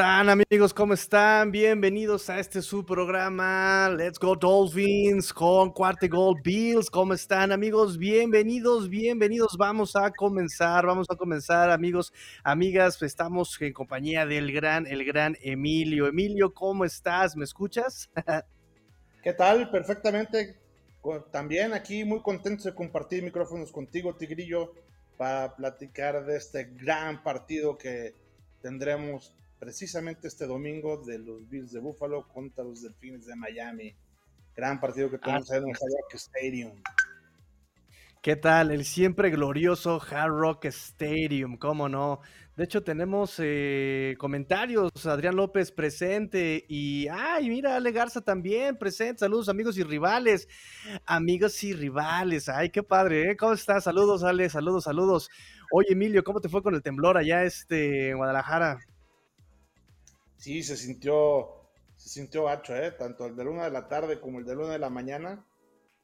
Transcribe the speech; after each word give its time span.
¿Cómo 0.00 0.08
están 0.08 0.28
amigos? 0.30 0.72
¿Cómo 0.72 0.94
están? 0.94 1.52
Bienvenidos 1.52 2.30
a 2.30 2.38
este 2.38 2.62
su 2.62 2.86
programa 2.86 3.90
Let's 3.94 4.18
Go 4.18 4.34
Dolphins 4.34 5.30
con 5.30 5.72
Cuarte 5.72 6.08
Gold 6.08 6.42
Bills. 6.42 6.88
¿Cómo 6.88 7.12
están 7.12 7.52
amigos? 7.52 7.98
Bienvenidos, 7.98 8.88
bienvenidos. 8.88 9.58
Vamos 9.58 9.94
a 9.96 10.10
comenzar, 10.10 10.86
vamos 10.86 11.06
a 11.10 11.16
comenzar 11.16 11.70
amigos, 11.70 12.14
amigas. 12.42 13.02
Estamos 13.02 13.60
en 13.60 13.74
compañía 13.74 14.24
del 14.24 14.50
gran, 14.52 14.86
el 14.86 15.04
gran 15.04 15.36
Emilio. 15.42 16.06
Emilio, 16.06 16.54
¿cómo 16.54 16.86
estás? 16.86 17.36
¿Me 17.36 17.44
escuchas? 17.44 18.08
¿Qué 19.22 19.34
tal? 19.34 19.70
Perfectamente. 19.70 20.58
También 21.30 21.74
aquí 21.74 22.06
muy 22.06 22.22
contento 22.22 22.64
de 22.64 22.74
compartir 22.74 23.22
micrófonos 23.22 23.70
contigo, 23.70 24.16
Tigrillo, 24.16 24.72
para 25.18 25.54
platicar 25.54 26.24
de 26.24 26.38
este 26.38 26.70
gran 26.72 27.22
partido 27.22 27.76
que 27.76 28.14
tendremos 28.62 29.34
precisamente 29.60 30.26
este 30.26 30.46
domingo 30.46 30.96
de 31.04 31.18
los 31.18 31.48
Bills 31.48 31.70
de 31.70 31.80
Buffalo 31.80 32.26
contra 32.26 32.64
los 32.64 32.82
Delfines 32.82 33.26
de 33.26 33.36
Miami. 33.36 33.94
Gran 34.56 34.80
partido 34.80 35.10
que 35.10 35.18
tenemos 35.18 35.48
en 35.50 35.68
el 35.68 35.70
Hard 35.70 35.92
Rock 36.00 36.14
Stadium. 36.14 36.82
¿Qué 38.22 38.36
tal? 38.36 38.70
El 38.70 38.84
siempre 38.84 39.30
glorioso 39.30 40.00
Hard 40.00 40.32
Rock 40.32 40.64
Stadium, 40.66 41.56
¿cómo 41.56 41.88
no? 41.88 42.20
De 42.56 42.64
hecho, 42.64 42.82
tenemos 42.82 43.36
eh, 43.38 44.16
comentarios. 44.18 44.90
Adrián 45.06 45.36
López 45.36 45.72
presente. 45.72 46.64
Y, 46.68 47.06
ay, 47.08 47.48
mira, 47.48 47.76
Ale 47.76 47.92
Garza 47.92 48.20
también 48.20 48.76
presente. 48.76 49.20
Saludos, 49.20 49.48
amigos 49.48 49.78
y 49.78 49.82
rivales. 49.82 50.48
Amigos 51.06 51.62
y 51.64 51.72
rivales. 51.72 52.50
Ay, 52.50 52.68
qué 52.68 52.82
padre, 52.82 53.30
¿eh? 53.30 53.36
¿Cómo 53.36 53.54
estás? 53.54 53.84
Saludos, 53.84 54.24
Ale. 54.24 54.50
Saludos, 54.50 54.84
saludos. 54.84 55.30
Oye, 55.72 55.92
Emilio, 55.92 56.22
¿cómo 56.22 56.40
te 56.40 56.50
fue 56.50 56.62
con 56.62 56.74
el 56.74 56.82
temblor 56.82 57.16
allá 57.16 57.44
este, 57.44 58.10
en 58.10 58.18
Guadalajara? 58.18 58.80
Sí, 60.40 60.62
se 60.62 60.74
sintió, 60.78 61.68
se 61.96 62.08
sintió 62.08 62.44
gacho, 62.44 62.74
¿eh? 62.74 62.92
Tanto 62.92 63.26
el 63.26 63.36
de 63.36 63.44
la 63.44 63.50
una 63.50 63.64
de 63.64 63.70
la 63.70 63.88
tarde 63.88 64.20
como 64.20 64.38
el 64.38 64.46
de 64.46 64.56
la 64.56 64.62
una 64.62 64.72
de 64.72 64.78
la 64.78 64.88
mañana. 64.88 65.46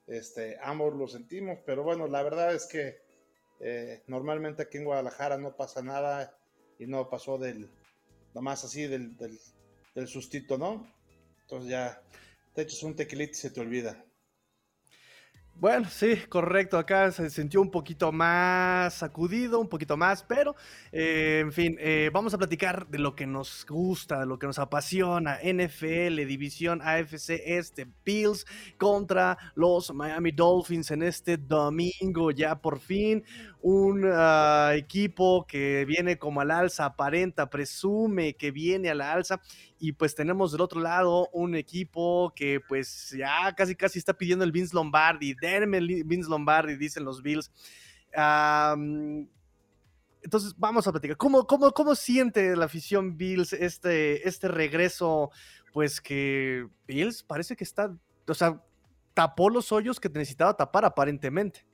Este, 0.06 0.58
ambos 0.62 0.94
lo 0.94 1.08
sentimos, 1.08 1.58
pero 1.64 1.82
bueno, 1.82 2.06
la 2.06 2.22
verdad 2.22 2.54
es 2.54 2.66
que 2.66 2.98
eh, 3.60 4.02
normalmente 4.06 4.62
aquí 4.62 4.76
en 4.76 4.84
Guadalajara 4.84 5.38
no 5.38 5.56
pasa 5.56 5.80
nada 5.80 6.38
y 6.78 6.86
no 6.86 7.08
pasó 7.08 7.38
del, 7.38 7.70
nomás 8.34 8.62
así 8.62 8.86
del, 8.86 9.16
del, 9.16 10.06
sustito, 10.06 10.58
¿no? 10.58 10.86
Entonces 11.40 11.70
ya 11.70 12.02
te 12.54 12.60
echas 12.60 12.82
un 12.82 12.94
tequilito 12.94 13.32
y 13.32 13.36
se 13.36 13.50
te 13.50 13.60
olvida. 13.62 14.04
Bueno, 15.58 15.88
sí, 15.88 16.16
correcto. 16.28 16.76
Acá 16.76 17.10
se 17.12 17.30
sintió 17.30 17.62
un 17.62 17.70
poquito 17.70 18.12
más 18.12 18.92
sacudido, 18.92 19.58
un 19.58 19.68
poquito 19.70 19.96
más, 19.96 20.22
pero 20.22 20.54
eh, 20.92 21.38
en 21.40 21.50
fin, 21.50 21.76
eh, 21.80 22.10
vamos 22.12 22.34
a 22.34 22.38
platicar 22.38 22.86
de 22.88 22.98
lo 22.98 23.14
que 23.16 23.26
nos 23.26 23.64
gusta, 23.66 24.20
de 24.20 24.26
lo 24.26 24.38
que 24.38 24.46
nos 24.46 24.58
apasiona. 24.58 25.38
NFL, 25.42 26.26
División 26.26 26.82
AFC 26.82 27.40
Este, 27.46 27.86
Bills 28.04 28.44
contra 28.76 29.38
los 29.54 29.94
Miami 29.94 30.30
Dolphins 30.30 30.90
en 30.90 31.02
este 31.02 31.38
domingo, 31.38 32.30
ya 32.32 32.60
por 32.60 32.78
fin 32.78 33.24
un 33.62 34.04
ah, 34.12 34.72
equipo 34.76 35.46
que 35.46 35.84
viene 35.86 36.18
como 36.18 36.40
al 36.42 36.50
alza, 36.50 36.84
aparenta, 36.84 37.48
presume 37.48 38.34
que 38.34 38.50
viene 38.50 38.90
a 38.90 38.94
la 38.94 39.12
alza 39.12 39.40
y 39.78 39.92
pues 39.92 40.14
tenemos 40.14 40.52
del 40.52 40.60
otro 40.60 40.80
lado 40.80 41.28
un 41.32 41.54
equipo 41.54 42.32
que 42.34 42.60
pues 42.60 43.14
ya 43.16 43.54
casi 43.54 43.74
casi 43.74 43.98
está 43.98 44.14
pidiendo 44.14 44.44
el 44.44 44.52
Vince 44.52 44.74
Lombardi, 44.74 45.34
denme 45.34 45.78
el 45.78 46.04
Vince 46.04 46.28
Lombardi, 46.28 46.76
dicen 46.76 47.04
los 47.04 47.22
Bills. 47.22 47.50
entonces 50.22 50.54
vamos 50.56 50.86
a 50.86 50.92
platicar. 50.92 51.16
¿Cómo, 51.16 51.46
cómo, 51.46 51.72
cómo 51.72 51.94
siente 51.94 52.56
la 52.56 52.64
afición 52.66 53.16
Bills 53.16 53.52
este, 53.52 54.26
este 54.28 54.48
regreso? 54.48 55.30
Pues 55.72 56.00
que 56.00 56.66
Bills 56.86 57.22
parece 57.22 57.54
que 57.54 57.64
está, 57.64 57.94
o 58.26 58.34
sea, 58.34 58.62
tapó 59.12 59.50
los 59.50 59.72
hoyos 59.72 59.98
que 60.00 60.08
necesitaba 60.08 60.56
tapar 60.56 60.84
aparentemente. 60.84 61.66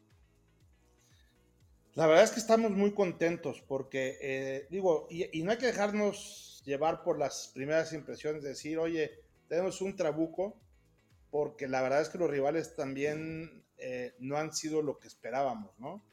La 1.95 2.07
verdad 2.07 2.25
es 2.25 2.31
que 2.31 2.41
estamos 2.41 2.71
muy 2.71 2.93
contentos 2.93 3.63
porque, 3.67 4.17
eh, 4.23 4.67
digo, 4.71 5.07
y, 5.11 5.43
no 5.43 5.51
hay 5.51 5.59
que 5.59 5.67
dejarnos 5.67 6.52
llevar 6.65 7.03
por 7.03 7.19
las 7.19 7.51
primeras 7.55 7.93
impresiones, 7.93 8.43
de 8.43 8.51
decir, 8.51 8.79
oye, 8.79 9.11
tenemos 9.49 9.81
un 9.81 9.97
trabuco, 9.97 10.61
porque 11.31 11.69
la 11.69 11.83
verdad 11.83 12.03
es 12.03 12.09
que 12.09 12.19
los 12.19 12.31
rivales 12.31 12.77
también 12.77 13.65
eh, 13.79 14.15
no 14.19 14.37
han 14.37 14.53
sido 14.53 14.83
lo 14.83 14.99
que 14.99 15.09
esperábamos, 15.09 15.79
¿no? 15.79 16.05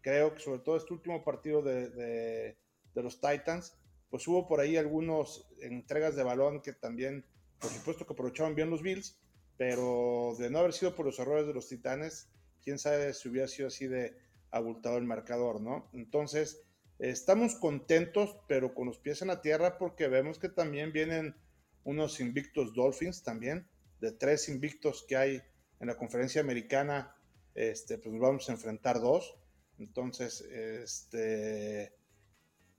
Creo 0.00 0.34
que 0.34 0.40
sobre 0.40 0.60
todo 0.60 0.76
este 0.76 0.94
último 0.94 1.24
partido 1.24 1.62
de, 1.62 1.90
de, 1.90 2.56
los 2.94 3.20
Titans, 3.20 3.76
pues 4.10 4.26
hubo 4.26 4.48
por 4.48 4.58
ahí 4.58 4.76
algunas 4.76 5.46
entregas 5.60 6.16
de 6.16 6.24
balón 6.24 6.62
que 6.62 6.72
también, 6.72 7.24
por 7.60 7.70
supuesto 7.70 8.04
que 8.04 8.12
aprovechaban 8.12 8.56
bien 8.56 8.70
los 8.70 8.82
Bills, 8.82 9.20
pero 9.56 10.34
de 10.38 10.50
no 10.50 10.60
haber 10.60 10.72
sido 10.72 10.94
por 10.96 11.06
los 11.06 11.18
errores 11.18 11.46
de 11.46 11.54
los 11.54 11.68
Titanes, 11.68 12.28
quién 12.62 12.78
sabe 12.78 13.14
si 13.14 13.28
hubiera 13.28 13.46
sido 13.46 13.68
así 13.68 13.86
de 13.86 14.16
abultado 14.50 14.96
el 14.96 15.04
marcador, 15.04 15.60
¿no? 15.60 15.88
Entonces, 15.92 16.64
estamos 16.98 17.54
contentos, 17.54 18.36
pero 18.48 18.74
con 18.74 18.86
los 18.86 18.98
pies 18.98 19.22
en 19.22 19.28
la 19.28 19.40
tierra, 19.40 19.78
porque 19.78 20.08
vemos 20.08 20.38
que 20.38 20.48
también 20.48 20.92
vienen 20.92 21.36
unos 21.84 22.20
invictos 22.20 22.74
Dolphins 22.74 23.22
también, 23.22 23.66
de 24.00 24.12
tres 24.12 24.48
invictos 24.48 25.04
que 25.08 25.16
hay 25.16 25.42
en 25.80 25.86
la 25.86 25.96
conferencia 25.96 26.40
americana, 26.40 27.14
este, 27.54 27.98
pues 27.98 28.18
vamos 28.18 28.48
a 28.48 28.52
enfrentar 28.52 29.00
dos. 29.00 29.36
Entonces, 29.78 30.40
este, 30.40 31.94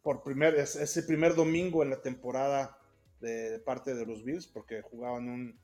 por 0.02 0.22
primer, 0.22 0.56
es, 0.56 0.98
el 0.98 1.06
primer 1.06 1.36
domingo 1.36 1.82
en 1.82 1.90
la 1.90 2.02
temporada 2.02 2.78
de, 3.22 3.60
parte 3.60 3.96
de 3.96 4.06
los 4.06 4.24
Bills, 4.24 4.48
porque 4.48 4.82
jugaban 4.82 5.30
un, 5.30 5.60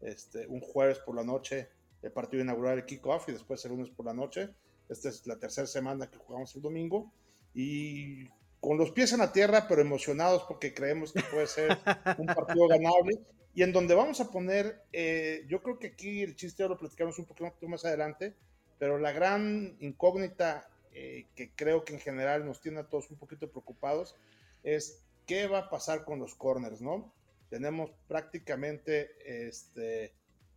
este, 0.00 0.46
un 0.46 0.60
jueves 0.60 0.98
por 0.98 1.14
la 1.16 1.24
noche 1.24 1.68
el 2.02 2.12
partido 2.12 2.42
inaugural, 2.42 2.78
el 2.78 2.84
kickoff, 2.84 3.30
y 3.30 3.32
después 3.32 3.64
el 3.64 3.72
lunes 3.72 3.88
por 3.88 4.04
la 4.04 4.12
noche. 4.12 4.50
Esta 4.90 5.08
es 5.08 5.26
la 5.26 5.38
tercera 5.38 5.66
semana 5.66 6.10
que 6.10 6.18
jugamos 6.18 6.54
el 6.54 6.60
domingo 6.60 7.10
y 7.54 8.28
con 8.60 8.76
los 8.78 8.90
pies 8.90 9.12
en 9.12 9.20
la 9.20 9.32
tierra, 9.32 9.66
pero 9.68 9.80
emocionados 9.80 10.44
porque 10.44 10.74
creemos 10.74 11.12
que 11.12 11.22
puede 11.22 11.46
ser 11.46 11.78
un 12.18 12.26
partido 12.26 12.66
ganable 12.66 13.20
y 13.54 13.62
en 13.62 13.72
donde 13.72 13.94
vamos 13.94 14.20
a 14.20 14.30
poner, 14.30 14.82
eh, 14.92 15.44
yo 15.48 15.62
creo 15.62 15.78
que 15.78 15.88
aquí 15.88 16.22
el 16.22 16.34
chiste 16.34 16.64
ya 16.64 16.68
lo 16.68 16.78
platicamos 16.78 17.18
un 17.18 17.26
poquito 17.26 17.68
más 17.68 17.84
adelante, 17.84 18.34
pero 18.78 18.98
la 18.98 19.12
gran 19.12 19.76
incógnita 19.78 20.68
eh, 20.92 21.26
que 21.36 21.52
creo 21.54 21.84
que 21.84 21.94
en 21.94 22.00
general 22.00 22.44
nos 22.44 22.60
tiene 22.60 22.80
a 22.80 22.88
todos 22.88 23.10
un 23.10 23.16
poquito 23.16 23.50
preocupados 23.50 24.16
es 24.64 25.04
qué 25.26 25.46
va 25.46 25.58
a 25.58 25.70
pasar 25.70 26.04
con 26.04 26.18
los 26.18 26.34
corners, 26.34 26.80
¿no? 26.80 27.12
Tenemos 27.48 27.90
prácticamente 28.08 29.10
este, 29.48 30.14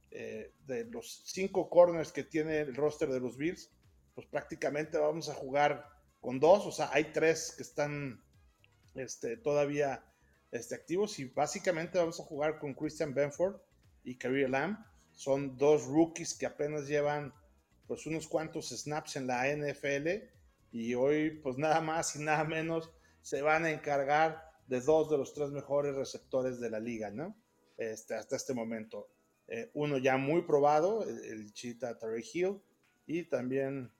eh, 0.09 0.51
de 0.65 0.85
los 0.85 1.21
cinco 1.25 1.69
corners 1.69 2.11
que 2.11 2.23
tiene 2.23 2.61
el 2.61 2.75
roster 2.75 3.09
de 3.09 3.19
los 3.19 3.37
Bills, 3.37 3.69
pues 4.15 4.25
prácticamente 4.25 4.97
vamos 4.97 5.29
a 5.29 5.35
jugar 5.35 5.96
con 6.21 6.39
dos, 6.39 6.65
o 6.65 6.71
sea, 6.71 6.89
hay 6.91 7.11
tres 7.13 7.53
que 7.55 7.63
están 7.63 8.23
este, 8.95 9.37
todavía 9.37 10.03
este, 10.51 10.75
activos 10.75 11.19
y 11.19 11.25
básicamente 11.25 11.97
vamos 11.97 12.19
a 12.19 12.23
jugar 12.23 12.59
con 12.59 12.73
Christian 12.73 13.13
Benford 13.13 13.57
y 14.03 14.17
Kareem 14.17 14.51
Lamb. 14.51 14.77
Son 15.13 15.57
dos 15.57 15.85
rookies 15.85 16.33
que 16.33 16.45
apenas 16.45 16.87
llevan 16.87 17.33
pues 17.87 18.05
unos 18.05 18.27
cuantos 18.27 18.69
snaps 18.69 19.15
en 19.15 19.27
la 19.27 19.47
NFL 19.47 20.07
y 20.71 20.93
hoy 20.93 21.31
pues 21.41 21.57
nada 21.57 21.81
más 21.81 22.15
y 22.15 22.19
nada 22.19 22.43
menos 22.43 22.91
se 23.21 23.41
van 23.41 23.65
a 23.65 23.71
encargar 23.71 24.47
de 24.67 24.81
dos 24.81 25.09
de 25.09 25.17
los 25.17 25.33
tres 25.33 25.49
mejores 25.49 25.95
receptores 25.95 26.59
de 26.59 26.69
la 26.69 26.79
liga, 26.79 27.09
¿no? 27.09 27.35
Este, 27.77 28.15
hasta 28.15 28.35
este 28.35 28.53
momento. 28.53 29.09
Eh, 29.47 29.71
uno 29.73 29.97
ya 29.97 30.17
muy 30.17 30.41
probado, 30.41 31.03
el, 31.03 31.53
Chita 31.53 31.97
Terry 31.97 32.25
Hill, 32.33 32.59
y 33.05 33.23
también 33.23 33.91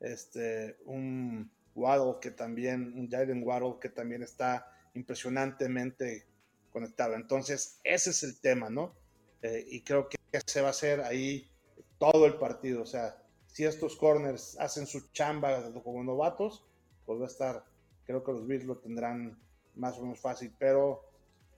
este, 0.00 0.78
un 0.86 1.50
Waddle 1.74 2.20
que 2.20 2.30
también, 2.30 2.92
un 2.96 3.10
Jaden 3.10 3.42
Waddle 3.42 3.76
que 3.80 3.88
también 3.88 4.22
está 4.22 4.66
impresionantemente 4.94 6.26
conectado. 6.70 7.14
Entonces, 7.14 7.80
ese 7.84 8.10
es 8.10 8.22
el 8.22 8.40
tema, 8.40 8.70
¿no? 8.70 8.94
Eh, 9.42 9.64
y 9.68 9.82
creo 9.82 10.08
que 10.08 10.16
se 10.46 10.60
va 10.60 10.68
a 10.68 10.70
hacer 10.70 11.00
ahí 11.00 11.50
todo 11.98 12.26
el 12.26 12.34
partido. 12.34 12.82
O 12.82 12.86
sea, 12.86 13.22
si 13.46 13.64
estos 13.64 13.96
corners 13.96 14.56
hacen 14.58 14.86
su 14.86 15.10
chamba 15.12 15.72
como 15.82 16.02
novatos, 16.02 16.64
pues 17.06 17.20
va 17.20 17.24
a 17.24 17.28
estar, 17.28 17.64
creo 18.04 18.24
que 18.24 18.32
los 18.32 18.46
Bills 18.46 18.64
lo 18.64 18.78
tendrán 18.78 19.38
más 19.76 19.98
o 19.98 20.02
menos 20.02 20.20
fácil, 20.20 20.52
pero 20.58 21.08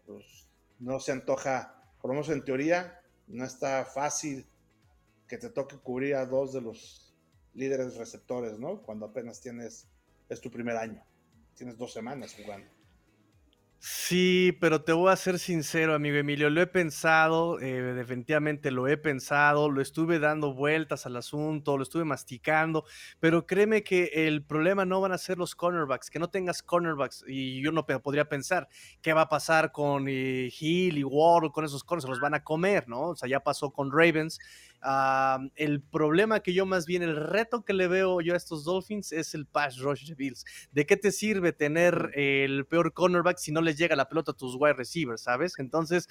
pues, 0.07 0.49
no 0.79 1.01
se 1.01 1.13
antoja, 1.13 1.83
por 2.01 2.11
lo 2.11 2.15
menos 2.15 2.29
en 2.29 2.45
teoría, 2.45 3.01
no 3.27 3.45
está 3.45 3.85
fácil 3.85 4.47
que 5.27 5.39
te 5.39 5.51
toque 5.51 5.77
cubrir 5.79 6.15
a 6.17 6.27
dos 6.27 6.53
de 6.53 6.61
los 6.61 7.15
líderes 7.55 7.97
receptores, 7.97 8.59
¿no? 8.59 8.83
Cuando 8.83 9.07
apenas 9.07 9.41
tienes, 9.41 9.89
es 10.29 10.41
tu 10.41 10.51
primer 10.51 10.77
año, 10.77 11.03
tienes 11.55 11.77
dos 11.77 11.93
semanas 11.93 12.35
jugando. 12.35 12.77
Sí, 13.79 14.57
pero 14.59 14.83
te 14.83 14.93
voy 14.93 15.13
a 15.13 15.17
ser 15.17 15.39
sincero, 15.39 15.95
amigo 15.95 16.17
Emilio, 16.17 16.51
lo 16.51 16.61
he 16.61 16.67
pensado, 16.67 17.61
eh, 17.61 17.95
definitivamente 17.95 18.71
lo 18.71 18.89
he 18.89 18.97
pensado, 18.97 19.71
lo 19.71 19.81
estuve 19.81 20.19
dando 20.19 20.55
vueltas 20.55 21.07
al 21.07 21.15
asunto, 21.17 21.77
lo 21.77 21.83
estuve 21.83 22.05
masticando, 22.05 22.85
pero 23.21 23.47
créeme 23.47 23.85
que 23.85 24.11
el 24.27 24.45
problema 24.45 24.85
no 24.87 25.01
van 25.01 25.13
a 25.13 25.19
ser 25.19 25.39
los 25.39 25.55
cornerbacks, 25.55 26.11
que 26.11 26.19
no 26.19 26.31
tengas 26.31 26.63
cornerbacks, 26.63 27.23
y 27.29 27.63
yo 27.63 27.71
no 27.71 27.87
podría 27.87 28.29
pensar 28.29 28.67
qué 29.03 29.13
va 29.13 29.23
a 29.23 29.29
pasar 29.29 29.71
con 29.71 30.09
eh, 30.09 30.51
Hill 30.59 30.99
y 30.99 31.05
Ward, 31.05 31.53
con 31.53 31.65
esos 31.65 31.85
corners, 31.85 32.09
los 32.09 32.19
van 32.19 32.35
a 32.35 32.43
comer, 32.43 32.89
¿no? 32.89 33.11
O 33.11 33.17
sea, 33.17 33.29
ya 33.29 33.41
pasó 33.41 33.71
con 33.71 33.93
Ravens, 33.93 34.41
el 35.57 35.83
problema 35.83 36.41
que 36.41 36.53
yo 36.53 36.67
más 36.67 36.87
bien, 36.87 37.03
el 37.03 37.17
reto 37.17 37.65
que 37.65 37.73
le 37.73 37.89
veo 37.89 38.21
yo 38.21 38.35
a 38.35 38.37
estos 38.37 38.65
Dolphins 38.65 39.13
es 39.13 39.35
el 39.35 39.47
pass 39.47 39.79
rush 39.79 40.07
de 40.09 40.15
Bills. 40.15 40.45
¿De 40.71 40.87
qué 40.87 40.97
te 40.97 41.13
sirve 41.13 41.53
tener 41.53 42.11
el 42.15 42.67
peor 42.67 42.93
cornerback 42.93 43.39
si 43.39 43.53
no 43.53 43.61
les 43.61 43.79
llega 43.79 43.97
la 43.97 44.09
pelota 44.09 44.33
a 44.33 44.37
tus 44.37 44.57
wide 44.57 44.75
receivers, 44.75 45.23
sabes? 45.23 45.55
Entonces, 45.59 46.09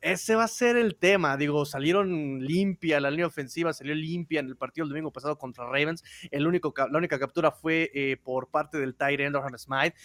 ese 0.00 0.34
va 0.34 0.44
a 0.44 0.48
ser 0.48 0.76
el 0.76 0.96
tema. 0.96 1.36
Digo, 1.36 1.64
salieron 1.64 2.40
limpia, 2.40 3.00
la 3.00 3.10
línea 3.10 3.26
ofensiva 3.26 3.72
salió 3.72 3.94
limpia 3.94 4.40
en 4.40 4.46
el 4.46 4.56
partido 4.56 4.84
el 4.84 4.90
domingo 4.90 5.12
pasado 5.12 5.38
contra 5.38 5.64
Ravens. 5.64 6.04
El 6.30 6.46
único, 6.46 6.74
la 6.76 6.98
única 6.98 7.18
captura 7.18 7.50
fue 7.50 7.90
eh, 7.94 8.16
por 8.22 8.50
parte 8.50 8.78
del 8.78 8.94
Tyrant 8.94 9.36
Smite. 9.56 9.96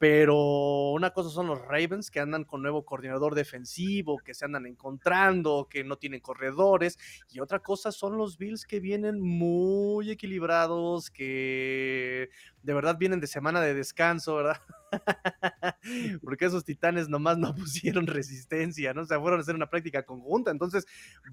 Pero 0.00 0.92
una 0.92 1.10
cosa 1.10 1.28
son 1.28 1.46
los 1.46 1.60
Ravens 1.60 2.10
que 2.10 2.20
andan 2.20 2.44
con 2.44 2.62
nuevo 2.62 2.86
coordinador 2.86 3.34
defensivo, 3.34 4.16
que 4.16 4.32
se 4.32 4.46
andan 4.46 4.64
encontrando, 4.64 5.68
que 5.68 5.84
no 5.84 5.98
tienen 5.98 6.20
corredores. 6.20 6.98
Y 7.28 7.40
otra 7.40 7.58
cosa 7.58 7.92
son 7.92 8.16
los 8.16 8.38
Bills 8.38 8.64
que 8.64 8.80
vienen 8.80 9.20
muy 9.20 10.10
equilibrados, 10.10 11.10
que 11.10 12.30
de 12.62 12.72
verdad 12.72 12.96
vienen 12.96 13.20
de 13.20 13.26
semana 13.26 13.60
de 13.60 13.74
descanso, 13.74 14.36
¿verdad? 14.36 14.62
Porque 16.24 16.46
esos 16.46 16.64
titanes 16.64 17.10
nomás 17.10 17.36
no 17.36 17.54
pusieron 17.54 18.06
resistencia, 18.06 18.94
¿no? 18.94 19.02
O 19.02 19.04
sea, 19.04 19.20
fueron 19.20 19.38
a 19.38 19.42
hacer 19.42 19.54
una 19.54 19.68
práctica 19.68 20.06
conjunta. 20.06 20.50
Entonces 20.50 20.86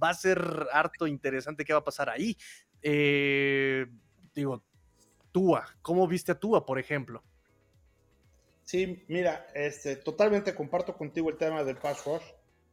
va 0.04 0.10
a 0.10 0.14
ser 0.14 0.68
harto 0.74 1.08
interesante 1.08 1.64
qué 1.64 1.72
va 1.72 1.80
a 1.80 1.86
pasar 1.86 2.10
ahí. 2.10 2.36
Eh, 2.82 3.86
digo, 4.36 4.62
Tua, 5.32 5.66
¿cómo 5.82 6.06
viste 6.06 6.34
a 6.34 6.38
Tua, 6.38 6.66
por 6.66 6.80
ejemplo? 6.80 7.24
Sí, 8.68 9.06
mira, 9.08 9.48
este, 9.56 9.96
totalmente 9.96 10.54
comparto 10.54 10.98
contigo 10.98 11.30
el 11.30 11.38
tema 11.38 11.64
del 11.64 11.78
pass 11.78 12.04
rush. 12.04 12.26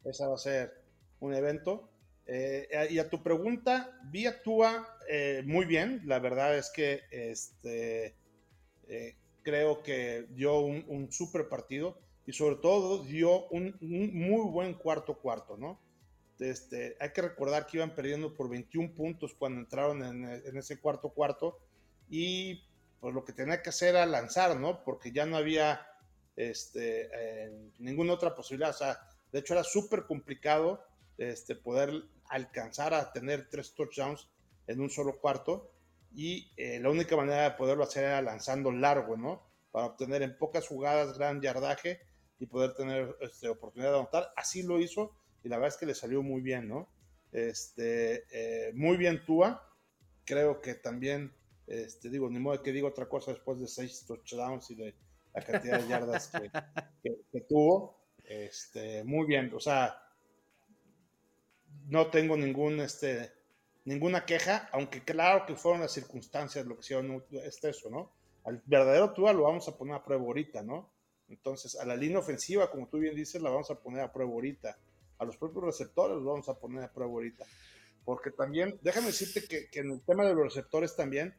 Esa 0.04 0.26
va 0.26 0.34
a 0.34 0.38
ser 0.38 0.72
un 1.20 1.32
evento. 1.32 1.88
Eh, 2.26 2.88
y 2.90 2.98
a 2.98 3.08
tu 3.08 3.22
pregunta, 3.22 3.96
vi 4.10 4.26
actúa 4.26 4.98
eh, 5.08 5.44
muy 5.46 5.66
bien. 5.66 6.02
La 6.04 6.18
verdad 6.18 6.58
es 6.58 6.72
que 6.74 7.02
este, 7.12 8.16
eh, 8.88 9.14
creo 9.42 9.84
que 9.84 10.26
dio 10.30 10.58
un, 10.58 10.84
un, 10.88 11.12
super 11.12 11.48
partido 11.48 11.96
y 12.26 12.32
sobre 12.32 12.56
todo 12.56 13.04
dio 13.04 13.46
un, 13.50 13.76
muy 13.80 14.50
buen 14.50 14.74
cuarto 14.74 15.20
cuarto, 15.20 15.56
¿no? 15.56 15.80
Este, 16.40 16.96
hay 16.98 17.12
que 17.12 17.22
recordar 17.22 17.66
que 17.66 17.76
iban 17.76 17.94
perdiendo 17.94 18.34
por 18.34 18.50
21 18.50 18.94
puntos 18.96 19.32
cuando 19.32 19.60
entraron 19.60 20.02
en, 20.02 20.24
en 20.24 20.56
ese 20.56 20.80
cuarto 20.80 21.10
cuarto 21.10 21.60
y 22.10 22.64
pues 23.04 23.14
lo 23.14 23.22
que 23.22 23.34
tenía 23.34 23.60
que 23.60 23.68
hacer 23.68 23.90
era 23.90 24.06
lanzar, 24.06 24.58
¿no? 24.58 24.82
Porque 24.82 25.12
ya 25.12 25.26
no 25.26 25.36
había 25.36 25.86
este, 26.36 27.10
ninguna 27.78 28.14
otra 28.14 28.34
posibilidad. 28.34 28.70
O 28.70 28.78
sea, 28.78 28.98
de 29.30 29.40
hecho 29.40 29.52
era 29.52 29.62
súper 29.62 30.06
complicado 30.06 30.82
este, 31.18 31.54
poder 31.54 31.92
alcanzar 32.30 32.94
a 32.94 33.12
tener 33.12 33.50
tres 33.50 33.74
touchdowns 33.74 34.26
en 34.66 34.80
un 34.80 34.88
solo 34.88 35.20
cuarto. 35.20 35.70
Y 36.14 36.50
eh, 36.56 36.80
la 36.80 36.88
única 36.88 37.14
manera 37.14 37.42
de 37.42 37.50
poderlo 37.50 37.84
hacer 37.84 38.04
era 38.04 38.22
lanzando 38.22 38.72
largo, 38.72 39.18
¿no? 39.18 39.50
Para 39.70 39.84
obtener 39.84 40.22
en 40.22 40.38
pocas 40.38 40.66
jugadas 40.66 41.18
gran 41.18 41.42
yardaje 41.42 42.00
y 42.38 42.46
poder 42.46 42.72
tener 42.72 43.18
este, 43.20 43.50
oportunidad 43.50 43.90
de 43.92 43.98
anotar. 43.98 44.32
Así 44.34 44.62
lo 44.62 44.80
hizo 44.80 45.14
y 45.42 45.50
la 45.50 45.58
verdad 45.58 45.74
es 45.74 45.78
que 45.78 45.84
le 45.84 45.94
salió 45.94 46.22
muy 46.22 46.40
bien, 46.40 46.68
¿no? 46.68 46.88
Este, 47.32 48.24
eh, 48.30 48.72
muy 48.72 48.96
bien 48.96 49.26
Tua. 49.26 49.62
Creo 50.24 50.62
que 50.62 50.74
también 50.74 51.34
este, 51.66 52.10
digo, 52.10 52.28
ni 52.30 52.38
modo 52.38 52.62
que 52.62 52.72
diga 52.72 52.88
otra 52.88 53.08
cosa 53.08 53.32
después 53.32 53.58
de 53.58 53.66
seis 53.66 54.04
touchdowns 54.06 54.70
y 54.70 54.74
de 54.74 54.94
la 55.34 55.42
cantidad 55.42 55.80
de 55.80 55.88
yardas 55.88 56.30
que, 57.02 57.40
tuvo. 57.48 58.02
Este, 58.24 59.04
muy 59.04 59.26
bien, 59.26 59.52
o 59.54 59.60
sea, 59.60 59.98
no 61.88 62.06
tengo 62.06 62.36
ningún, 62.36 62.80
este, 62.80 63.32
ninguna 63.84 64.24
queja, 64.24 64.68
aunque 64.72 65.04
claro 65.04 65.44
que 65.46 65.54
fueron 65.54 65.82
las 65.82 65.92
circunstancias 65.92 66.64
lo 66.64 66.76
que 66.76 66.80
hicieron 66.80 67.22
este 67.44 67.70
eso, 67.70 67.90
¿no? 67.90 68.12
Al 68.44 68.62
verdadero 68.64 69.12
Tua 69.12 69.32
lo 69.32 69.42
vamos 69.42 69.68
a 69.68 69.76
poner 69.76 69.96
a 69.96 70.04
prueba 70.04 70.22
ahorita, 70.24 70.62
¿no? 70.62 70.90
Entonces, 71.28 71.76
a 71.76 71.84
la 71.84 71.96
línea 71.96 72.18
ofensiva, 72.18 72.70
como 72.70 72.88
tú 72.88 72.98
bien 72.98 73.14
dices, 73.14 73.40
la 73.42 73.50
vamos 73.50 73.70
a 73.70 73.80
poner 73.80 74.00
a 74.02 74.12
prueba 74.12 74.32
ahorita. 74.32 74.78
A 75.18 75.24
los 75.24 75.36
propios 75.36 75.64
receptores 75.64 76.16
los 76.16 76.24
vamos 76.24 76.48
a 76.48 76.58
poner 76.58 76.84
a 76.84 76.92
prueba 76.92 77.12
ahorita. 77.12 77.44
Porque 78.04 78.30
también, 78.30 78.78
déjame 78.82 79.06
decirte 79.08 79.46
que, 79.48 79.70
que 79.70 79.80
en 79.80 79.92
el 79.92 80.02
tema 80.02 80.24
de 80.26 80.34
los 80.34 80.44
receptores 80.44 80.94
también, 80.94 81.34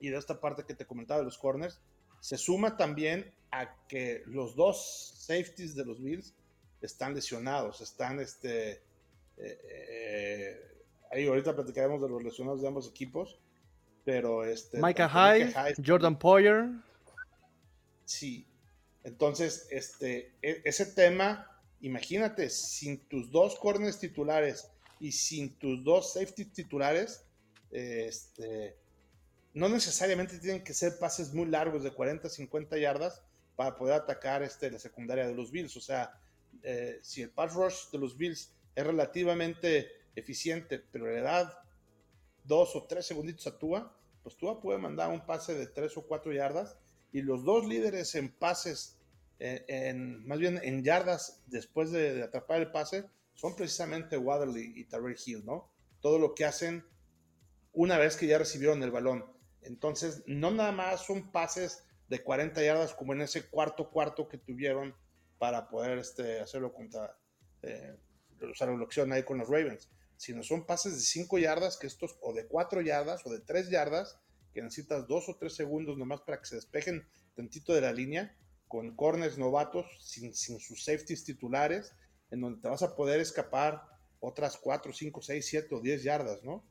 y 0.00 0.08
de 0.10 0.18
esta 0.18 0.40
parte 0.40 0.64
que 0.64 0.74
te 0.74 0.86
comentaba 0.86 1.20
de 1.20 1.24
los 1.24 1.38
corners, 1.38 1.80
se 2.20 2.36
suma 2.36 2.76
también 2.76 3.32
a 3.50 3.86
que 3.86 4.22
los 4.26 4.56
dos 4.56 5.14
safeties 5.18 5.74
de 5.74 5.84
los 5.84 6.02
Bills 6.02 6.34
están 6.80 7.14
lesionados, 7.14 7.80
están 7.80 8.20
este. 8.20 8.82
Eh, 9.38 9.60
eh, 9.70 10.60
ahí 11.12 11.26
ahorita 11.26 11.54
platicaremos 11.54 12.00
de 12.02 12.08
los 12.08 12.22
lesionados 12.22 12.62
de 12.62 12.68
ambos 12.68 12.88
equipos, 12.88 13.38
pero 14.04 14.44
este. 14.44 14.80
Micah 14.80 15.08
Hyde, 15.08 15.54
Jordan 15.84 16.18
Poyer. 16.18 16.70
Sí. 18.04 18.46
Entonces, 19.04 19.68
este, 19.70 20.34
e, 20.42 20.62
ese 20.64 20.86
tema, 20.86 21.60
imagínate, 21.80 22.50
sin 22.50 22.98
tus 23.06 23.30
dos 23.30 23.56
corners 23.56 24.00
titulares 24.00 24.68
y 24.98 25.12
sin 25.12 25.56
tus 25.58 25.84
dos 25.84 26.14
safeties 26.14 26.52
titulares, 26.52 27.24
este 27.70 28.76
no 29.56 29.70
necesariamente 29.70 30.38
tienen 30.38 30.62
que 30.62 30.74
ser 30.74 30.98
pases 30.98 31.32
muy 31.32 31.46
largos 31.46 31.82
de 31.82 31.90
40, 31.90 32.28
50 32.28 32.76
yardas 32.76 33.22
para 33.56 33.74
poder 33.74 33.94
atacar 33.94 34.42
este, 34.42 34.70
la 34.70 34.78
secundaria 34.78 35.26
de 35.26 35.34
los 35.34 35.50
Bills. 35.50 35.74
O 35.78 35.80
sea, 35.80 36.12
eh, 36.62 36.98
si 37.00 37.22
el 37.22 37.30
pass 37.30 37.54
rush 37.54 37.90
de 37.90 37.96
los 37.96 38.18
Bills 38.18 38.52
es 38.74 38.86
relativamente 38.86 39.90
eficiente, 40.14 40.78
pero 40.78 41.06
le 41.06 41.22
da 41.22 41.64
dos 42.44 42.76
o 42.76 42.86
tres 42.86 43.06
segunditos 43.06 43.46
a 43.46 43.58
Tua, 43.58 43.98
pues 44.22 44.36
Tua 44.36 44.60
puede 44.60 44.78
mandar 44.78 45.08
un 45.08 45.24
pase 45.24 45.54
de 45.54 45.66
tres 45.66 45.96
o 45.96 46.06
cuatro 46.06 46.34
yardas 46.34 46.76
y 47.10 47.22
los 47.22 47.42
dos 47.42 47.66
líderes 47.66 48.14
en 48.14 48.30
pases, 48.30 48.98
eh, 49.38 49.64
en, 49.68 50.26
más 50.26 50.38
bien 50.38 50.60
en 50.62 50.84
yardas 50.84 51.42
después 51.46 51.90
de, 51.92 52.22
atrapar 52.22 52.60
el 52.60 52.72
pase, 52.72 53.06
son 53.32 53.56
precisamente 53.56 54.18
Waddle 54.18 54.60
y, 54.60 54.80
y 54.80 54.84
Tarek 54.84 55.18
Hill, 55.26 55.46
¿no? 55.46 55.72
Todo 56.02 56.18
lo 56.18 56.34
que 56.34 56.44
hacen 56.44 56.84
una 57.72 57.96
vez 57.96 58.16
que 58.16 58.26
ya 58.26 58.36
recibieron 58.36 58.82
el 58.82 58.90
balón. 58.90 59.34
Entonces, 59.66 60.22
no 60.26 60.50
nada 60.50 60.72
más 60.72 61.04
son 61.04 61.30
pases 61.30 61.84
de 62.08 62.22
40 62.22 62.62
yardas 62.62 62.94
como 62.94 63.12
en 63.12 63.22
ese 63.22 63.48
cuarto 63.48 63.90
cuarto 63.90 64.28
que 64.28 64.38
tuvieron 64.38 64.94
para 65.38 65.68
poder 65.68 65.98
este, 65.98 66.40
hacerlo 66.40 66.72
contra, 66.72 67.16
eh, 67.62 67.96
usar 68.40 68.68
la 68.68 68.82
opción 68.82 69.12
ahí 69.12 69.22
con 69.22 69.38
los 69.38 69.48
Ravens, 69.48 69.90
sino 70.16 70.42
son 70.42 70.64
pases 70.64 70.94
de 70.94 71.00
5 71.00 71.38
yardas, 71.38 71.76
que 71.76 71.86
estos, 71.86 72.16
o 72.20 72.32
de 72.32 72.46
4 72.46 72.80
yardas, 72.80 73.26
o 73.26 73.30
de 73.30 73.40
3 73.40 73.70
yardas, 73.70 74.18
que 74.54 74.62
necesitas 74.62 75.06
2 75.06 75.28
o 75.28 75.36
3 75.36 75.54
segundos 75.54 75.98
nomás 75.98 76.22
para 76.22 76.38
que 76.38 76.46
se 76.46 76.56
despejen 76.56 77.06
tantito 77.34 77.74
de 77.74 77.82
la 77.82 77.92
línea, 77.92 78.34
con 78.68 78.96
corners 78.96 79.36
novatos, 79.36 79.86
sin, 80.00 80.34
sin 80.34 80.58
sus 80.58 80.84
safeties 80.84 81.24
titulares, 81.24 81.94
en 82.30 82.40
donde 82.40 82.60
te 82.60 82.68
vas 82.68 82.82
a 82.82 82.96
poder 82.96 83.20
escapar 83.20 83.82
otras 84.20 84.56
4, 84.56 84.92
5, 84.92 85.22
6, 85.22 85.46
7 85.46 85.74
o 85.74 85.80
10 85.80 86.02
yardas, 86.02 86.42
¿no? 86.42 86.64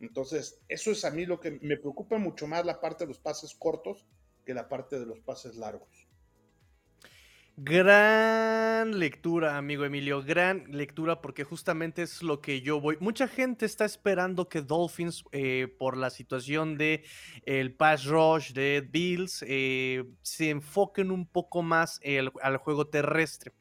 Entonces, 0.00 0.60
eso 0.68 0.90
es 0.90 1.04
a 1.04 1.10
mí 1.10 1.26
lo 1.26 1.40
que 1.40 1.52
me 1.62 1.76
preocupa 1.76 2.18
mucho 2.18 2.46
más 2.46 2.64
la 2.66 2.80
parte 2.80 3.04
de 3.04 3.08
los 3.08 3.18
pases 3.18 3.54
cortos 3.54 4.06
que 4.44 4.54
la 4.54 4.68
parte 4.68 4.98
de 4.98 5.06
los 5.06 5.20
pases 5.20 5.56
largos. 5.56 6.06
Gran 7.58 8.98
lectura, 8.98 9.56
amigo 9.56 9.86
Emilio, 9.86 10.22
gran 10.22 10.64
lectura 10.70 11.22
porque 11.22 11.42
justamente 11.42 12.02
es 12.02 12.22
lo 12.22 12.42
que 12.42 12.60
yo 12.60 12.82
voy. 12.82 12.98
Mucha 13.00 13.28
gente 13.28 13.64
está 13.64 13.86
esperando 13.86 14.50
que 14.50 14.60
Dolphins, 14.60 15.24
eh, 15.32 15.74
por 15.78 15.96
la 15.96 16.10
situación 16.10 16.76
de 16.76 17.02
pass 17.78 18.04
rush 18.04 18.52
de 18.52 18.86
Bills, 18.86 19.42
eh, 19.48 20.04
se 20.20 20.50
enfoquen 20.50 21.10
un 21.10 21.26
poco 21.26 21.62
más 21.62 21.98
al 22.42 22.58
juego 22.58 22.88
terrestre 22.88 23.54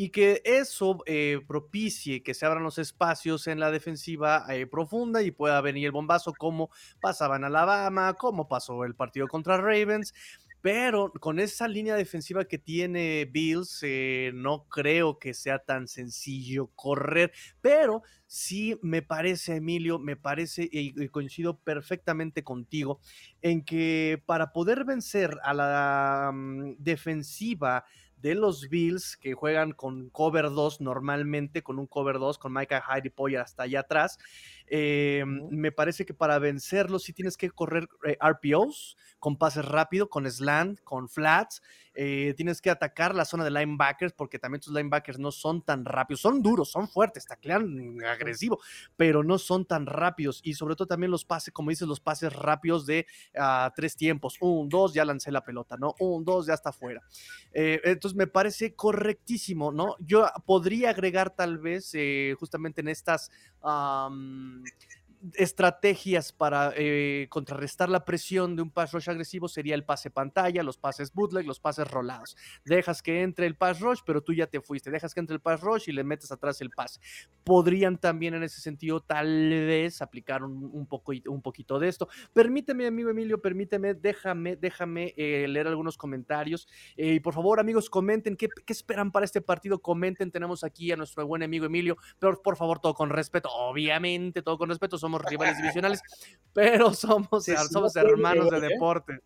y 0.00 0.08
que 0.08 0.40
eso 0.46 1.02
eh, 1.04 1.42
propicie 1.46 2.22
que 2.22 2.32
se 2.32 2.46
abran 2.46 2.62
los 2.62 2.78
espacios 2.78 3.46
en 3.48 3.60
la 3.60 3.70
defensiva 3.70 4.46
eh, 4.48 4.66
profunda 4.66 5.22
y 5.22 5.30
pueda 5.30 5.60
venir 5.60 5.84
el 5.84 5.92
bombazo 5.92 6.32
como 6.32 6.70
pasaba 7.02 7.36
en 7.36 7.44
Alabama, 7.44 8.14
como 8.14 8.48
pasó 8.48 8.84
el 8.84 8.94
partido 8.94 9.28
contra 9.28 9.58
Ravens. 9.58 10.14
Pero 10.62 11.12
con 11.20 11.38
esa 11.38 11.68
línea 11.68 11.96
defensiva 11.96 12.46
que 12.46 12.56
tiene 12.56 13.28
Bills, 13.30 13.80
eh, 13.82 14.30
no 14.34 14.64
creo 14.70 15.18
que 15.18 15.34
sea 15.34 15.58
tan 15.58 15.86
sencillo 15.86 16.70
correr. 16.74 17.32
Pero 17.60 18.02
sí 18.26 18.78
me 18.80 19.02
parece, 19.02 19.56
Emilio, 19.56 19.98
me 19.98 20.16
parece, 20.16 20.66
y 20.72 21.08
coincido 21.08 21.58
perfectamente 21.58 22.42
contigo, 22.42 23.00
en 23.42 23.66
que 23.66 24.22
para 24.24 24.52
poder 24.52 24.86
vencer 24.86 25.36
a 25.42 25.52
la 25.52 26.30
mm, 26.32 26.76
defensiva 26.78 27.84
de 28.20 28.34
los 28.34 28.68
Bills 28.68 29.16
que 29.16 29.34
juegan 29.34 29.72
con 29.72 30.10
cover 30.10 30.50
2 30.50 30.80
normalmente, 30.80 31.62
con 31.62 31.78
un 31.78 31.86
cover 31.86 32.18
2, 32.18 32.38
con 32.38 32.52
Micah 32.52 32.82
Hyde 32.82 33.08
y 33.08 33.10
Poyer 33.10 33.40
hasta 33.40 33.64
allá 33.64 33.80
atrás. 33.80 34.18
Eh, 34.66 35.24
me 35.26 35.72
parece 35.72 36.04
que 36.06 36.14
para 36.14 36.38
vencerlos 36.38 37.02
sí 37.04 37.12
tienes 37.12 37.36
que 37.36 37.50
correr 37.50 37.88
eh, 38.06 38.16
RPOs 38.20 38.96
con 39.18 39.36
pases 39.36 39.64
rápido, 39.64 40.08
con 40.08 40.30
slant, 40.30 40.80
con 40.84 41.08
flats. 41.08 41.62
Eh, 42.02 42.32
tienes 42.34 42.62
que 42.62 42.70
atacar 42.70 43.14
la 43.14 43.26
zona 43.26 43.44
de 43.44 43.50
linebackers 43.50 44.14
porque 44.14 44.38
también 44.38 44.62
tus 44.62 44.72
linebackers 44.72 45.18
no 45.18 45.30
son 45.30 45.60
tan 45.60 45.84
rápidos, 45.84 46.22
son 46.22 46.40
duros, 46.40 46.70
son 46.70 46.88
fuertes, 46.88 47.26
taclean 47.26 48.02
agresivo, 48.02 48.58
pero 48.96 49.22
no 49.22 49.36
son 49.36 49.66
tan 49.66 49.84
rápidos 49.84 50.40
y 50.42 50.54
sobre 50.54 50.76
todo 50.76 50.88
también 50.88 51.10
los 51.10 51.26
pases, 51.26 51.52
como 51.52 51.68
dices, 51.68 51.86
los 51.86 52.00
pases 52.00 52.32
rápidos 52.32 52.86
de 52.86 53.04
uh, 53.34 53.70
tres 53.76 53.96
tiempos, 53.96 54.38
un, 54.40 54.70
dos, 54.70 54.94
ya 54.94 55.04
lancé 55.04 55.30
la 55.30 55.44
pelota, 55.44 55.76
¿no? 55.76 55.94
Un, 55.98 56.24
dos, 56.24 56.46
ya 56.46 56.54
está 56.54 56.72
fuera. 56.72 57.02
Eh, 57.52 57.82
entonces 57.84 58.16
me 58.16 58.26
parece 58.26 58.74
correctísimo, 58.74 59.70
¿no? 59.70 59.96
Yo 59.98 60.26
podría 60.46 60.88
agregar 60.88 61.28
tal 61.28 61.58
vez 61.58 61.90
eh, 61.92 62.34
justamente 62.38 62.80
en 62.80 62.88
estas... 62.88 63.30
estrategias 65.34 66.32
para 66.32 66.72
eh, 66.76 67.26
contrarrestar 67.28 67.88
la 67.88 68.04
presión 68.04 68.56
de 68.56 68.62
un 68.62 68.70
pass 68.70 68.92
rush 68.92 69.10
agresivo 69.10 69.48
sería 69.48 69.74
el 69.74 69.84
pase 69.84 70.10
pantalla, 70.10 70.62
los 70.62 70.78
pases 70.78 71.12
bootleg, 71.12 71.46
los 71.46 71.60
pases 71.60 71.90
rolados. 71.90 72.36
Dejas 72.64 73.02
que 73.02 73.22
entre 73.22 73.46
el 73.46 73.56
pass 73.56 73.80
rush, 73.80 74.00
pero 74.04 74.22
tú 74.22 74.32
ya 74.32 74.46
te 74.46 74.60
fuiste. 74.60 74.90
Dejas 74.90 75.12
que 75.12 75.20
entre 75.20 75.34
el 75.34 75.40
pass 75.40 75.60
rush 75.60 75.88
y 75.88 75.92
le 75.92 76.04
metes 76.04 76.32
atrás 76.32 76.60
el 76.60 76.70
pase. 76.70 77.00
Podrían 77.44 77.98
también 77.98 78.34
en 78.34 78.42
ese 78.42 78.60
sentido 78.60 79.00
tal 79.00 79.26
vez 79.26 80.00
aplicar 80.00 80.42
un, 80.42 80.86
poco, 80.86 81.12
un 81.26 81.42
poquito 81.42 81.78
de 81.78 81.88
esto. 81.88 82.08
Permíteme, 82.32 82.86
amigo 82.86 83.10
Emilio, 83.10 83.40
permíteme, 83.40 83.94
déjame, 83.94 84.56
déjame 84.56 85.14
eh, 85.16 85.46
leer 85.48 85.66
algunos 85.66 85.98
comentarios. 85.98 86.66
Eh, 86.96 87.14
y 87.14 87.20
por 87.20 87.34
favor, 87.34 87.60
amigos, 87.60 87.90
comenten 87.90 88.36
qué, 88.36 88.48
qué, 88.64 88.72
esperan 88.72 89.12
para 89.12 89.24
este 89.24 89.40
partido. 89.42 89.80
Comenten, 89.80 90.30
tenemos 90.30 90.64
aquí 90.64 90.92
a 90.92 90.96
nuestro 90.96 91.26
buen 91.26 91.42
amigo 91.42 91.66
Emilio, 91.66 91.96
pero 92.18 92.40
por 92.40 92.56
favor, 92.56 92.78
todo 92.78 92.94
con 92.94 93.10
respeto. 93.10 93.50
Obviamente, 93.50 94.42
todo 94.42 94.56
con 94.56 94.68
respeto. 94.68 94.96
Somos 94.96 95.09
somos 95.10 95.22
rivales 95.30 95.56
divisionales, 95.58 96.00
pero 96.52 96.94
somos, 96.94 97.44
somos 97.70 97.96
hermanos 97.96 98.50
de 98.50 98.58
¿eh? 98.58 98.60
deporte. 98.60 99.20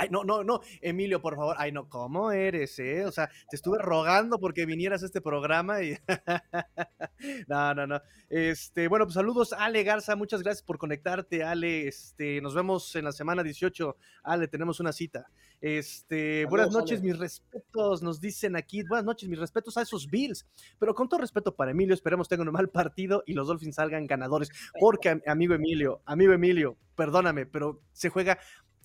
Ay, 0.00 0.10
no, 0.10 0.22
no, 0.22 0.44
no, 0.44 0.60
Emilio, 0.80 1.20
por 1.20 1.34
favor. 1.34 1.56
Ay, 1.58 1.72
no, 1.72 1.88
¿cómo 1.88 2.30
eres, 2.30 2.78
eh? 2.78 3.04
O 3.04 3.10
sea, 3.10 3.28
te 3.50 3.56
estuve 3.56 3.78
rogando 3.78 4.38
porque 4.38 4.64
vinieras 4.64 5.02
a 5.02 5.06
este 5.06 5.20
programa 5.20 5.82
y. 5.82 5.98
no, 7.48 7.74
no, 7.74 7.84
no. 7.84 8.00
Este, 8.28 8.86
bueno, 8.86 9.06
pues 9.06 9.14
saludos, 9.14 9.52
Ale 9.52 9.82
Garza. 9.82 10.14
Muchas 10.14 10.44
gracias 10.44 10.62
por 10.62 10.78
conectarte, 10.78 11.42
Ale. 11.42 11.88
Este, 11.88 12.40
nos 12.40 12.54
vemos 12.54 12.94
en 12.94 13.06
la 13.06 13.12
semana 13.12 13.42
18. 13.42 13.96
Ale, 14.22 14.46
tenemos 14.46 14.78
una 14.78 14.92
cita. 14.92 15.26
Este, 15.60 16.44
buenas 16.44 16.70
noches, 16.70 17.02
mis 17.02 17.18
respetos, 17.18 18.00
nos 18.00 18.20
dicen 18.20 18.54
aquí, 18.54 18.84
buenas 18.84 19.04
noches, 19.04 19.28
mis 19.28 19.40
respetos 19.40 19.76
a 19.76 19.82
esos 19.82 20.08
Bills, 20.08 20.46
pero 20.78 20.94
con 20.94 21.08
todo 21.08 21.18
respeto 21.18 21.56
para 21.56 21.72
Emilio, 21.72 21.94
esperemos 21.94 22.28
tengan 22.28 22.46
un 22.46 22.54
mal 22.54 22.68
partido 22.68 23.24
y 23.26 23.32
los 23.32 23.48
Dolphins 23.48 23.74
salgan 23.74 24.06
ganadores, 24.06 24.50
porque 24.78 25.20
amigo 25.26 25.54
Emilio, 25.54 26.00
amigo 26.04 26.32
Emilio, 26.32 26.76
perdóname, 26.94 27.44
pero 27.46 27.80
se 27.92 28.08
juega 28.08 28.38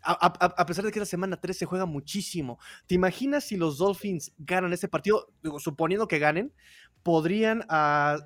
a, 0.04 0.66
pesar 0.66 0.86
de 0.86 0.92
que 0.92 1.00
la 1.00 1.06
semana 1.06 1.40
3 1.40 1.58
se 1.58 1.66
juega 1.66 1.86
muchísimo. 1.86 2.60
¿Te 2.88 2.96
imaginas 2.96 3.46
si 3.46 3.58
los 3.58 3.78
Dolphins 3.78 4.34
ganan 4.38 4.74
ese 4.74 4.88
partido? 4.88 5.30
suponiendo 5.60 6.08
que 6.08 6.20
ganen, 6.20 6.54
podrían 7.04 7.66
ah, 7.70 8.18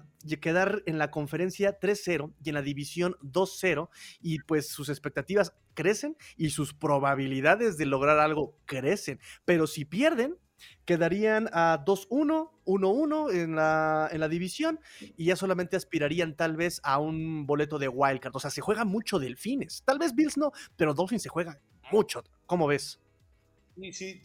quedar 0.42 0.84
en 0.86 0.98
la 0.98 1.12
conferencia 1.12 1.80
3-0 1.80 2.34
y 2.44 2.50
en 2.50 2.56
la 2.56 2.62
división 2.62 3.16
2-0 3.22 3.90
y 4.22 4.40
pues 4.40 4.70
sus 4.70 4.90
expectativas 4.90 5.54
crecen 5.74 6.16
y 6.36 6.50
sus 6.52 6.74
probabilidades 6.74 7.78
de 7.78 7.86
lograr 7.86 8.20
algo 8.20 8.56
crecen. 8.66 9.20
Pero 9.46 9.68
si 9.68 9.86
pierden, 9.86 10.38
quedarían 10.86 11.50
a 11.52 11.84
2-1, 11.86 12.52
1-1 12.66 13.34
en 13.34 13.56
la, 13.56 14.10
en 14.12 14.20
la 14.20 14.28
división 14.28 14.80
y 15.00 15.26
ya 15.26 15.36
solamente 15.36 15.76
aspirarían 15.76 16.36
tal 16.36 16.56
vez 16.56 16.80
a 16.84 17.00
un 17.00 17.46
boleto 17.46 17.80
de 17.80 17.88
wildcard. 17.88 18.36
O 18.36 18.40
sea, 18.40 18.52
se 18.52 18.62
juega 18.62 18.86
mucho 18.86 19.20
Delfines. 19.20 19.84
Tal 19.84 20.00
vez 20.00 20.16
Bills 20.16 20.38
no, 20.38 20.52
pero 20.76 20.94
Dolphins 20.94 21.24
se 21.24 21.30
juega 21.30 21.60
mucho. 21.92 22.24
¿Cómo 22.46 22.68
ves? 22.68 23.00
Sí, 23.76 23.94
sí, 23.94 24.22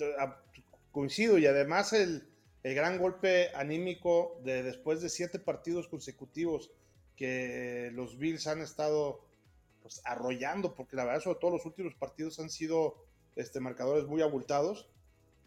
coincido 0.90 1.38
y 1.38 1.46
además 1.46 1.92
el, 1.92 2.28
el 2.62 2.74
gran 2.74 2.98
golpe 2.98 3.50
anímico 3.54 4.40
de 4.44 4.62
después 4.62 5.00
de 5.00 5.08
siete 5.08 5.38
partidos 5.38 5.88
consecutivos 5.88 6.70
que 7.16 7.90
los 7.92 8.18
Bills 8.18 8.46
han 8.46 8.60
estado 8.62 9.24
pues, 9.82 10.00
arrollando, 10.04 10.74
porque 10.74 10.96
la 10.96 11.04
verdad, 11.04 11.20
sobre 11.20 11.38
todo 11.38 11.50
los 11.52 11.66
últimos 11.66 11.94
partidos 11.94 12.38
han 12.38 12.50
sido 12.50 13.04
este, 13.36 13.60
marcadores 13.60 14.06
muy 14.06 14.22
abultados. 14.22 14.88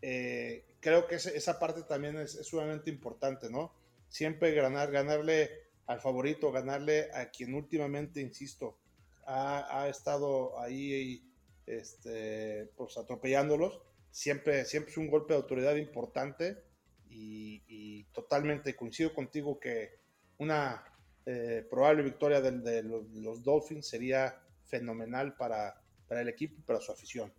Eh, 0.08 0.64
creo 0.82 1.08
que 1.08 1.16
esa 1.16 1.58
parte 1.58 1.82
también 1.82 2.16
es, 2.20 2.34
sumamente 2.46 2.92
importante, 2.92 3.50
¿no? 3.50 3.74
Siempre 4.08 4.54
ganar, 4.54 4.92
ganarle 4.92 5.50
al 5.88 6.00
favorito, 6.00 6.52
ganarle 6.52 7.12
a 7.12 7.32
quien 7.32 7.56
últimamente, 7.56 8.22
insisto, 8.22 8.78
ha, 9.26 9.88
estado 9.90 10.60
ahí 10.60 11.28
este, 11.66 12.70
pues, 12.78 13.00
atropellándolos. 13.00 13.82
Siempre, 14.12 14.64
siempre 14.66 14.92
es 14.92 14.98
un 14.98 15.08
golpe 15.08 15.34
de 15.34 15.40
autoridad 15.40 15.76
importante 15.76 16.64
y, 17.10 18.04
totalmente 18.14 18.76
coincido 18.76 19.12
contigo 19.12 19.60
que 19.60 19.96
una 20.38 20.84
eh, 21.26 21.66
probable 21.68 22.04
victoria 22.04 22.42
de, 22.42 22.84
los, 22.84 23.44
Dolphins 23.44 23.88
sería 23.88 24.40
fenomenal 24.66 25.36
para, 25.36 25.82
para 26.08 26.22
el 26.22 26.30
equipo 26.30 26.58
y 26.60 26.62
para 26.62 26.80
su 26.80 26.92
afición. 26.92 27.34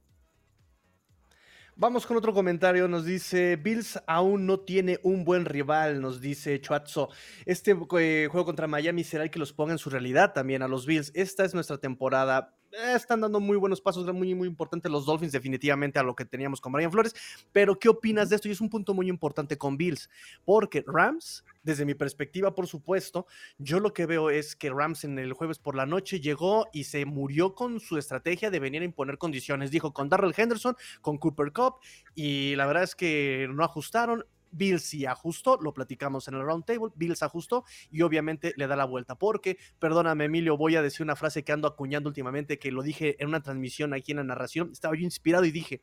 Vamos 1.78 2.06
con 2.06 2.16
otro 2.16 2.33
comentario. 2.33 2.88
Nos 2.88 3.04
dice: 3.04 3.56
Bills 3.56 4.00
aún 4.06 4.47
no 4.47 4.61
tiene 4.61 4.99
un 5.02 5.25
buen 5.25 5.45
rival. 5.45 6.00
Nos 6.00 6.23
dice 6.23 6.59
Chuatzo. 6.59 7.11
Este 7.45 7.73
eh, 7.73 8.28
juego 8.30 8.47
contra 8.47 8.66
Miami 8.66 9.04
será 9.04 9.25
el 9.25 9.30
que 9.30 9.38
los 9.38 9.52
ponga 9.52 9.73
en 9.73 9.78
su 9.78 9.90
realidad 9.90 10.33
también 10.33 10.62
a 10.62 10.68
los 10.68 10.87
Bills. 10.87 11.12
Esta 11.14 11.45
es 11.45 11.52
nuestra 11.52 11.76
temporada. 11.76 12.55
Están 12.85 13.23
dando 13.23 13.40
muy 13.40 13.56
buenos 13.56 13.80
pasos, 13.80 14.04
muy, 14.12 14.35
muy 14.35 14.47
importante 14.47 14.90
los 14.90 15.06
Dolphins, 15.06 15.33
definitivamente 15.33 15.99
a 15.99 16.02
lo 16.02 16.14
que 16.14 16.26
teníamos 16.26 16.61
con 16.61 16.73
Brian 16.73 16.92
Flores. 16.92 17.14
Pero, 17.50 17.78
¿qué 17.78 17.88
opinas 17.88 18.28
de 18.28 18.37
esto? 18.37 18.49
Y 18.49 18.52
es 18.52 18.61
un 18.61 18.68
punto 18.68 18.92
muy 18.92 19.09
importante 19.09 19.56
con 19.56 19.78
Bills, 19.78 20.11
porque 20.45 20.85
Rams, 20.87 21.42
desde 21.62 21.87
mi 21.87 21.95
perspectiva, 21.95 22.54
por 22.54 22.66
supuesto, 22.66 23.26
yo 23.56 23.80
lo 23.80 23.95
que 23.95 24.04
veo 24.04 24.28
es 24.28 24.54
que 24.56 24.68
Rams 24.68 25.04
en 25.04 25.18
el 25.18 25.33
jueves 25.33 25.59
por 25.59 25.75
la 25.75 25.87
noche 25.87 26.21
llegó 26.21 26.66
y 26.71 26.85
se 26.85 27.06
murió 27.06 27.54
con 27.54 27.80
su 27.80 27.97
estrategia 27.97 28.50
de 28.50 28.61
venir 28.61 28.83
a 28.83 28.85
imponer 28.85 29.16
condiciones. 29.16 29.71
Dijo 29.71 29.95
con 29.95 30.11
Darrell 30.11 30.35
Henderson, 30.37 30.76
con 31.00 31.16
Cooper 31.16 31.52
Cup, 31.52 31.76
y 32.14 32.56
la 32.56 32.66
verdad 32.66 32.83
es 32.83 32.95
que 32.95 33.49
no 33.50 33.64
ajustaron. 33.64 34.26
Bills 34.56 34.82
sí 34.82 35.06
ajustó, 35.06 35.58
lo 35.60 35.75
platicamos 35.75 36.28
en 36.28 36.34
el 36.34 36.42
round 36.42 36.64
table, 36.64 36.92
Bills 36.96 37.22
ajustó 37.22 37.64
y 37.90 38.02
obviamente 38.02 38.54
le 38.56 38.66
da 38.66 38.76
la 38.76 38.84
vuelta, 38.84 39.16
porque, 39.16 39.58
perdóname 39.78 40.25
Emilio, 40.25 40.56
voy 40.56 40.76
a 40.76 40.82
decir 40.82 41.02
una 41.02 41.16
frase 41.16 41.44
que 41.44 41.52
ando 41.52 41.68
acuñando 41.68 42.08
últimamente, 42.08 42.58
que 42.58 42.70
lo 42.70 42.82
dije 42.82 43.16
en 43.18 43.28
una 43.28 43.42
transmisión 43.42 43.94
aquí 43.94 44.12
en 44.12 44.18
la 44.18 44.25
narración, 44.25 44.70
estaba 44.72 44.94
yo 44.94 45.02
inspirado 45.02 45.44
y 45.44 45.50
dije, 45.50 45.82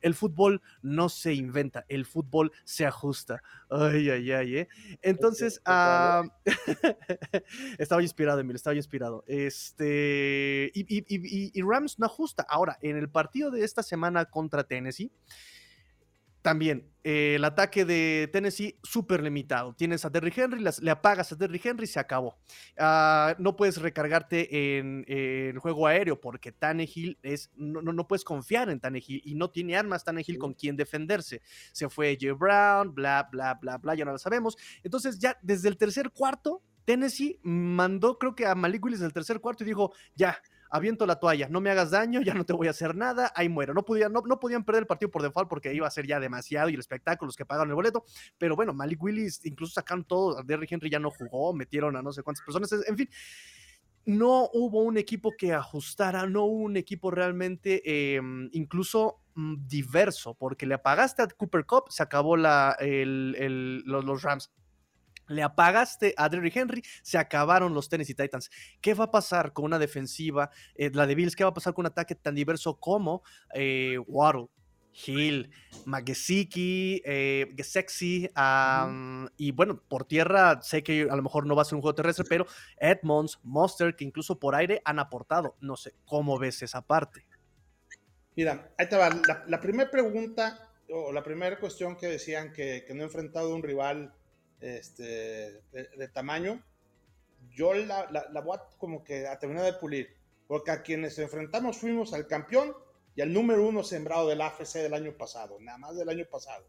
el 0.00 0.14
fútbol 0.14 0.60
no 0.82 1.08
se 1.08 1.32
inventa, 1.32 1.86
el 1.88 2.04
fútbol 2.04 2.52
se 2.64 2.84
ajusta. 2.84 3.42
Ay, 3.70 4.10
ay, 4.10 4.32
ay, 4.32 4.56
¿eh? 4.58 4.68
Entonces, 5.00 5.62
estaba 7.78 8.02
inspirado, 8.02 8.40
Emilio, 8.40 8.56
estaba 8.56 8.76
inspirado. 8.76 9.24
Este, 9.26 10.70
y, 10.74 11.58
y 11.58 11.62
Rams 11.62 11.98
no 11.98 12.06
ajusta. 12.06 12.44
Ahora, 12.48 12.78
en 12.82 12.98
el 12.98 13.08
partido 13.08 13.50
de 13.50 13.64
esta 13.64 13.82
semana 13.82 14.26
contra 14.26 14.64
Tennessee, 14.64 15.10
también, 16.44 16.92
eh, 17.04 17.36
el 17.36 17.44
ataque 17.46 17.86
de 17.86 18.28
Tennessee 18.30 18.78
súper 18.82 19.22
limitado. 19.22 19.72
Tienes 19.72 20.04
a 20.04 20.10
Derry 20.10 20.30
Henry, 20.36 20.62
le 20.82 20.90
apagas 20.90 21.32
a 21.32 21.36
Derry 21.36 21.58
Henry, 21.64 21.86
se 21.86 21.98
acabó. 21.98 22.36
Ah, 22.78 23.34
no 23.38 23.56
puedes 23.56 23.80
recargarte 23.80 24.76
en, 24.76 25.06
el 25.08 25.58
juego 25.58 25.86
aéreo 25.86 26.20
porque 26.20 26.52
Tannehill 26.52 27.18
es, 27.22 27.50
no, 27.56 27.80
no, 27.80 28.06
puedes 28.06 28.24
confiar 28.24 28.68
en 28.68 28.78
Tannehill 28.78 29.22
y 29.24 29.34
no 29.36 29.48
tiene 29.48 29.74
armas 29.74 30.04
Tannehill 30.04 30.36
con 30.36 30.52
quien 30.52 30.76
defenderse. 30.76 31.40
Se 31.72 31.88
fue 31.88 32.14
Jay 32.20 32.32
Brown, 32.32 32.94
bla, 32.94 33.26
bla, 33.32 33.54
bla, 33.54 33.78
bla, 33.78 33.94
ya 33.94 34.04
no 34.04 34.12
lo 34.12 34.18
sabemos. 34.18 34.54
Entonces 34.82 35.18
ya 35.18 35.38
desde 35.40 35.70
el 35.70 35.78
tercer 35.78 36.10
cuarto, 36.10 36.60
Tennessee 36.84 37.40
mandó 37.42 38.18
creo 38.18 38.34
que 38.34 38.44
a 38.44 38.54
Malik 38.54 38.84
Willis 38.84 39.00
el 39.00 39.14
tercer 39.14 39.40
cuarto 39.40 39.64
y 39.64 39.66
dijo, 39.66 39.94
ya, 40.14 40.38
aviento 40.70 41.06
la 41.06 41.16
toalla, 41.16 41.48
no 41.48 41.60
me 41.60 41.70
hagas 41.70 41.90
daño, 41.90 42.20
ya 42.22 42.34
no 42.34 42.44
te 42.44 42.52
voy 42.52 42.68
a 42.68 42.70
hacer 42.70 42.94
nada, 42.94 43.32
ahí 43.34 43.48
muero. 43.48 43.74
No 43.74 43.84
podían, 43.84 44.12
no, 44.12 44.22
no 44.26 44.40
podían 44.40 44.64
perder 44.64 44.82
el 44.82 44.86
partido 44.86 45.10
por 45.10 45.22
default 45.22 45.48
porque 45.48 45.72
iba 45.74 45.86
a 45.86 45.90
ser 45.90 46.06
ya 46.06 46.20
demasiado 46.20 46.68
y 46.68 46.74
el 46.74 46.80
espectáculo, 46.80 47.28
los 47.28 47.36
que 47.36 47.46
pagaron 47.46 47.70
el 47.70 47.74
boleto, 47.74 48.04
pero 48.38 48.56
bueno, 48.56 48.72
Malik 48.72 49.02
Willis 49.02 49.44
incluso 49.44 49.74
sacaron 49.74 50.04
todo, 50.04 50.42
Derrick 50.42 50.72
Henry 50.72 50.90
ya 50.90 50.98
no 50.98 51.10
jugó, 51.10 51.52
metieron 51.52 51.96
a 51.96 52.02
no 52.02 52.12
sé 52.12 52.22
cuántas 52.22 52.44
personas, 52.44 52.72
en 52.86 52.96
fin. 52.96 53.08
No 54.06 54.50
hubo 54.52 54.82
un 54.82 54.98
equipo 54.98 55.32
que 55.36 55.54
ajustara, 55.54 56.26
no 56.26 56.44
hubo 56.44 56.64
un 56.64 56.76
equipo 56.76 57.10
realmente 57.10 58.16
em, 58.16 58.50
incluso 58.52 59.22
mm, 59.34 59.66
diverso, 59.66 60.34
porque 60.34 60.66
le 60.66 60.74
apagaste 60.74 61.22
a 61.22 61.28
Cooper 61.28 61.64
Cup, 61.64 61.84
se 61.88 62.02
acabó 62.02 62.36
la, 62.36 62.76
los, 62.80 64.04
los 64.04 64.22
Rams 64.22 64.50
le 65.28 65.42
apagaste 65.42 66.14
a 66.16 66.28
Derrick 66.28 66.56
Henry, 66.56 66.82
se 67.02 67.18
acabaron 67.18 67.74
los 67.74 67.88
Tennessee 67.88 68.14
Titans. 68.14 68.50
¿Qué 68.80 68.94
va 68.94 69.04
a 69.04 69.10
pasar 69.10 69.52
con 69.52 69.64
una 69.64 69.78
defensiva, 69.78 70.50
eh, 70.74 70.90
la 70.92 71.06
de 71.06 71.14
Bills? 71.14 71.36
¿Qué 71.36 71.44
va 71.44 71.50
a 71.50 71.54
pasar 71.54 71.74
con 71.74 71.82
un 71.82 71.92
ataque 71.92 72.14
tan 72.14 72.34
diverso 72.34 72.78
como 72.78 73.22
eh, 73.54 73.98
Waddle? 74.06 74.48
Hill, 74.94 75.50
Magesiki, 75.86 77.02
eh, 77.04 77.52
Gesexy, 77.56 78.30
y 79.36 79.50
bueno, 79.52 79.82
por 79.88 80.04
tierra 80.04 80.62
sé 80.62 80.82
que 80.82 81.08
a 81.10 81.16
lo 81.16 81.22
mejor 81.22 81.46
no 81.46 81.56
va 81.56 81.62
a 81.62 81.64
ser 81.64 81.76
un 81.76 81.82
juego 81.82 81.94
terrestre, 81.94 82.24
pero 82.28 82.46
Edmonds, 82.76 83.40
Monster, 83.42 83.96
que 83.96 84.04
incluso 84.04 84.38
por 84.38 84.54
aire 84.54 84.80
han 84.84 84.98
aportado. 84.98 85.56
No 85.60 85.76
sé, 85.76 85.94
¿cómo 86.04 86.38
ves 86.38 86.62
esa 86.62 86.82
parte? 86.82 87.26
Mira, 88.36 88.72
ahí 88.78 88.88
te 88.88 88.96
va. 88.96 89.10
La, 89.46 89.60
primera 89.60 89.90
pregunta, 89.90 90.70
o 90.90 91.12
la 91.12 91.22
primera 91.22 91.58
cuestión 91.58 91.96
que 91.96 92.06
decían 92.06 92.52
que, 92.52 92.84
no 92.94 93.02
he 93.02 93.04
enfrentado 93.04 93.52
a 93.52 93.54
un 93.54 93.62
rival 93.62 94.14
este, 94.64 95.62
de, 95.72 96.08
tamaño, 96.12 96.64
yo 97.50 97.74
la, 97.74 98.10
la, 98.10 98.40
voy 98.40 98.56
a 98.56 98.62
como 98.78 99.04
que 99.04 99.26
a 99.26 99.38
terminar 99.38 99.64
de 99.64 99.74
pulir, 99.74 100.16
porque 100.46 100.70
a 100.70 100.82
quienes 100.82 101.18
enfrentamos 101.18 101.76
fuimos 101.76 102.14
al 102.14 102.26
campeón 102.26 102.74
y 103.14 103.20
al 103.20 103.32
número 103.32 103.66
uno 103.66 103.84
sembrado 103.84 104.28
del 104.28 104.40
AFC 104.40 104.76
del 104.76 104.94
año 104.94 105.16
pasado, 105.16 105.58
nada 105.60 105.76
más 105.76 105.96
del 105.96 106.08
año 106.08 106.24
pasado. 106.30 106.66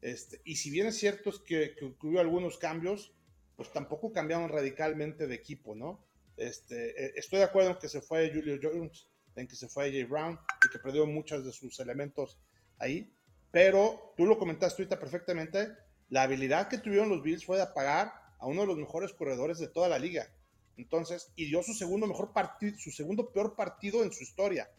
Este, 0.00 0.40
y 0.44 0.56
si 0.56 0.70
bien 0.70 0.86
es 0.86 0.96
cierto 0.96 1.30
es 1.30 1.40
que, 1.40 1.74
que 1.74 2.20
algunos 2.20 2.56
cambios, 2.58 3.12
pues 3.56 3.72
tampoco 3.72 4.12
cambiaron 4.12 4.48
radicalmente 4.48 5.26
de 5.26 5.34
equipo, 5.34 5.74
¿no? 5.74 6.04
Este, 6.36 6.90
eh, 7.04 7.12
estoy 7.16 7.40
de 7.40 7.46
acuerdo 7.46 7.70
en 7.70 7.78
que 7.78 7.88
se 7.88 8.00
fue 8.00 8.30
Julio 8.32 8.58
Jones, 8.62 9.08
en 9.34 9.48
que 9.48 9.56
se 9.56 9.68
fue 9.68 9.90
Jay 9.90 10.04
Brown 10.04 10.38
y 10.64 10.68
que 10.70 10.78
perdió 10.78 11.06
muchos 11.06 11.44
de 11.44 11.52
sus 11.52 11.80
elementos 11.80 12.38
ahí, 12.78 13.12
pero 13.50 14.12
tú 14.16 14.26
lo 14.26 14.38
comentaste 14.38 14.86
perfectamente, 14.86 15.74
la 16.08 16.22
habilidad 16.22 16.68
que 16.68 16.78
tuvieron 16.78 17.08
los 17.08 17.22
Bills 17.22 17.44
fue 17.44 17.56
de 17.56 17.62
apagar 17.62 18.12
a 18.38 18.46
uno 18.46 18.62
de 18.62 18.66
los 18.66 18.76
mejores 18.76 19.12
corredores 19.12 19.58
de 19.58 19.68
toda 19.68 19.88
la 19.88 19.98
liga. 19.98 20.28
Entonces, 20.76 21.32
y 21.36 21.46
dio 21.46 21.62
su 21.62 21.72
segundo 21.72 22.06
mejor 22.06 22.32
partido, 22.32 22.76
su 22.78 22.90
segundo 22.90 23.30
peor 23.30 23.54
partido 23.54 24.02
en 24.02 24.12
su 24.12 24.22
historia. 24.22 24.70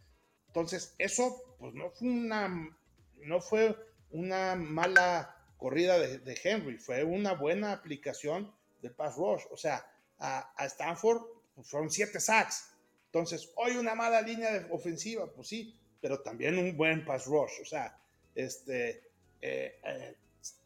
Entonces, 0.48 0.94
eso 0.98 1.56
pues 1.60 1.74
no 1.74 1.90
fue 1.92 2.08
una, 2.08 2.78
no 3.22 3.42
fue 3.42 3.76
una 4.12 4.56
mala 4.56 5.36
corrida 5.58 5.98
de, 5.98 6.40
Henry, 6.44 6.78
fue 6.78 7.04
una 7.04 7.34
buena 7.34 7.72
aplicación 7.72 8.54
de 8.82 8.90
pass 8.90 9.16
rush. 9.16 9.44
O 9.52 9.58
sea, 9.58 9.86
a, 10.20 10.66
Stanford 10.66 11.24
pues, 11.56 11.68
fueron 11.68 11.90
siete 11.90 12.20
sacks. 12.20 12.70
Entonces, 13.08 13.52
hoy 13.56 13.78
una 13.78 13.96
mala 13.96 14.22
línea 14.22 14.68
ofensiva, 14.72 15.32
pues 15.32 15.48
sí, 15.48 15.80
pero 16.02 16.22
también 16.22 16.58
un 16.58 16.76
buen 16.76 17.06
pass 17.06 17.26
rush. 17.26 17.62
O 17.62 17.66
sea, 17.66 17.98
este, 18.36 19.10
eh, 19.42 19.80
eh, 19.84 20.16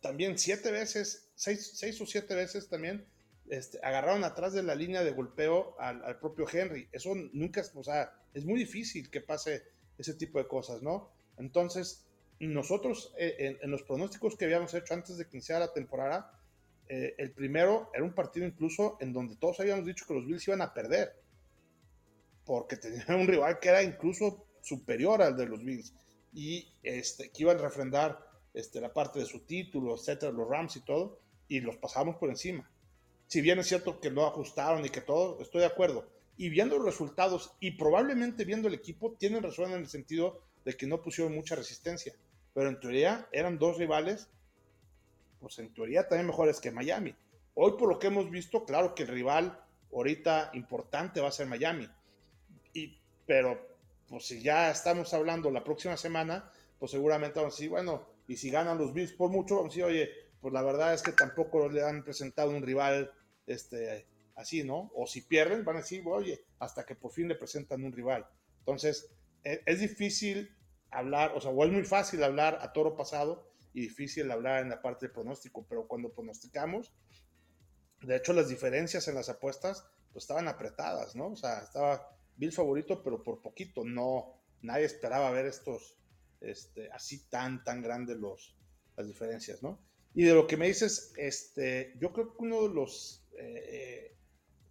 también 0.01 0.38
siete 0.38 0.71
veces, 0.71 1.29
seis, 1.36 1.71
seis, 1.75 2.00
o 2.01 2.05
siete 2.05 2.36
veces 2.36 2.69
también 2.69 3.05
este, 3.50 3.79
agarraron 3.83 4.24
atrás 4.24 4.53
de 4.53 4.63
la 4.63 4.75
línea 4.75 5.03
de 5.03 5.12
golpeo 5.12 5.75
al, 5.79 6.19
propio 6.19 6.45
Henry. 6.51 6.88
Eso 6.91 7.15
nunca, 7.33 7.63
o 7.74 7.83
sea, 7.83 8.13
es 8.33 8.45
muy 8.45 8.59
difícil 8.59 9.09
que 9.09 9.21
pase 9.21 9.63
ese 9.98 10.13
tipo 10.13 10.39
de 10.39 10.48
cosas, 10.48 10.81
¿no? 10.81 11.12
Entonces, 11.38 12.05
nosotros 12.39 13.13
eh, 13.17 13.57
en, 13.62 13.71
los 13.71 13.83
pronósticos 13.83 14.38
que 14.38 14.45
habíamos 14.45 14.74
hecho 14.74 14.93
antes 14.93 15.17
de 15.17 15.25
que 15.25 15.38
iniciara 15.38 15.65
la 15.65 15.74
temporada, 15.74 16.39
eh, 16.88 17.15
el 17.17 17.31
primero 17.31 17.91
era 17.93 18.03
un 18.03 18.13
partido 18.13 18.45
incluso 18.45 18.98
en 19.01 19.13
donde 19.13 19.36
todos 19.36 19.59
habíamos 19.59 19.86
dicho 19.86 20.05
que 20.07 20.13
los 20.13 20.25
Bills 20.25 20.48
iban 20.48 20.62
a 20.62 20.74
perder, 20.74 21.15
porque 22.45 22.77
tenían 22.77 23.19
un 23.19 23.27
rival 23.27 23.59
que 23.59 23.69
era 23.69 23.83
incluso 23.83 24.45
superior 24.62 25.21
al 25.21 25.36
de 25.36 25.45
los 25.45 25.63
Bills 25.63 25.93
y 26.33 26.71
este, 26.83 27.29
que 27.29 27.43
iban 27.43 27.57
a 27.57 27.62
refrendar 27.62 28.28
este, 28.53 28.81
la 28.81 28.93
parte 28.93 29.19
de 29.19 29.25
su 29.25 29.41
título, 29.41 29.95
etcétera, 29.95 30.31
los 30.31 30.47
Rams 30.47 30.75
y 30.75 30.81
todo, 30.81 31.19
y 31.47 31.59
los 31.59 31.77
pasamos 31.77 32.15
por 32.17 32.29
encima. 32.29 32.69
Si 33.27 33.41
bien 33.41 33.59
es 33.59 33.67
cierto 33.67 33.99
que 33.99 34.09
no 34.09 34.25
ajustaron 34.25 34.85
y 34.85 34.89
que 34.89 35.01
todo, 35.01 35.41
estoy 35.41 35.61
de 35.61 35.67
acuerdo, 35.67 36.07
y 36.37 36.49
viendo 36.49 36.77
los 36.77 36.85
resultados 36.85 37.51
y 37.59 37.71
probablemente 37.71 38.45
viendo 38.45 38.67
el 38.67 38.73
equipo, 38.73 39.13
tienen 39.19 39.43
razón 39.43 39.71
en 39.71 39.79
el 39.79 39.87
sentido 39.87 40.41
de 40.63 40.75
que 40.77 40.87
no 40.87 41.01
pusieron 41.01 41.35
mucha 41.35 41.55
resistencia. 41.55 42.13
Pero 42.53 42.69
en 42.69 42.79
teoría 42.79 43.27
eran 43.31 43.59
dos 43.59 43.77
rivales, 43.77 44.29
pues 45.39 45.59
en 45.59 45.73
teoría 45.73 46.07
también 46.07 46.27
mejores 46.27 46.59
que 46.59 46.71
Miami. 46.71 47.13
Hoy 47.55 47.73
por 47.77 47.89
lo 47.89 47.99
que 47.99 48.07
hemos 48.07 48.31
visto, 48.31 48.63
claro 48.63 48.95
que 48.95 49.03
el 49.03 49.09
rival 49.09 49.62
ahorita 49.93 50.51
importante 50.53 51.19
va 51.19 51.27
a 51.27 51.31
ser 51.31 51.47
Miami. 51.47 51.89
Y, 52.73 52.97
pero 53.25 53.59
pues 54.07 54.25
si 54.25 54.41
ya 54.41 54.71
estamos 54.71 55.13
hablando 55.13 55.51
la 55.51 55.63
próxima 55.63 55.97
semana, 55.97 56.51
pues 56.79 56.91
seguramente 56.91 57.39
vamos 57.39 57.53
a 57.53 57.57
decir, 57.57 57.69
bueno, 57.69 58.07
y 58.29 58.37
si 58.37 58.51
ganan 58.51 58.77
los 58.77 58.93
Bills 58.93 59.13
por 59.13 59.31
mucho, 59.31 59.55
vamos 59.55 59.73
a 59.73 59.73
decir, 59.73 59.83
oye, 59.85 60.09
pues 60.39 60.53
la 60.53 60.61
verdad 60.61 60.93
es 60.93 61.01
que 61.01 61.13
tampoco 61.13 61.67
le 61.67 61.81
han 61.83 62.03
presentado 62.03 62.51
un 62.51 62.61
rival 62.61 63.11
este, 63.47 64.07
así, 64.35 64.63
¿no? 64.63 64.91
O 64.93 65.07
si 65.07 65.21
pierden, 65.21 65.65
van 65.65 65.77
a 65.77 65.79
decir, 65.79 66.03
oye, 66.05 66.45
hasta 66.59 66.85
que 66.85 66.93
por 66.93 67.11
fin 67.11 67.27
le 67.27 67.33
presentan 67.33 67.83
un 67.83 67.91
rival. 67.91 68.29
Entonces, 68.59 69.11
e, 69.43 69.63
es, 69.65 69.79
difícil 69.79 70.55
hablar, 70.91 71.31
o 71.35 71.41
sea, 71.41 71.49
o 71.49 71.65
es 71.65 71.71
muy 71.71 71.83
fácil 71.83 72.23
hablar 72.23 72.59
a 72.61 72.71
toro 72.71 72.95
pasado 72.95 73.51
y 73.73 73.81
difícil 73.81 74.29
hablar 74.29 74.61
en 74.61 74.69
la 74.69 74.79
parte 74.79 75.07
del 75.07 75.13
pronóstico, 75.13 75.65
pero 75.67 75.87
cuando 75.87 76.13
pronosticamos, 76.13 76.93
de 78.01 78.15
hecho, 78.15 78.33
las 78.33 78.47
diferencias 78.47 79.07
en 79.07 79.15
las 79.15 79.29
apuestas, 79.29 79.89
pues 80.13 80.25
estaban 80.25 80.47
apretadas, 80.47 81.15
¿no? 81.15 81.29
O 81.29 81.35
sea, 81.35 81.61
estaba 81.63 82.15
Bill 82.37 82.51
favorito, 82.51 83.01
pero 83.01 83.23
por 83.23 83.41
poquito, 83.41 83.83
no, 83.83 84.39
nadie 84.61 84.85
esperaba 84.85 85.31
ver 85.31 85.47
estos, 85.47 85.98
este, 86.41 86.89
así 86.91 87.25
tan, 87.30 87.63
tan 87.63 87.82
grandes 87.82 88.17
los, 88.17 88.56
las 88.95 89.08
diferencias, 89.08 89.62
¿no? 89.63 89.80
Y 90.13 90.23
de 90.23 90.34
lo 90.34 90.47
que 90.47 90.58
me 90.58 90.67
dices, 90.67 91.13
este, 91.17 91.93
yo 91.99 92.12
creo 92.12 92.34
que 92.34 92.43
uno 92.43 92.67
de 92.67 92.73
los 92.73 93.23
eh, 93.38 94.15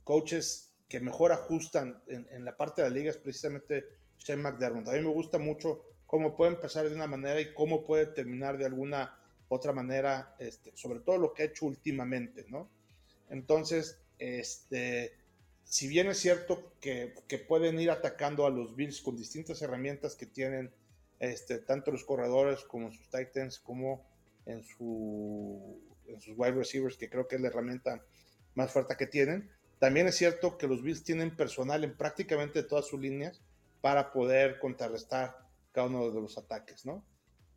coaches 0.05 0.75
que 0.89 1.01
mejor 1.01 1.33
ajustan 1.33 2.03
en, 2.07 2.45
la 2.45 2.57
parte 2.57 2.83
de 2.83 2.89
la 2.89 2.95
liga 2.95 3.11
es 3.11 3.19
precisamente 3.19 3.85
Shane 4.19 4.43
McDermott. 4.43 4.89
A 4.89 4.93
mí 4.93 5.01
me 5.01 5.13
gusta 5.13 5.39
mucho 5.39 5.85
cómo 6.07 6.35
puede 6.35 6.53
empezar 6.53 6.89
de 6.89 6.95
una 6.95 7.07
manera 7.07 7.41
y 7.41 7.53
cómo 7.53 7.85
puede 7.85 8.07
terminar 8.07 8.57
de 8.57 8.65
alguna 8.65 9.19
otra 9.49 9.73
manera, 9.73 10.35
este, 10.39 10.73
sobre 10.75 11.01
todo 11.01 11.19
lo 11.19 11.35
que 11.35 11.43
ha 11.43 11.47
hecho 11.47 11.67
últimamente, 11.67 12.47
¿no? 12.49 12.71
Entonces, 13.29 14.01
este, 14.19 15.13
si 15.65 15.87
bien 15.89 16.09
es 16.09 16.19
cierto 16.19 16.73
que, 16.81 17.13
pueden 17.47 17.79
ir 17.79 17.91
atacando 17.91 18.47
a 18.47 18.51
los 18.51 18.75
Bills 18.75 19.03
con 19.03 19.17
distintas 19.17 19.61
herramientas 19.61 20.17
que 20.17 20.27
tienen, 20.27 20.73
este, 21.21 21.59
tanto 21.59 21.91
los 21.91 22.05
corredores 22.05 22.65
como 22.65 22.93
sus 22.93 23.09
Titans, 23.11 23.59
como 23.59 24.07
en, 24.47 24.63
su, 24.63 25.81
en 26.07 26.21
sus 26.21 26.37
wide 26.37 26.53
receivers, 26.53 26.97
que 26.97 27.11
creo 27.11 27.27
que 27.27 27.37
es 27.37 27.43
la 27.43 27.49
herramienta 27.49 28.03
más 28.55 28.73
fuerte 28.73 28.97
que 28.97 29.07
tienen, 29.07 29.51
también 29.79 30.09
es 30.09 30.17
cierto 30.17 30.59
que 30.59 30.67
los 30.67 30.83
Bills 30.83 31.05
tienen 31.05 31.37
personal 31.37 31.85
en 31.85 31.97
prácticamente 31.97 32.63
todas 32.63 32.87
sus 32.87 33.01
líneas 33.01 33.41
para 33.81 34.13
poder 34.13 34.59
contrarrestar 34.59 35.37
cada 35.73 35.87
uno 35.87 36.11
de 36.11 36.21
los 36.21 36.37
ataques, 36.37 36.85
¿no? 36.85 37.05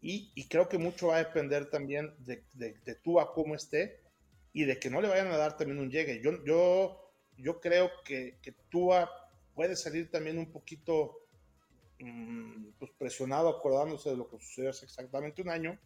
Y, 0.04 0.48
creo 0.48 0.68
que 0.68 0.80
mucho 0.80 1.08
va 1.08 1.18
a 1.18 1.24
depender 1.24 1.70
también 1.70 2.16
de, 2.18 2.44
de, 2.54 2.74
de 2.86 2.96
Tua 2.96 3.34
cómo 3.34 3.54
esté 3.54 4.00
y 4.52 4.66
de 4.66 4.80
que 4.80 4.90
no 4.90 5.00
le 5.00 5.08
vayan 5.08 5.28
a 5.28 5.38
dar 5.38 5.58
también 5.58 5.80
un 5.80 5.92
llegue. 5.92 6.22
Yo, 6.24 6.44
yo, 6.44 7.14
yo 7.38 7.62
creo 7.62 7.92
que, 8.04 8.40
que 8.42 8.52
Tua 8.70 9.10
puede 9.54 9.76
salir 9.76 10.10
también 10.10 10.40
un 10.40 10.52
poquito 10.52 11.21
pues 12.80 12.92
presionado 12.98 13.50
acordándose 13.50 14.10
de 14.10 14.18
lo 14.18 14.28
que 14.28 14.40
sucedió 14.40 14.72
hace 14.72 14.86
exactamente 14.86 15.42
un 15.42 15.50
año 15.50 15.80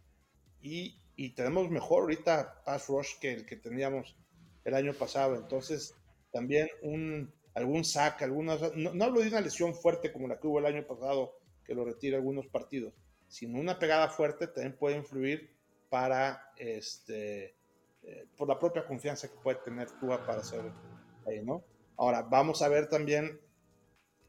y, 0.62 0.98
y 1.16 1.32
tenemos 1.32 1.70
mejor 1.70 2.02
ahorita 2.02 2.64
pass 2.64 2.88
rush 2.88 3.20
que 3.20 3.34
el 3.34 3.46
que 3.46 3.58
teníamos 3.58 4.16
el 4.64 4.74
año 4.74 4.94
pasado. 4.94 5.36
Entonces, 5.36 5.96
también 6.32 6.68
un, 6.82 7.34
algún 7.54 7.86
sack, 7.86 8.22
algunas, 8.22 8.76
no, 8.76 9.04
hablo 9.04 9.22
de 9.22 9.30
una 9.30 9.42
lesión 9.42 9.74
fuerte 9.74 10.12
como 10.12 10.28
la 10.28 10.40
que 10.40 10.48
hubo 10.48 10.60
el 10.60 10.66
año 10.66 10.86
pasado, 10.86 11.40
que 11.64 11.74
lo 11.74 11.86
retira 11.86 12.18
algunos 12.18 12.48
partidos, 12.48 12.94
sino 13.28 13.60
una 13.60 13.80
pegada 13.80 14.10
fuerte 14.10 14.48
también 14.48 14.78
puede 14.78 14.98
influir 14.98 15.56
para, 15.90 16.52
este, 16.58 17.56
eh, 18.04 18.28
por 18.38 18.48
la 18.48 18.60
propia 18.60 18.86
confianza 18.86 19.30
que 19.30 19.38
puede 19.42 19.60
tener 19.64 19.90
Tua 20.00 20.26
para 20.26 20.42
hacer 20.42 20.72
ahí, 21.26 21.42
¿no? 21.44 21.64
Ahora, 21.98 22.24
vamos 22.24 22.62
a 22.62 22.68
ver 22.68 22.90
también 22.90 23.40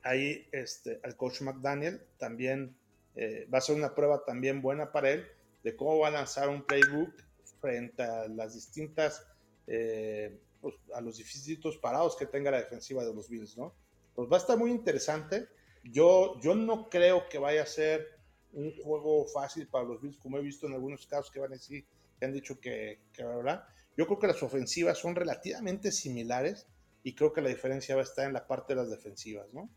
ahí 0.06 0.46
este, 0.52 1.00
al 1.02 1.16
coach 1.16 1.40
McDaniel, 1.42 2.00
también 2.18 2.76
eh, 3.14 3.48
va 3.52 3.58
a 3.58 3.60
ser 3.60 3.76
una 3.76 3.94
prueba 3.94 4.24
también 4.24 4.62
buena 4.62 4.92
para 4.92 5.10
él 5.10 5.26
de 5.62 5.74
cómo 5.74 5.98
va 5.98 6.08
a 6.08 6.12
lanzar 6.12 6.48
un 6.48 6.62
playbook 6.64 7.12
frente 7.60 8.02
a 8.02 8.28
las 8.28 8.54
distintas 8.54 9.26
eh, 9.66 10.38
pues, 10.60 10.74
a 10.94 11.00
los 11.00 11.16
difíciles 11.16 11.76
parados 11.78 12.16
que 12.16 12.26
tenga 12.26 12.50
la 12.50 12.58
defensiva 12.58 13.04
de 13.04 13.12
los 13.12 13.28
Bills, 13.28 13.56
¿no? 13.56 13.74
Pues 14.14 14.30
va 14.30 14.36
a 14.36 14.40
estar 14.40 14.56
muy 14.56 14.70
interesante. 14.70 15.48
Yo, 15.82 16.40
yo 16.40 16.54
no 16.54 16.88
creo 16.88 17.28
que 17.28 17.38
vaya 17.38 17.62
a 17.62 17.66
ser 17.66 18.06
un 18.52 18.72
juego 18.82 19.26
fácil 19.26 19.66
para 19.68 19.84
los 19.84 20.00
Bills, 20.00 20.18
como 20.18 20.38
he 20.38 20.42
visto 20.42 20.66
en 20.66 20.74
algunos 20.74 21.06
casos 21.06 21.30
que 21.30 21.40
van 21.40 21.52
a 21.52 21.56
decir, 21.56 21.84
que 22.18 22.24
han 22.24 22.32
dicho 22.32 22.60
que, 22.60 23.00
que 23.12 23.24
verdad. 23.24 23.64
Yo 23.96 24.06
creo 24.06 24.18
que 24.18 24.26
las 24.26 24.42
ofensivas 24.42 24.98
son 24.98 25.14
relativamente 25.14 25.90
similares 25.90 26.66
y 27.02 27.14
creo 27.14 27.32
que 27.32 27.40
la 27.40 27.48
diferencia 27.48 27.94
va 27.94 28.02
a 28.02 28.04
estar 28.04 28.26
en 28.26 28.32
la 28.32 28.46
parte 28.46 28.74
de 28.74 28.80
las 28.82 28.90
defensivas, 28.90 29.46
¿no? 29.52 29.70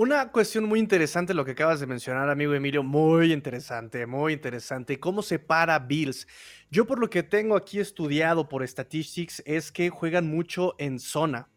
Una 0.00 0.30
cuestión 0.30 0.66
muy 0.66 0.78
interesante 0.78 1.34
lo 1.34 1.44
que 1.44 1.50
acabas 1.50 1.80
de 1.80 1.86
mencionar, 1.88 2.30
amigo 2.30 2.54
Emilio, 2.54 2.84
muy 2.84 3.32
interesante, 3.32 4.06
muy 4.06 4.32
interesante. 4.32 5.00
¿Cómo 5.00 5.22
se 5.22 5.40
para 5.40 5.76
Bills? 5.80 6.28
Yo 6.70 6.86
por 6.86 7.00
lo 7.00 7.10
que 7.10 7.24
tengo 7.24 7.56
aquí 7.56 7.80
estudiado 7.80 8.48
por 8.48 8.64
Statistics 8.64 9.42
es 9.44 9.72
que 9.72 9.90
juegan 9.90 10.30
mucho 10.30 10.76
en 10.78 11.00
zona. 11.00 11.48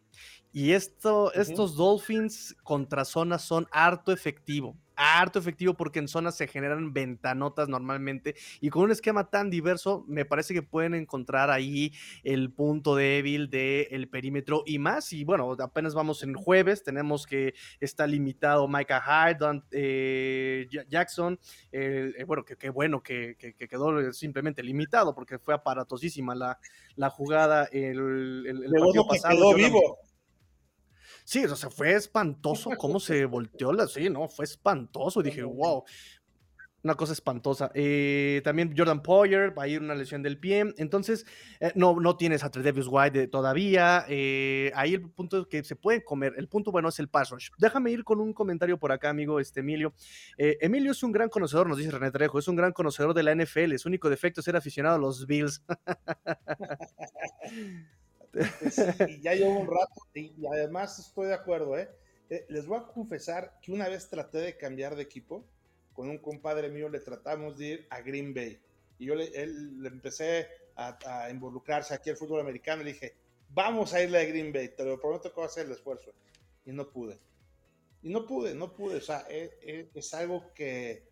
Y 0.52 0.72
esto, 0.72 1.32
estos 1.36 1.76
Dolphins 1.76 2.56
contra 2.64 3.06
zona 3.06 3.38
son 3.38 3.68
harto 3.72 4.12
efectivo, 4.12 4.76
harto 5.02 5.40
efectivo 5.40 5.74
porque 5.74 6.00
en 6.00 6.08
zonas 6.08 6.38
se 6.38 6.48
generan 6.48 6.94
ventanotas 6.94 7.68
normalmente 7.70 8.36
y 8.60 8.70
con 8.70 8.84
un 8.84 8.92
esquema 8.92 9.30
tan 9.30 9.50
diverso 9.50 10.06
me 10.08 10.26
parece 10.26 10.54
que 10.54 10.62
pueden 10.62 10.94
encontrar 10.94 11.50
ahí 11.50 11.94
el 12.24 12.52
punto 12.52 12.96
débil 12.96 13.50
del 13.50 14.08
perímetro 14.10 14.64
y 14.66 14.80
más. 14.80 15.12
Y 15.14 15.24
bueno, 15.24 15.56
apenas 15.60 15.94
vamos 15.94 16.24
en 16.24 16.34
jueves, 16.34 16.84
tenemos 16.84 17.26
que 17.26 17.54
está 17.80 18.08
limitado 18.08 18.68
Micah 18.68 19.02
Hyde, 19.02 19.64
eh, 19.72 20.68
Jackson, 20.88 21.40
eh, 21.72 22.24
bueno, 22.28 22.44
que, 22.46 22.70
bueno 22.70 23.02
que, 23.02 23.36
quedó 23.70 24.14
simplemente 24.14 24.64
limitado 24.64 25.16
porque 25.16 25.40
fue 25.40 25.54
aparatosísima 25.54 26.36
la, 26.36 26.60
la 26.96 27.10
jugada 27.10 27.66
el, 27.72 28.46
el, 28.48 28.72
partido 28.72 29.08
pasado. 29.08 29.36
Quedó 29.36 29.54
vivo. 29.56 30.11
Sí, 31.24 31.46
o 31.46 31.56
sea, 31.56 31.70
fue 31.70 31.94
espantoso 31.94 32.72
cómo 32.78 33.00
se 33.00 33.26
volteó 33.26 33.74
la. 33.74 33.88
Sí, 33.88 34.10
no, 34.10 34.28
fue 34.28 34.46
espantoso. 34.46 35.22
Dije, 35.22 35.44
wow, 35.44 35.84
una 36.84 36.96
cosa 36.96 37.14
espantosa. 37.14 37.72
Eh, 37.74 38.42
también 38.44 38.74
Jordan 38.76 39.02
Poyer, 39.02 39.58
va 39.58 39.64
a 39.64 39.68
ir 39.68 39.82
una 39.82 39.96
lesión 39.96 40.22
del 40.24 40.38
pie. 40.38 40.74
Entonces, 40.78 41.26
eh, 41.60 41.72
no, 41.76 42.00
no 42.00 42.18
tienes 42.18 42.44
a 42.44 42.50
Tredevius 42.50 42.88
White 42.90 43.28
todavía. 43.28 44.06
Eh, 44.10 44.72
ahí 44.76 44.96
el 44.96 45.10
punto 45.10 45.42
es 45.42 45.48
que 45.48 45.64
se 45.64 45.76
puede 45.76 46.04
comer. 46.04 46.34
El 46.38 46.48
punto 46.48 46.72
bueno 46.72 46.90
es 46.90 47.00
el 47.00 47.08
pass 47.08 47.30
rush. 47.30 47.50
Déjame 47.58 47.92
ir 47.92 48.04
con 48.04 48.20
un 48.20 48.34
comentario 48.34 48.80
por 48.80 48.92
acá, 48.92 49.10
amigo 49.10 49.40
este 49.40 49.62
Emilio. 49.62 49.94
Emilio 50.38 50.92
es 50.92 51.04
un 51.04 51.12
gran 51.12 51.30
conocedor, 51.30 51.68
nos 51.68 51.78
dice 51.78 51.92
René 51.92 52.12
Trejo. 52.12 52.40
Es 52.40 52.48
un 52.48 52.56
gran 52.56 52.74
conocedor 52.74 53.14
de 53.14 53.24
la 53.24 53.36
NFL. 53.36 53.76
Su 53.78 53.90
único 53.90 54.10
defecto 54.10 54.42
es 54.42 54.46
ser 54.46 54.56
aficionado 54.56 54.96
a 54.96 55.00
los 55.00 55.28
Bills. 55.28 55.64
y 59.10 59.22
ya 59.22 59.34
llevo 59.34 59.60
un 59.60 59.68
rato 59.68 60.08
y, 60.14 60.34
además 60.48 61.00
estoy 61.00 61.28
de 61.28 61.34
acuerdo. 61.34 61.76
les 62.50 62.66
voy 62.66 62.80
a 62.80 62.88
confesar 62.88 63.60
que 63.62 63.72
una 63.72 63.90
vez 63.90 64.10
traté 64.10 64.40
de 64.40 64.58
cambiar 64.58 64.96
de 64.96 65.04
equipo 65.04 65.46
con 65.94 66.10
un 66.10 66.18
compadre 66.18 66.70
mío 66.70 66.90
le 66.90 67.00
tratamos 67.00 67.58
de 67.58 67.66
ir 67.66 67.88
a 67.90 68.02
Green 68.02 68.34
Bay. 68.34 68.60
Y 68.98 69.06
yo 69.06 69.16
le, 69.16 69.26
él, 69.28 69.82
le 69.82 69.90
empecé 69.90 70.48
a, 70.76 71.30
involucrarse 71.30 71.94
aquí 71.94 72.10
al 72.10 72.18
fútbol 72.18 72.40
americano. 72.40 72.84
Le 72.84 72.94
dije, 72.94 73.16
vamos 73.50 73.94
a 73.94 74.02
irle 74.02 74.20
a 74.20 74.26
Green 74.26 74.54
Bay, 74.54 74.70
te 74.70 74.84
lo 74.84 75.00
prometo 75.00 75.30
que 75.30 75.36
voy 75.36 75.44
a 75.44 75.48
hacer 75.48 75.66
el 75.66 75.74
esfuerzo. 75.74 76.12
Y 76.66 76.72
no 76.72 76.90
pude. 76.90 77.20
Y 78.04 78.10
no 78.10 78.26
pude, 78.26 78.56
no 78.56 78.74
pude. 78.74 78.98
O 78.98 79.02
sea, 79.02 79.20
es, 79.30 79.52
es, 79.62 79.88
es 79.94 80.14
algo 80.14 80.52
que, 80.54 81.04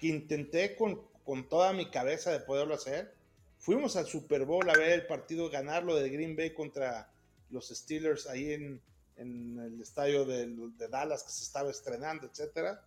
que 0.00 0.06
intenté 0.06 0.76
con, 0.76 1.02
con, 1.24 1.48
toda 1.48 1.72
mi 1.72 1.90
cabeza 1.90 2.30
de 2.32 2.40
poderlo 2.40 2.74
hacer. 2.74 3.14
Fuimos 3.58 3.96
al 3.96 4.06
Super 4.06 4.44
Bowl 4.44 4.68
a 4.68 4.74
ver 4.74 4.92
el 4.92 5.06
partido, 5.06 5.50
ganarlo 5.50 5.96
de 5.96 6.08
Green 6.08 6.36
Bay 6.36 6.54
contra 6.54 7.12
los 7.50 7.68
Steelers 7.68 8.26
ahí 8.26 8.52
en, 8.52 8.80
en 9.16 9.58
el 9.58 9.80
estadio 9.80 10.24
de, 10.24 10.46
de 10.46 10.88
Dallas 10.88 11.22
que 11.22 11.30
se 11.30 11.44
estaba 11.44 11.70
estrenando, 11.70 12.26
etcétera 12.26 12.84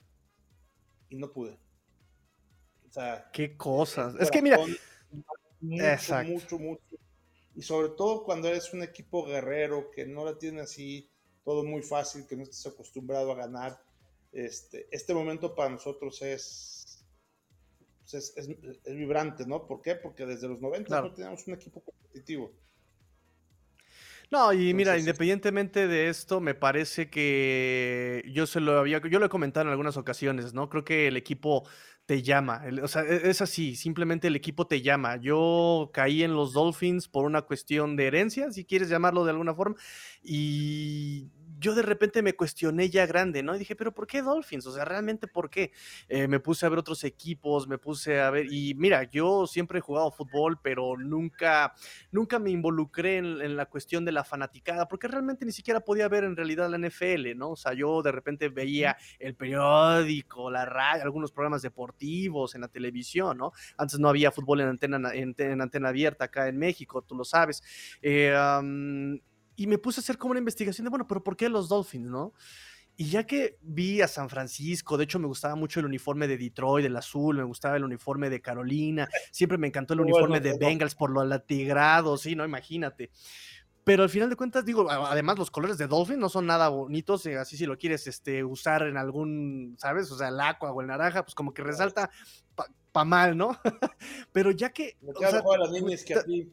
y 1.11 1.17
no 1.17 1.31
pude. 1.31 1.57
O 2.89 2.91
sea, 2.91 3.29
qué 3.31 3.55
cosas. 3.55 4.15
Es 4.19 4.31
que 4.31 4.41
mira, 4.41 4.57
mucho, 5.59 6.23
mucho, 6.25 6.59
mucho. 6.59 6.83
Y 7.53 7.61
sobre 7.61 7.89
todo 7.89 8.23
cuando 8.23 8.47
eres 8.47 8.73
un 8.73 8.81
equipo 8.81 9.25
guerrero 9.25 9.91
que 9.91 10.05
no 10.05 10.25
la 10.25 10.37
tiene 10.37 10.61
así 10.61 11.07
todo 11.43 11.63
muy 11.63 11.83
fácil, 11.83 12.25
que 12.25 12.35
no 12.35 12.43
estás 12.43 12.65
acostumbrado 12.67 13.31
a 13.31 13.35
ganar. 13.35 13.79
Este, 14.31 14.87
este 14.91 15.13
momento 15.13 15.53
para 15.53 15.69
nosotros 15.69 16.21
es, 16.21 16.70
pues 18.01 18.13
es, 18.13 18.33
es, 18.37 18.95
vibrante, 18.95 19.45
¿no? 19.45 19.67
¿Por 19.67 19.81
qué? 19.81 19.95
Porque 19.95 20.25
desde 20.25 20.47
los 20.47 20.59
90 20.59 21.01
no 21.01 21.13
teníamos 21.13 21.47
un 21.47 21.53
equipo 21.53 21.81
competitivo. 21.81 22.51
No, 24.31 24.53
y 24.53 24.73
mira, 24.73 24.97
independientemente 24.97 25.89
de 25.89 26.07
esto, 26.07 26.39
me 26.39 26.55
parece 26.55 27.09
que 27.09 28.23
yo 28.33 28.47
se 28.47 28.61
lo 28.61 28.79
había, 28.79 29.01
yo 29.01 29.19
lo 29.19 29.25
he 29.25 29.29
comentado 29.29 29.65
en 29.65 29.71
algunas 29.71 29.97
ocasiones, 29.97 30.53
¿no? 30.53 30.69
Creo 30.69 30.85
que 30.85 31.09
el 31.09 31.17
equipo 31.17 31.67
te 32.05 32.23
llama, 32.23 32.63
o 32.81 32.87
sea, 32.87 33.03
e, 33.03 33.29
es 33.29 33.41
así, 33.41 33.75
simplemente 33.75 34.27
el 34.27 34.37
equipo 34.37 34.67
te 34.67 34.81
llama. 34.81 35.17
Yo 35.17 35.91
caí 35.93 36.23
en 36.23 36.33
los 36.33 36.53
Dolphins 36.53 37.09
por 37.09 37.25
una 37.25 37.41
cuestión 37.41 37.97
de 37.97 38.07
herencia, 38.07 38.51
si 38.51 38.63
quieres 38.63 38.87
llamarlo 38.87 39.25
de 39.25 39.31
alguna 39.31 39.53
forma, 39.53 39.75
y 40.23 41.29
yo 41.61 41.75
de 41.75 41.83
repente 41.83 42.23
me 42.23 42.33
cuestioné 42.33 42.89
ya 42.89 43.05
grande, 43.05 43.43
¿no? 43.43 43.55
Y 43.55 43.59
dije, 43.59 43.75
pero 43.75 43.93
¿por 43.93 44.07
qué 44.07 44.23
Dolphins? 44.23 44.65
O 44.65 44.71
sea, 44.73 44.83
realmente 44.83 45.27
¿por 45.27 45.49
qué? 45.49 45.71
Eh, 46.09 46.27
me 46.27 46.39
puse 46.39 46.65
a 46.65 46.69
ver 46.69 46.79
otros 46.79 47.03
equipos, 47.03 47.67
me 47.67 47.77
puse 47.77 48.19
a 48.19 48.31
ver, 48.31 48.51
y 48.51 48.73
mira, 48.73 49.03
yo 49.03 49.45
siempre 49.45 49.77
he 49.77 49.81
jugado 49.81 50.11
fútbol, 50.11 50.59
pero 50.61 50.97
nunca, 50.97 51.73
nunca 52.11 52.39
me 52.39 52.49
involucré 52.49 53.17
en, 53.17 53.55
la 53.55 53.67
cuestión 53.67 54.03
de 54.05 54.11
la 54.11 54.23
fanaticada, 54.23 54.87
porque 54.87 55.07
realmente 55.07 55.45
ni 55.45 55.51
siquiera 55.51 55.81
podía 55.81 56.07
ver 56.07 56.23
en 56.23 56.35
realidad 56.35 56.67
la 56.69 56.79
NFL, 56.79 57.35
¿no? 57.35 57.51
O 57.51 57.55
sea, 57.55 57.73
yo 57.73 58.01
de 58.01 58.11
repente 58.11 58.49
veía 58.49 58.97
el 59.19 59.35
periódico, 59.35 60.49
la 60.49 60.65
radio, 60.65 61.03
algunos 61.03 61.31
programas 61.31 61.61
deportivos 61.61 62.55
en 62.55 62.61
la 62.61 62.69
televisión, 62.69 63.37
¿no? 63.37 63.51
Antes 63.77 63.99
no 63.99 64.09
había 64.09 64.31
fútbol 64.31 64.61
en 64.61 64.69
antena, 64.69 65.13
en, 65.13 65.61
antena 65.61 65.89
abierta 65.89 66.25
acá 66.25 66.47
en 66.47 66.57
México, 66.57 67.03
tú 67.03 67.13
lo 67.15 67.23
sabes. 67.23 67.61
Eh, 68.01 68.33
y 69.61 69.67
me 69.67 69.77
puse 69.77 69.99
a 69.99 70.01
hacer 70.01 70.17
como 70.17 70.31
una 70.31 70.39
investigación 70.39 70.85
de, 70.85 70.89
bueno, 70.89 71.07
pero 71.07 71.23
¿por 71.23 71.37
qué 71.37 71.47
los 71.47 71.69
Dolphins, 71.69 72.09
no? 72.09 72.33
Y 72.97 73.09
ya 73.09 73.27
que 73.27 73.59
vi 73.61 74.01
a 74.01 74.07
San 74.07 74.27
Francisco, 74.27 74.97
de 74.97 75.03
hecho 75.03 75.19
me 75.19 75.27
gustaba 75.27 75.53
mucho 75.53 75.79
el 75.79 75.85
uniforme 75.85 76.27
de 76.27 76.35
Detroit, 76.35 76.87
el 76.87 76.97
azul, 76.97 77.37
me 77.37 77.43
gustaba 77.43 77.77
el 77.77 77.83
uniforme 77.83 78.31
de 78.31 78.41
Carolina, 78.41 79.07
siempre 79.31 79.59
me 79.59 79.67
encantó 79.67 79.93
el 79.93 80.01
uniforme 80.01 80.39
de 80.39 80.57
Bengals 80.57 80.95
por 80.95 81.11
lo 81.11 81.23
latigrado, 81.23 82.17
sí, 82.17 82.35
no, 82.35 82.43
imagínate. 82.43 83.11
Pero 83.83 84.01
al 84.01 84.09
final 84.09 84.31
de 84.31 84.35
cuentas, 84.35 84.65
digo, 84.65 84.89
además 84.89 85.37
los 85.37 85.51
colores 85.51 85.77
de 85.77 85.85
Dolphin 85.85 86.19
no 86.19 86.29
son 86.29 86.47
nada 86.47 86.69
bonitos, 86.69 87.23
eh, 87.27 87.37
así 87.37 87.55
si 87.55 87.67
lo 87.67 87.77
quieres 87.77 88.07
este, 88.07 88.43
usar 88.43 88.81
en 88.81 88.97
algún, 88.97 89.75
¿sabes? 89.77 90.11
O 90.11 90.17
sea, 90.17 90.29
el 90.29 90.39
aqua 90.39 90.71
o 90.71 90.81
el 90.81 90.87
naranja, 90.87 91.23
pues 91.23 91.35
como 91.35 91.53
que 91.53 91.61
resalta 91.61 92.09
pa, 92.91 93.05
mal, 93.05 93.37
¿no? 93.37 93.59
Pero 94.31 94.49
ya 94.49 94.71
que... 94.71 94.97
Me 95.01 95.11
o 95.11 95.19
sea, 95.19 95.31
las 95.31 96.03
que 96.03 96.15
a 96.15 96.23
ti. 96.23 96.49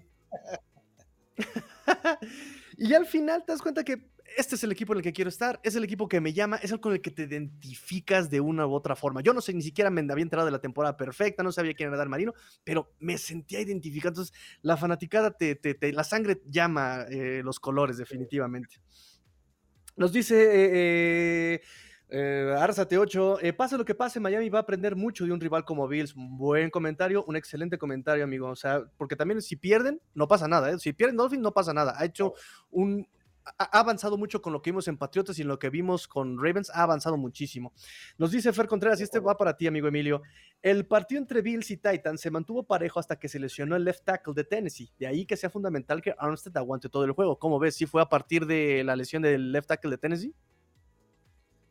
Y 2.81 2.95
al 2.95 3.07
final 3.07 3.45
te 3.45 3.51
das 3.51 3.61
cuenta 3.61 3.83
que 3.83 4.12
este 4.37 4.55
es 4.55 4.62
el 4.62 4.71
equipo 4.71 4.93
en 4.93 4.99
el 4.99 5.03
que 5.03 5.12
quiero 5.12 5.29
estar, 5.29 5.59
es 5.64 5.75
el 5.75 5.83
equipo 5.83 6.07
que 6.09 6.21
me 6.21 6.33
llama, 6.33 6.59
es 6.59 6.71
el 6.71 6.79
con 6.79 6.93
el 6.93 7.01
que 7.01 7.11
te 7.11 7.25
identificas 7.25 8.31
de 8.31 8.41
una 8.41 8.69
u 8.69 8.73
otra 8.73 8.95
forma. 8.95 9.21
Yo 9.21 9.35
no 9.35 9.41
sé, 9.41 9.53
ni 9.53 9.62
siquiera 9.62 9.91
me 9.91 10.01
había 10.01 10.23
enterado 10.23 10.47
de 10.47 10.53
la 10.53 10.61
temporada 10.61 10.97
perfecta, 10.97 11.43
no 11.43 11.51
sabía 11.51 11.75
quién 11.75 11.88
era 11.88 11.99
Dan 11.99 12.09
Marino, 12.09 12.35
pero 12.62 12.95
me 13.01 13.19
sentía 13.19 13.61
identificado. 13.61 14.11
Entonces, 14.11 14.35
la 14.62 14.77
fanaticada, 14.77 15.33
te, 15.33 15.59
la 15.93 16.05
sangre 16.05 16.41
llama 16.47 17.03
eh, 17.11 17.43
los 17.45 17.59
colores, 17.59 17.97
definitivamente. 17.97 18.77
Nos 19.97 20.12
dice 20.12 20.37
eh, 20.41 20.71
eh 21.55 21.61
eh, 22.11 22.55
Arzate 22.59 22.97
8, 22.97 23.40
eh, 23.42 23.53
pase 23.53 23.77
lo 23.77 23.85
que 23.85 23.94
pase, 23.94 24.18
Miami 24.18 24.49
va 24.49 24.61
a 24.61 24.62
aprender 24.62 24.97
mucho 24.97 25.27
de 25.27 25.33
un 25.33 25.40
rival 25.40 25.64
como 25.64 25.87
Bills. 25.87 26.14
Buen 26.16 26.71
comentario, 26.71 27.25
un 27.27 27.37
excelente 27.37 27.77
comentario, 27.77 28.25
amigo. 28.25 28.49
O 28.49 28.57
sea, 28.57 28.83
porque 28.97 29.16
también 29.16 29.42
si 29.42 29.57
pierden, 29.57 30.01
no 30.14 30.27
pasa 30.27 30.49
nada. 30.49 30.71
¿eh? 30.71 30.79
Si 30.79 30.92
pierden 30.92 31.16
Dolphins, 31.16 31.42
no 31.42 31.53
pasa 31.53 31.75
nada. 31.75 31.94
Ha 31.97 32.05
hecho 32.05 32.33
un. 32.71 33.07
Ha 33.57 33.79
avanzado 33.79 34.18
mucho 34.18 34.42
con 34.42 34.53
lo 34.53 34.61
que 34.61 34.71
vimos 34.71 34.88
en 34.88 34.99
Patriotas 34.99 35.38
y 35.38 35.42
lo 35.42 35.59
que 35.59 35.71
vimos 35.71 36.07
con 36.07 36.37
Ravens, 36.37 36.68
ha 36.68 36.83
avanzado 36.83 37.16
muchísimo. 37.16 37.73
Nos 38.18 38.31
dice 38.31 38.53
Fer 38.53 38.66
Contreras, 38.66 39.01
y 39.01 39.05
este 39.05 39.21
va 39.21 39.38
para 39.38 39.57
ti, 39.57 39.66
amigo 39.66 39.88
Emilio. 39.88 40.21
El 40.61 40.85
partido 40.85 41.18
entre 41.18 41.40
Bills 41.40 41.71
y 41.71 41.79
Titans 41.79 42.21
se 42.21 42.31
mantuvo 42.31 42.64
parejo 42.64 43.01
hasta 43.01 43.18
que 43.18 43.27
se 43.27 43.38
lesionó 43.38 43.75
el 43.75 43.85
left 43.85 44.05
tackle 44.05 44.35
de 44.35 44.44
Tennessee. 44.44 44.90
De 44.99 45.07
ahí 45.07 45.25
que 45.25 45.35
sea 45.35 45.49
fundamental 45.49 46.03
que 46.03 46.14
Armstead 46.18 46.59
aguante 46.59 46.90
todo 46.90 47.05
el 47.05 47.12
juego. 47.12 47.38
¿Cómo 47.38 47.59
ves? 47.59 47.75
¿Sí 47.75 47.87
fue 47.87 48.03
a 48.03 48.07
partir 48.11 48.44
de 48.44 48.85
la 48.85 48.94
lesión 48.97 49.23
del 49.23 49.51
left 49.51 49.68
tackle 49.68 49.92
de 49.92 49.99
Tennessee? 49.99 50.35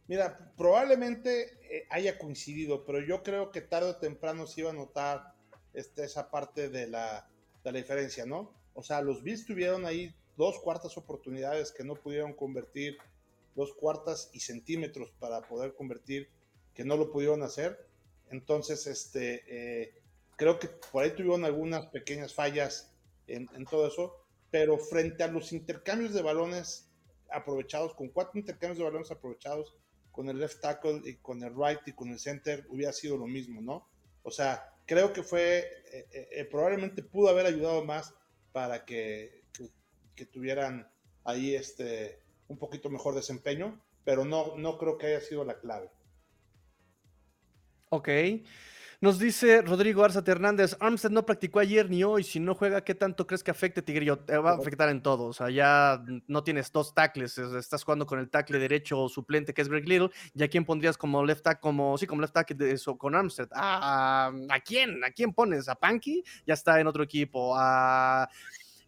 Mira, 0.08 0.54
probablemente 0.56 1.58
eh, 1.70 1.86
haya 1.90 2.18
coincidido, 2.18 2.86
pero 2.86 3.02
yo 3.02 3.24
creo 3.24 3.52
que 3.52 3.62
tarde 3.62 3.90
o 3.90 3.98
temprano 3.98 4.48
se 4.48 4.62
iba 4.62 4.70
a 4.70 4.74
notar 4.74 5.34
este, 5.74 6.06
esa 6.06 6.32
parte 6.32 6.70
de 6.70 6.88
la, 6.88 7.30
la 7.64 7.72
diferencia, 7.72 8.26
¿no? 8.26 8.54
O 8.74 8.84
sea, 8.84 9.02
los 9.02 9.22
Bills 9.22 9.46
tuvieron 9.46 9.86
ahí 9.86 10.16
dos 10.38 10.60
cuartas 10.60 10.98
oportunidades 10.98 11.72
que 11.72 11.84
no 11.84 11.96
pudieron 11.96 12.34
convertir, 12.34 12.98
dos 13.56 13.74
cuartas 13.74 14.30
y 14.34 14.40
centímetros 14.40 15.12
para 15.20 15.42
poder 15.42 15.74
convertir, 15.74 16.30
que 16.74 16.86
no 16.86 16.96
lo 16.96 17.12
pudieron 17.12 17.44
hacer. 17.44 17.88
Entonces, 18.30 18.88
este, 18.88 19.44
eh, 19.48 19.94
creo 20.36 20.60
que 20.60 20.70
por 20.70 21.04
ahí 21.04 21.12
tuvieron 21.12 21.44
algunas 21.44 21.88
pequeñas 21.88 22.34
fallas 22.34 22.94
en, 23.28 23.50
en, 23.56 23.66
todo 23.66 23.88
eso, 23.88 24.16
pero 24.52 24.78
frente 24.78 25.24
a 25.24 25.28
los 25.28 25.52
intercambios 25.52 26.14
de 26.14 26.22
balones 26.22 26.88
aprovechados, 27.30 27.94
con 27.94 28.08
cuatro 28.10 28.40
intercambios 28.40 28.78
de 28.78 28.84
balones 28.86 29.12
aprovechados, 29.12 29.76
con 30.18 30.30
el 30.30 30.40
left 30.40 30.62
tackle 30.62 31.00
y 31.06 31.18
con 31.18 31.44
el 31.44 31.54
right 31.56 31.80
y 31.86 31.94
con 31.94 32.10
el 32.10 32.18
center 32.18 32.66
hubiera 32.70 32.92
sido 32.92 33.18
lo 33.18 33.28
mismo, 33.28 33.62
¿no? 33.62 33.88
O 34.24 34.32
sea, 34.32 34.74
creo 34.88 35.14
que 35.14 35.22
fue, 35.22 35.60
eh, 35.60 36.08
eh, 36.12 36.30
eh, 36.32 36.46
probablemente 36.46 37.04
pudo 37.04 37.30
haber 37.30 37.46
ayudado 37.46 37.86
más 37.86 38.16
para 38.52 38.84
que, 38.84 39.44
tuvieran 40.34 40.92
ahí 41.24 41.54
este, 41.54 42.20
un 42.48 42.58
poquito 42.58 42.90
mejor 42.90 43.14
desempeño, 43.14 43.80
pero 44.04 44.26
no, 44.26 44.58
no 44.58 44.80
creo 44.80 44.98
que 44.98 45.06
haya 45.06 45.22
sido 45.22 45.46
la 45.46 45.60
clave. 45.60 45.92
Ok. 47.90 48.10
Nos 49.00 49.20
dice 49.20 49.62
Rodrigo 49.62 50.04
Arza 50.04 50.24
Hernández, 50.26 50.76
Armstead 50.80 51.12
no 51.12 51.24
practicó 51.24 51.60
ayer 51.60 51.88
ni 51.88 52.04
hoy, 52.04 52.24
si 52.24 52.40
no 52.40 52.56
juega, 52.56 52.84
¿qué 52.84 52.96
tanto 52.96 53.28
crees 53.28 53.44
que 53.44 53.52
afecte 53.52 53.84
Tigrillo? 53.84 54.18
Te 54.18 54.36
va 54.40 54.54
a 54.54 54.56
afectar 54.56 54.90
en 54.90 55.04
todo, 55.04 55.26
o 55.26 55.34
sea, 55.34 55.52
ya 55.52 56.04
no 56.26 56.44
tienes 56.44 56.72
dos 56.72 56.96
tackles, 56.96 57.38
estás 57.38 57.84
jugando 57.84 58.08
con 58.08 58.18
el 58.18 58.28
tackle 58.28 58.58
derecho 58.58 59.08
suplente 59.08 59.54
que 59.54 59.62
es 59.62 59.70
Greg 59.70 59.88
Little, 59.88 60.10
¿y 60.34 60.42
a 60.42 60.48
quién 60.48 60.66
pondrías 60.66 60.98
como 60.98 61.24
left 61.24 61.44
tackle, 61.44 61.62
como, 61.62 61.96
sí, 62.00 62.08
como 62.08 62.22
left 62.22 62.34
tackle 62.34 62.56
de 62.56 62.72
eso, 62.72 62.98
con 62.98 63.14
Armstead? 63.14 63.50
Ah, 63.54 64.32
¿a 64.50 64.60
quién? 64.62 65.04
¿A 65.04 65.12
quién 65.12 65.32
pones? 65.32 65.70
¿A 65.70 65.76
Panky? 65.76 66.24
Ya 66.48 66.56
está 66.56 66.80
en 66.80 66.88
otro 66.88 67.04
equipo, 67.04 67.54
a... 67.56 68.28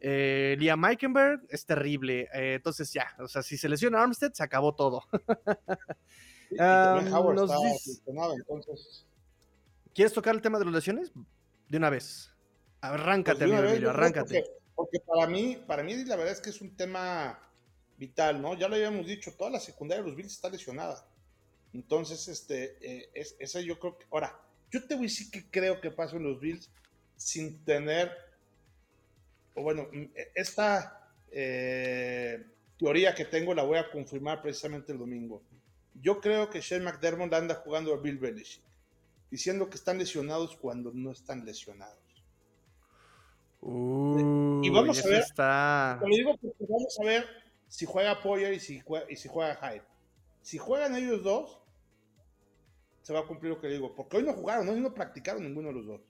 Eh, 0.02 0.56
Liam 0.58 0.80
Meikenberg 0.80 1.42
es 1.50 1.66
terrible. 1.66 2.22
Eh, 2.34 2.54
entonces 2.56 2.92
ya, 2.94 3.14
o 3.20 3.28
sea, 3.28 3.44
si 3.44 3.58
se 3.58 3.68
lesiona 3.68 4.02
Armstead, 4.02 4.32
se 4.32 4.42
acabó 4.42 4.74
todo. 4.74 5.04
entonces 8.38 9.06
¿Quieres 9.94 10.14
tocar 10.14 10.36
el 10.36 10.42
tema 10.42 10.60
de 10.60 10.66
las 10.66 10.74
lesiones? 10.74 11.12
De 11.68 11.78
una 11.78 11.90
vez. 11.90 12.32
Arráncate, 12.82 13.48
pues 13.48 13.64
Emilio, 13.64 13.90
arráncate. 13.90 14.46
Porque, 14.76 15.00
para 15.02 15.28
mí, 15.28 15.62
para 15.68 15.84
mí 15.84 15.94
la 16.06 16.16
verdad 16.16 16.34
es 16.34 16.40
que 16.40 16.50
es 16.50 16.62
un 16.62 16.76
tema 16.76 17.38
vital, 17.98 18.42
¿no? 18.42 18.58
Ya 18.58 18.70
lo 18.70 18.76
habíamos 18.76 19.06
dicho, 19.06 19.34
toda 19.38 19.50
la 19.50 19.60
secundaria 19.60 20.02
de 20.02 20.10
los 20.10 20.16
Bills 20.16 20.32
está 20.34 20.50
lesionada. 20.50 21.06
Entonces, 21.74 22.28
este, 22.30 22.78
eh, 22.82 23.10
es, 23.14 23.36
esa 23.40 23.60
yo 23.60 23.78
creo 23.78 23.98
que. 23.98 24.06
Ahora, 24.10 24.40
yo 24.72 24.86
te 24.88 24.96
voy 24.96 25.06
a 25.06 25.08
decir 25.08 25.30
que 25.30 25.50
creo 25.50 25.82
que 25.82 25.92
pasa 25.92 26.16
en 26.16 26.24
los 26.24 26.40
Bills 26.40 26.70
sin 27.18 27.64
tener. 27.66 28.12
O 29.56 29.64
bueno, 29.64 29.90
e, 29.92 30.32
esta 30.34 31.12
eh, 31.32 32.46
teoría 32.78 33.14
que 33.14 33.26
tengo 33.26 33.54
la 33.54 33.64
voy 33.64 33.78
a 33.78 33.92
confirmar 33.92 34.42
precisamente 34.42 34.94
el 34.94 34.98
domingo. 34.98 35.44
Yo 36.02 36.22
creo 36.22 36.50
que 36.50 36.62
Shane 36.62 36.86
McDermott 36.86 37.34
anda 37.34 37.56
jugando 37.56 37.94
a 37.94 37.98
Bill 37.98 38.18
Belichick 38.18 38.69
diciendo 39.30 39.70
que 39.70 39.76
están 39.76 39.98
lesionados 39.98 40.56
cuando 40.58 40.92
no 40.94 41.12
están 41.12 41.46
lesionados. 41.46 41.98
y 43.62 44.70
vamos 44.70 45.06
a 45.06 45.10
ver, 45.10 45.22
está... 45.22 46.00
digo 46.10 46.36
vamos 46.60 46.98
a 47.00 47.04
ver 47.04 47.26
si 47.68 47.86
juega 47.86 48.22
Poyer 48.22 48.54
y 48.54 48.60
si 48.60 48.80
juega, 48.80 49.06
y 49.10 49.16
si 49.16 49.28
juega 49.30 49.56
Hyde. 49.56 49.84
Si 50.42 50.58
juegan 50.58 50.96
ellos 50.96 51.24
dos, 51.24 51.60
se 53.02 53.14
va 53.14 53.20
a 53.20 53.28
cumplir 53.28 53.52
lo 53.52 53.62
que 53.62 53.68
digo, 53.68 53.96
porque 53.96 54.18
hoy 54.18 54.24
no 54.24 54.34
jugaron, 54.34 54.68
hoy 54.70 54.80
no 54.80 54.94
practicaron 54.94 55.44
ninguno 55.44 55.70
de 55.70 55.74
los 55.76 55.86
dos. 55.86 56.02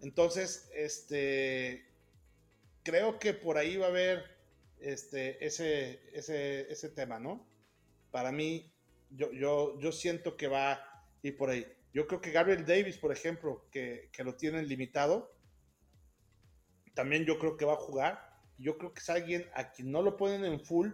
Entonces, 0.00 0.68
este, 0.74 1.86
creo 2.82 3.18
que 3.18 3.34
por 3.34 3.58
ahí 3.58 3.76
va 3.76 3.86
a 3.86 3.90
haber 3.90 4.24
este, 4.80 5.44
ese, 5.44 6.00
ese, 6.12 6.70
ese 6.70 6.88
tema, 6.90 7.18
¿no? 7.18 7.46
Para 8.10 8.32
mí, 8.32 8.70
yo, 9.10 9.32
yo, 9.32 9.78
yo 9.80 9.92
siento 9.92 10.36
que 10.36 10.48
va 10.48 10.72
a 10.72 11.02
ir 11.22 11.36
por 11.36 11.50
ahí. 11.50 11.66
Yo 11.92 12.06
creo 12.06 12.20
que 12.20 12.30
Gabriel 12.30 12.66
Davis, 12.66 12.98
por 12.98 13.12
ejemplo, 13.12 13.66
que, 13.70 14.10
lo 14.18 14.34
tienen 14.34 14.68
limitado, 14.68 15.34
también 16.94 17.24
yo 17.24 17.38
creo 17.38 17.56
que 17.56 17.64
va 17.64 17.74
a 17.74 17.76
jugar. 17.76 18.36
Yo 18.58 18.78
creo 18.78 18.92
que 18.92 19.00
es 19.00 19.10
alguien 19.10 19.48
a 19.54 19.70
quien 19.70 19.90
no 19.90 20.02
lo 20.02 20.16
ponen 20.16 20.44
en 20.44 20.60
full 20.60 20.90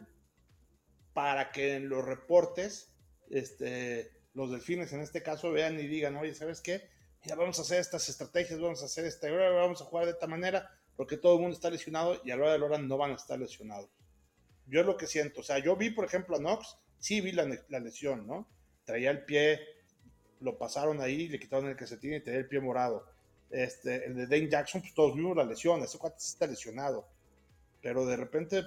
para 1.13 1.51
que 1.51 1.75
en 1.75 1.89
los 1.89 2.05
reportes 2.05 2.93
este, 3.31 4.13
los 4.35 4.51
delfines 4.51 4.93
en 4.93 5.01
este 5.01 5.23
caso 5.23 5.53
vean 5.53 5.79
y 5.79 5.87
digan, 5.87 6.17
oye, 6.17 6.35
¿sabes 6.35 6.61
qué? 6.61 6.89
Mira, 7.25 7.37
vamos 7.37 7.59
a 7.59 7.63
hacer 7.63 7.81
estas 7.81 8.09
estrategias, 8.09 8.61
vamos 8.61 8.83
a 8.83 8.87
hacer 8.87 9.05
esta, 9.05 9.31
vamos 9.31 9.81
a 9.81 9.85
jugar 9.85 10.07
de 10.07 10.13
esta 10.13 10.27
manera, 10.27 10.71
porque 10.97 11.17
todo 11.17 11.35
el 11.35 11.41
mundo 11.41 11.55
está 11.55 11.71
lesionado 11.71 12.21
y 12.25 12.31
a 12.31 12.37
la 12.37 12.43
hora 12.43 12.53
de 12.53 12.59
la 12.59 12.67
hora 12.67 12.79
no 12.79 12.97
van 12.97 13.13
a 13.13 13.17
estar 13.17 13.39
lesionados. 13.39 13.91
Yo 14.67 14.81
es 14.81 14.87
lo 14.87 14.97
que 14.97 15.07
siento. 15.07 15.41
O 15.41 15.43
sea, 15.43 15.59
yo 15.59 15.77
vi, 15.77 15.91
por 15.91 16.05
ejemplo, 16.05 16.37
a 16.37 16.39
Knox, 16.39 16.77
sí 16.99 17.21
vi 17.21 17.33
la, 17.33 17.47
la 17.69 17.81
lesión, 17.81 18.27
¿no? 18.27 18.49
Traía 18.85 19.11
el 19.11 19.25
pie 19.25 19.61
lo 20.43 20.59
pasaron 20.59 21.01
ahí, 21.01 21.29
le 21.29 21.39
quitaron 21.39 21.69
el 21.69 21.77
calcetín 21.77 22.15
y 22.15 22.21
tenía 22.21 22.41
el 22.41 22.49
pie 22.49 22.61
morado. 22.61 23.07
Este, 23.51 24.07
el 24.07 24.15
de 24.15 24.27
Dane 24.27 24.49
Jackson, 24.49 24.81
pues 24.81 24.95
todos 24.95 25.15
vimos 25.15 25.37
la 25.37 25.45
lesión, 25.45 25.83
ese 25.83 25.99
cuate 25.99 26.17
está 26.19 26.47
lesionado. 26.47 27.07
Pero 27.81 28.07
de 28.07 28.17
repente, 28.17 28.65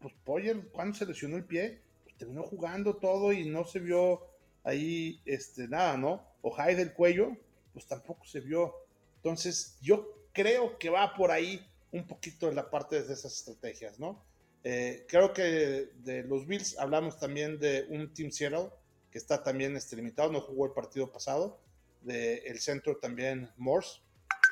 pues 0.00 0.14
Poyer, 0.24 0.68
cuando 0.68 0.96
se 0.96 1.06
lesionó 1.06 1.36
el 1.36 1.44
pie, 1.44 1.80
pues 2.04 2.16
terminó 2.16 2.42
jugando 2.42 2.96
todo 2.96 3.32
y 3.32 3.48
no 3.48 3.64
se 3.64 3.78
vio 3.78 4.22
ahí 4.64 5.20
este, 5.24 5.68
nada, 5.68 5.96
¿no? 5.96 6.26
O 6.42 6.54
Hyde 6.54 6.76
del 6.76 6.92
cuello, 6.92 7.36
pues 7.72 7.86
tampoco 7.86 8.24
se 8.24 8.40
vio. 8.40 8.74
Entonces, 9.16 9.78
yo 9.80 10.08
creo 10.32 10.78
que 10.78 10.90
va 10.90 11.14
por 11.14 11.30
ahí 11.30 11.66
un 11.92 12.06
poquito 12.06 12.48
en 12.48 12.56
la 12.56 12.70
parte 12.70 13.02
de 13.02 13.12
esas 13.12 13.32
estrategias, 13.32 13.98
¿no? 13.98 14.22
Eh, 14.64 15.06
creo 15.08 15.32
que 15.32 15.90
de 15.98 16.24
los 16.24 16.46
Bills 16.46 16.78
hablamos 16.78 17.18
también 17.18 17.58
de 17.58 17.86
un 17.90 18.12
Team 18.12 18.30
Seattle 18.30 18.70
está 19.18 19.42
también 19.42 19.76
este, 19.76 19.96
limitado, 19.96 20.32
no 20.32 20.40
jugó 20.40 20.66
el 20.66 20.72
partido 20.72 21.12
pasado, 21.12 21.60
del 22.02 22.40
el 22.44 22.60
centro 22.60 22.96
también 22.96 23.50
Morse, 23.56 24.00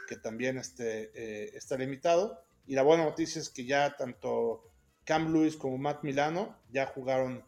que 0.09 0.17
también 0.17 0.59
este, 0.59 1.11
eh, 1.15 1.51
está 1.55 1.77
limitado, 1.77 2.43
y 2.67 2.75
la 2.75 2.83
buena 2.83 3.05
noticia 3.05 3.41
es 3.41 3.49
que 3.49 3.65
ya 3.65 3.97
tanto 3.97 4.71
Cam 5.05 5.33
Lewis 5.33 5.57
como 5.57 5.79
Matt 5.79 6.03
Milano 6.03 6.59
ya 6.71 6.87
jugaron 6.87 7.45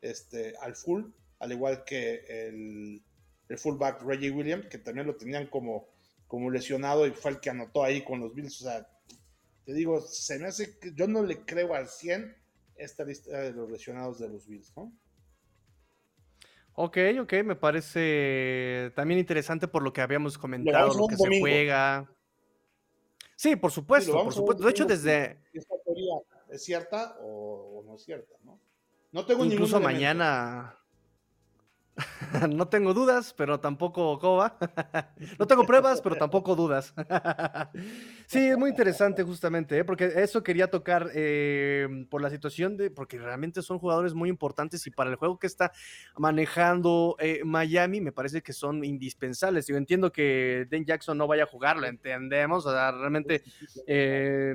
este, 0.00 0.56
al 0.60 0.74
full, 0.76 1.04
al 1.40 1.52
igual 1.52 1.84
que 1.84 2.24
el, 2.28 3.02
el 3.48 3.58
fullback 3.58 4.02
Reggie 4.02 4.30
Williams, 4.30 4.66
que 4.66 4.78
también 4.78 5.06
lo 5.06 5.16
tenían 5.16 5.48
como, 5.48 5.88
como 6.28 6.50
lesionado 6.50 7.06
y 7.06 7.10
fue 7.10 7.32
el 7.32 7.40
que 7.40 7.50
anotó 7.50 7.82
ahí 7.82 8.04
con 8.04 8.20
los 8.20 8.34
Bills. 8.34 8.60
O 8.60 8.64
sea, 8.64 8.88
te 9.64 9.72
digo, 9.74 10.00
se 10.00 10.38
me 10.38 10.46
hace 10.46 10.78
que 10.78 10.94
yo 10.94 11.08
no 11.08 11.22
le 11.24 11.44
creo 11.44 11.74
al 11.74 11.88
100 11.88 12.36
esta 12.76 13.04
lista 13.04 13.40
de 13.40 13.52
los 13.52 13.70
lesionados 13.70 14.18
de 14.18 14.28
los 14.28 14.46
Bills, 14.46 14.72
¿no? 14.76 14.92
Ok, 16.74 16.98
ok, 17.20 17.32
me 17.44 17.56
parece 17.56 18.92
también 18.94 19.20
interesante 19.20 19.68
por 19.68 19.82
lo 19.82 19.92
que 19.92 20.00
habíamos 20.00 20.38
comentado, 20.38 20.94
lo 20.94 21.06
que 21.08 21.16
se 21.16 21.40
juega. 21.40 22.10
Sí, 23.36 23.56
por 23.56 23.70
supuesto, 23.70 24.12
por 24.12 24.32
supuesto. 24.32 24.64
De 24.64 24.70
hecho, 24.70 24.84
desde. 24.84 25.40
¿Esta 25.52 25.74
teoría 25.84 26.14
es 26.50 26.64
cierta 26.64 27.16
o, 27.20 27.82
no 27.86 27.96
es 27.96 28.02
cierta? 28.02 28.34
¿no? 28.44 28.60
No 29.12 29.26
tengo 29.26 29.44
Incluso 29.44 29.80
mañana. 29.80 30.79
no 32.50 32.68
tengo 32.68 32.94
dudas, 32.94 33.34
pero 33.36 33.60
tampoco 33.60 34.18
coba. 34.18 34.56
no 35.38 35.46
tengo 35.46 35.64
pruebas, 35.64 36.00
pero 36.00 36.16
tampoco 36.16 36.54
dudas. 36.54 36.94
sí, 38.26 38.38
es 38.48 38.56
muy 38.56 38.70
interesante 38.70 39.22
justamente, 39.22 39.78
¿eh? 39.78 39.84
porque 39.84 40.12
eso 40.16 40.42
quería 40.42 40.68
tocar 40.68 41.10
eh, 41.14 42.06
por 42.10 42.22
la 42.22 42.30
situación 42.30 42.76
de, 42.76 42.90
porque 42.90 43.18
realmente 43.18 43.62
son 43.62 43.78
jugadores 43.78 44.14
muy 44.14 44.28
importantes 44.28 44.86
y 44.86 44.90
para 44.90 45.10
el 45.10 45.16
juego 45.16 45.38
que 45.38 45.46
está 45.46 45.72
manejando 46.16 47.16
eh, 47.18 47.42
Miami 47.44 48.00
me 48.00 48.12
parece 48.12 48.42
que 48.42 48.52
son 48.52 48.84
indispensables. 48.84 49.66
Yo 49.66 49.76
entiendo 49.76 50.12
que 50.12 50.66
Den 50.70 50.84
Jackson 50.84 51.18
no 51.18 51.26
vaya 51.26 51.44
a 51.44 51.46
jugar, 51.46 51.76
lo 51.76 51.86
entendemos, 51.86 52.66
o 52.66 52.72
sea, 52.72 52.92
realmente 52.92 53.42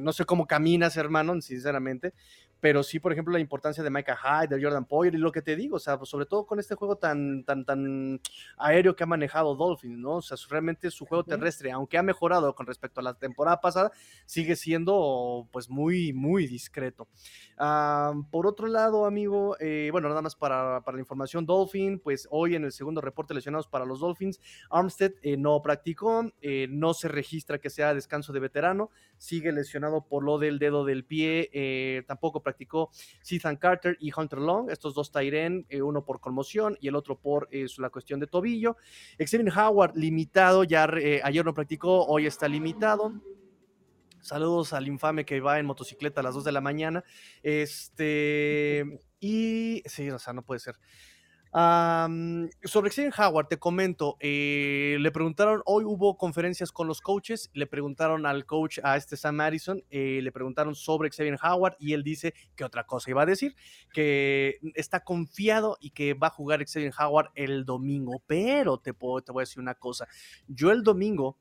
no 0.02 0.14
sé 0.14 0.26
cómo 0.26 0.48
caminas, 0.48 0.98
hermano, 0.98 1.40
sinceramente, 1.42 2.14
pero 2.60 2.82
sí, 2.82 3.00
por 3.00 3.12
ejemplo, 3.12 3.34
la 3.34 3.40
importancia 3.40 3.84
de 3.84 3.90
Micah 3.90 4.18
Hyde, 4.18 4.56
de 4.56 4.64
Jordan 4.64 4.86
Poyer 4.86 5.14
y 5.14 5.18
lo 5.18 5.32
que 5.32 5.42
te 5.42 5.56
digo, 5.56 5.76
o 5.76 5.80
sea, 5.80 5.98
pues, 5.98 6.10
sobre 6.10 6.26
todo 6.26 6.46
con 6.48 6.60
este 6.60 6.74
juego 6.76 6.98
tan, 6.98 7.44
tan, 7.44 7.64
tan 7.64 8.20
aéreo 8.58 8.96
que 8.96 9.04
ha 9.04 9.08
manejado 9.08 9.56
Dolphins, 9.56 10.00
¿no? 10.00 10.16
O 10.16 10.22
sea, 10.22 10.36
realmente 10.50 10.90
su 10.90 11.06
juego 11.06 11.24
terrestre, 11.24 11.72
aunque 11.72 11.98
ha 11.98 12.04
mejorado 12.04 12.56
con 12.56 12.66
respecto 12.66 13.02
a 13.02 13.04
la 13.04 13.14
temporada 13.14 13.62
pasada, 13.62 13.92
sigue 14.26 14.56
siendo 14.56 15.48
pues 15.52 15.70
muy, 15.70 16.12
muy 16.12 16.48
discreto. 16.48 17.08
por 18.32 18.48
otro 18.48 18.68
lado, 18.68 19.06
amigo, 19.06 19.56
eh, 19.60 19.90
bueno, 19.92 20.10
nada 20.10 20.24
más 20.24 20.36
para, 20.36 20.82
para, 20.82 20.96
la 20.96 21.02
información, 21.02 21.46
Dolphin, 21.46 22.00
pues 22.00 22.28
hoy 22.32 22.56
en 22.56 22.64
el 22.64 22.72
segundo 22.72 23.00
reporte 23.00 23.34
lesionados 23.34 23.68
para 23.68 23.86
los 23.86 24.00
Dolphins, 24.00 24.42
Armstead 24.72 25.12
eh, 25.22 25.38
no 25.38 25.62
practicó, 25.62 26.32
eh, 26.42 26.68
no 26.70 26.94
se 26.94 27.10
registra 27.10 27.60
que 27.60 27.70
sea 27.70 27.94
descanso 27.94 28.34
de 28.34 28.40
veterano, 28.40 28.90
sigue 29.18 29.52
lesionado 29.52 30.08
por 30.08 30.24
lo 30.24 30.40
del 30.40 30.58
dedo 30.60 30.84
del 30.84 31.06
pie, 31.06 32.04
tampoco 32.08 32.42
practicó 32.42 32.55
practicó 32.56 32.90
Ethan 33.30 33.58
Carter 33.58 33.98
y 34.00 34.12
Hunter 34.16 34.40
Long, 34.40 34.70
estos 34.70 34.94
dos 34.94 35.12
Tyren, 35.12 35.66
eh, 35.70 35.82
uno 35.82 36.06
por 36.06 36.22
conmoción 36.22 36.78
y 36.80 36.88
el 36.88 36.96
otro 36.96 37.20
por 37.20 37.50
eh, 37.52 37.66
la 37.78 37.90
cuestión 37.90 38.20
de 38.20 38.28
tobillo. 38.28 38.78
Xavier 39.20 39.52
Howard 39.58 39.96
limitado, 39.96 40.64
ya 40.64 40.86
eh, 40.86 41.20
ayer 41.24 41.44
no 41.44 41.54
practicó, 41.54 42.06
hoy 42.06 42.26
está 42.26 42.48
limitado. 42.48 43.14
Saludos 44.22 44.74
al 44.74 44.88
infame 44.88 45.26
que 45.26 45.40
va 45.42 45.60
en 45.60 45.66
motocicleta 45.66 46.22
a 46.22 46.24
las 46.24 46.34
2 46.34 46.46
de 46.46 46.52
la 46.52 46.62
mañana. 46.62 47.04
Este, 47.44 49.00
y 49.20 49.84
sí, 49.86 50.10
o 50.10 50.18
sea, 50.18 50.34
no 50.34 50.42
puede 50.42 50.60
ser 50.60 50.76
sobre 51.56 52.92
Xavier 52.92 53.14
Howard, 53.18 53.48
te 53.48 53.58
comento, 53.58 54.18
eh, 54.20 54.98
le 55.00 55.10
preguntaron, 55.12 55.62
hoy 55.66 55.86
hubo 55.86 56.18
conferencias 56.18 56.74
con 56.74 56.86
los 56.86 57.00
coaches, 57.00 57.50
le 57.54 57.66
preguntaron 57.66 58.26
al 58.26 58.46
coach, 58.46 58.80
a 58.84 58.98
este 58.98 59.16
Sam 59.16 59.36
Madison, 59.36 59.82
eh, 59.90 60.20
le 60.22 60.34
preguntaron 60.34 60.76
sobre 60.76 61.10
Xavier 61.12 61.38
Howard 61.42 61.78
y 61.80 61.94
él 61.94 62.04
dice 62.04 62.34
que 62.58 62.66
otra 62.66 62.86
cosa 62.86 63.10
iba 63.10 63.22
a 63.22 63.26
decir, 63.26 63.56
que 63.94 64.60
está 64.74 65.06
confiado 65.06 65.78
y 65.80 65.92
que 65.92 66.14
va 66.14 66.28
a 66.28 66.32
jugar 66.32 66.66
Xavier 66.68 66.92
Howard 67.00 67.30
el 67.36 67.64
domingo, 67.64 68.22
pero 68.28 68.78
te, 68.78 68.94
puedo, 68.94 69.22
te 69.22 69.32
voy 69.32 69.42
a 69.42 69.46
decir 69.46 69.62
una 69.62 69.76
cosa, 69.76 70.10
yo 70.50 70.72
el 70.72 70.84
domingo 70.84 71.38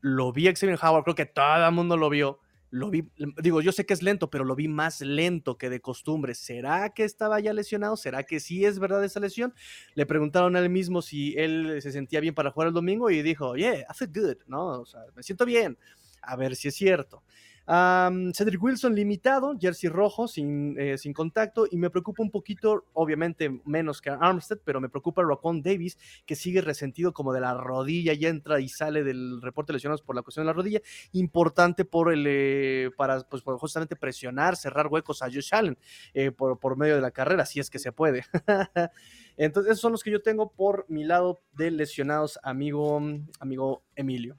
lo 0.00 0.32
vi 0.32 0.46
a 0.46 0.54
Xavier 0.54 0.78
Howard, 0.80 1.02
creo 1.02 1.16
que 1.16 1.26
todo 1.26 1.66
el 1.66 1.72
mundo 1.72 1.96
lo 1.96 2.08
vio, 2.08 2.38
lo 2.70 2.90
vi, 2.90 3.08
digo, 3.42 3.60
yo 3.60 3.72
sé 3.72 3.86
que 3.86 3.94
es 3.94 4.02
lento, 4.02 4.30
pero 4.30 4.44
lo 4.44 4.54
vi 4.54 4.68
más 4.68 5.00
lento 5.00 5.56
que 5.56 5.70
de 5.70 5.80
costumbre. 5.80 6.34
¿Será 6.34 6.90
que 6.90 7.04
estaba 7.04 7.40
ya 7.40 7.52
lesionado? 7.52 7.96
¿Será 7.96 8.24
que 8.24 8.40
sí 8.40 8.64
es 8.64 8.78
verdad 8.78 9.04
esa 9.04 9.20
lesión? 9.20 9.54
Le 9.94 10.06
preguntaron 10.06 10.56
a 10.56 10.60
él 10.60 10.70
mismo 10.70 11.02
si 11.02 11.34
él 11.36 11.78
se 11.80 11.92
sentía 11.92 12.20
bien 12.20 12.34
para 12.34 12.50
jugar 12.50 12.68
el 12.68 12.74
domingo 12.74 13.10
y 13.10 13.22
dijo, 13.22 13.56
yeah, 13.56 13.80
I 13.80 13.94
feel 13.94 14.10
good, 14.12 14.36
¿no? 14.46 14.80
O 14.80 14.86
sea, 14.86 15.00
me 15.14 15.22
siento 15.22 15.44
bien. 15.44 15.78
A 16.22 16.36
ver 16.36 16.56
si 16.56 16.68
es 16.68 16.74
cierto. 16.74 17.22
Cedric 17.66 18.62
Wilson 18.62 18.94
limitado, 18.94 19.56
jersey 19.58 19.90
rojo, 19.90 20.28
sin, 20.28 20.78
eh, 20.78 20.96
sin 20.98 21.12
contacto, 21.12 21.66
y 21.68 21.76
me 21.76 21.90
preocupa 21.90 22.22
un 22.22 22.30
poquito, 22.30 22.84
obviamente 22.92 23.60
menos 23.64 24.00
que 24.00 24.10
Armstead, 24.10 24.60
pero 24.64 24.80
me 24.80 24.88
preocupa 24.88 25.22
Rocon 25.22 25.62
Davis, 25.62 25.98
que 26.24 26.36
sigue 26.36 26.60
resentido 26.60 27.12
como 27.12 27.32
de 27.32 27.40
la 27.40 27.54
rodilla 27.54 28.12
y 28.12 28.24
entra 28.26 28.60
y 28.60 28.68
sale 28.68 29.02
del 29.02 29.42
reporte 29.42 29.72
de 29.72 29.78
lesionados 29.78 30.02
por 30.02 30.14
la 30.14 30.22
cuestión 30.22 30.44
de 30.44 30.48
la 30.48 30.52
rodilla, 30.52 30.80
importante 31.12 31.84
por 31.84 32.12
el, 32.12 32.24
eh, 32.28 32.90
para 32.96 33.20
pues, 33.22 33.42
justamente 33.42 33.96
presionar, 33.96 34.56
cerrar 34.56 34.86
huecos 34.86 35.22
a 35.22 35.26
Josh 35.26 35.52
Allen 35.52 35.76
eh, 36.14 36.30
por, 36.30 36.60
por 36.60 36.76
medio 36.76 36.94
de 36.94 37.00
la 37.00 37.10
carrera, 37.10 37.46
si 37.46 37.58
es 37.58 37.68
que 37.68 37.80
se 37.80 37.90
puede. 37.90 38.24
Entonces, 39.36 39.72
esos 39.72 39.80
son 39.80 39.92
los 39.92 40.02
que 40.02 40.10
yo 40.10 40.22
tengo 40.22 40.50
por 40.50 40.86
mi 40.88 41.04
lado 41.04 41.40
de 41.52 41.70
lesionados, 41.72 42.38
amigo, 42.42 43.02
amigo 43.40 43.82
Emilio. 43.96 44.38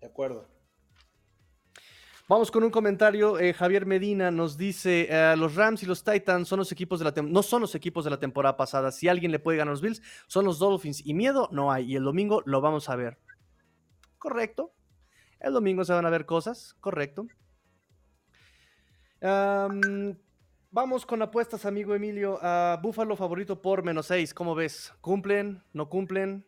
De 0.00 0.08
acuerdo. 0.08 0.51
Vamos 2.32 2.50
con 2.50 2.64
un 2.64 2.70
comentario. 2.70 3.38
Eh, 3.38 3.52
Javier 3.52 3.84
Medina 3.84 4.30
nos 4.30 4.56
dice: 4.56 5.06
eh, 5.10 5.36
Los 5.36 5.54
Rams 5.54 5.82
y 5.82 5.86
los 5.86 6.02
Titans 6.02 6.48
son 6.48 6.60
los 6.60 6.72
equipos 6.72 6.98
de 6.98 7.04
la 7.04 7.12
no 7.22 7.42
son 7.42 7.60
los 7.60 7.74
equipos 7.74 8.04
de 8.04 8.10
la 8.10 8.18
temporada 8.18 8.56
pasada. 8.56 8.90
Si 8.90 9.06
alguien 9.06 9.30
le 9.30 9.38
puede 9.38 9.58
ganar 9.58 9.72
los 9.72 9.82
Bills, 9.82 10.00
son 10.28 10.46
los 10.46 10.58
Dolphins. 10.58 11.04
Y 11.04 11.12
miedo 11.12 11.50
no 11.52 11.70
hay. 11.70 11.92
Y 11.92 11.96
el 11.96 12.04
domingo 12.04 12.42
lo 12.46 12.62
vamos 12.62 12.88
a 12.88 12.96
ver. 12.96 13.18
Correcto. 14.16 14.72
El 15.40 15.52
domingo 15.52 15.84
se 15.84 15.92
van 15.92 16.06
a 16.06 16.08
ver 16.08 16.24
cosas. 16.24 16.72
Correcto. 16.80 17.26
vamos 19.20 21.04
con 21.04 21.20
apuestas, 21.20 21.66
amigo 21.66 21.94
Emilio. 21.94 22.40
Uh, 22.42 22.80
Búfalo 22.80 23.14
favorito 23.14 23.60
por 23.60 23.82
menos 23.82 24.06
6. 24.06 24.32
¿Cómo 24.32 24.54
ves? 24.54 24.94
¿Cumplen? 25.02 25.62
¿No 25.74 25.90
cumplen? 25.90 26.46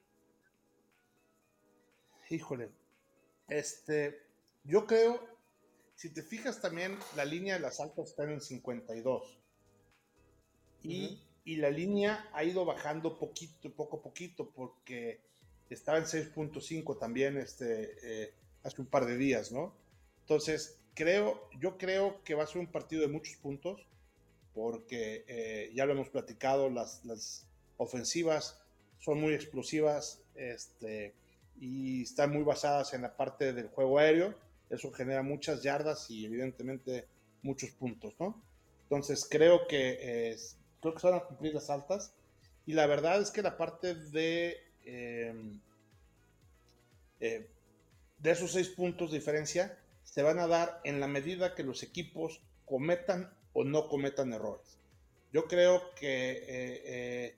Híjole. 2.31 2.73
Este. 3.49 4.25
Yo 4.63 4.87
creo 4.87 5.34
si 5.97 6.11
te 6.11 6.23
fijas 6.23 6.61
también, 6.61 6.99
la 7.17 7.25
línea 7.25 7.55
de 7.55 7.61
las 7.61 7.81
altas 7.81 8.11
está 8.11 8.25
en 8.25 8.41
52. 8.41 9.41
Y, 10.83 11.23
y, 11.45 11.57
la 11.57 11.71
línea 11.71 12.29
ha 12.35 12.45
ido 12.45 12.65
bajando 12.65 13.19
poquito, 13.19 13.73
poco 13.73 13.99
a 13.99 14.03
poquito, 14.03 14.51
porque 14.51 15.23
estaba 15.71 15.99
en 15.99 16.05
6.5 16.05 16.99
también 16.99 17.39
este, 17.39 17.97
eh, 18.03 18.35
hace 18.63 18.83
un 18.83 18.89
par 18.89 19.07
de 19.07 19.17
días, 19.17 19.51
¿no? 19.51 19.75
Entonces, 20.21 20.79
creo, 20.95 21.49
yo 21.59 21.79
creo 21.79 22.23
que 22.25 22.35
va 22.35 22.45
a 22.45 22.47
ser 22.47 22.59
un 22.59 22.67
partido 22.67 23.03
de 23.03 23.09
muchos 23.09 23.37
puntos, 23.37 23.87
porque 24.53 25.25
eh, 25.27 25.73
ya 25.75 25.87
lo 25.87 25.93
hemos 25.93 26.11
platicado, 26.11 26.71
las, 26.71 27.05
las, 27.05 27.47
ofensivas 27.77 28.63
son 29.01 29.21
muy 29.21 29.35
explosivas 29.35 30.23
este, 30.37 31.13
y 31.59 32.03
están 32.03 32.33
muy 32.33 32.45
basadas 32.45 32.95
en 32.95 33.03
la 33.03 33.17
parte 33.17 33.53
del 33.53 33.67
juego 33.67 33.99
aéreo 33.99 34.39
eso 34.71 34.93
genera 34.93 35.23
muchas 35.23 35.63
yardas 35.63 36.11
y 36.11 36.27
evidentemente 36.27 37.07
muchos 37.43 37.71
puntos, 37.71 38.15
¿no? 38.19 38.43
Entonces 38.83 39.27
creo 39.31 39.67
que, 39.67 40.37
creo 40.81 40.95
que 40.95 41.01
se 41.01 41.07
van 41.09 41.19
a 41.19 41.25
cumplir 41.25 41.55
las 41.55 41.71
altas 41.71 42.15
y 42.67 42.73
la 42.73 42.87
verdad 42.87 43.21
es 43.21 43.31
que 43.31 43.43
la 43.43 43.57
parte 43.57 43.95
de, 43.95 44.57
em, 44.85 45.61
eh, 47.21 47.49
de 48.19 48.31
esos 48.31 48.53
seis 48.53 48.69
puntos 48.71 49.11
de 49.11 49.19
diferencia 49.19 49.79
se 50.03 50.23
van 50.23 50.39
a 50.39 50.47
dar 50.47 50.81
en 50.85 51.01
la 51.01 51.09
medida 51.09 51.55
que 51.55 51.63
los 51.63 51.83
equipos 51.83 52.43
cometan 52.65 53.33
o 53.53 53.65
no 53.65 53.89
cometan 53.89 54.33
errores. 54.33 54.79
Yo 55.33 55.47
creo 55.47 55.95
que 55.95 56.33
eh, 56.33 56.47
eh, 56.49 57.37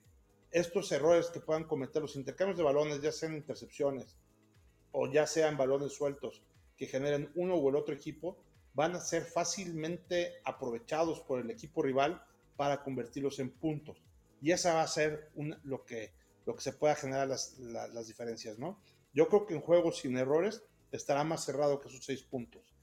estos 0.51 0.91
errores 0.91 1.27
que 1.27 1.39
puedan 1.39 1.65
cometer 1.65 2.01
los 2.01 2.15
intercambios 2.15 2.57
de 2.57 2.63
balones, 2.63 3.01
ya 3.01 3.11
sean 3.11 3.35
intercepciones 3.35 4.17
o 4.91 5.11
ya 5.11 5.27
sean 5.27 5.57
balones 5.57 5.93
sueltos, 5.93 6.41
que 6.77 6.85
generen 6.85 7.31
uno 7.35 7.57
u 7.57 7.69
el 7.69 7.75
otro 7.75 7.93
equipo 7.93 8.37
van 8.73 8.95
a 8.95 8.99
ser 8.99 9.23
fácilmente 9.23 10.35
aprovechados 10.45 11.19
por 11.21 11.39
el 11.39 11.49
equipo 11.49 11.81
rival 11.81 12.23
para 12.55 12.83
convertirlos 12.83 13.39
en 13.39 13.49
puntos. 13.49 14.03
Y 14.39 14.51
esa 14.51 14.75
va 14.75 14.83
a 14.83 14.87
ser 14.87 15.31
lo, 15.63 15.83
que, 15.83 16.13
lo 16.45 16.55
que 16.55 16.61
se 16.61 16.73
pueda 16.73 16.93
generar 16.93 17.27
las, 17.27 17.57
las, 17.57 18.07
diferencias, 18.07 18.59
¿no? 18.59 18.79
Yo 19.13 19.27
creo 19.29 19.47
que 19.47 19.55
en 19.55 19.61
juegos 19.61 19.97
sin 19.97 20.15
errores 20.15 20.63
estará 20.91 21.23
más 21.23 21.43
cerrado 21.43 21.79
que 21.79 21.87
esos 21.87 22.05
seis 22.05 22.21
puntos. 22.21 22.75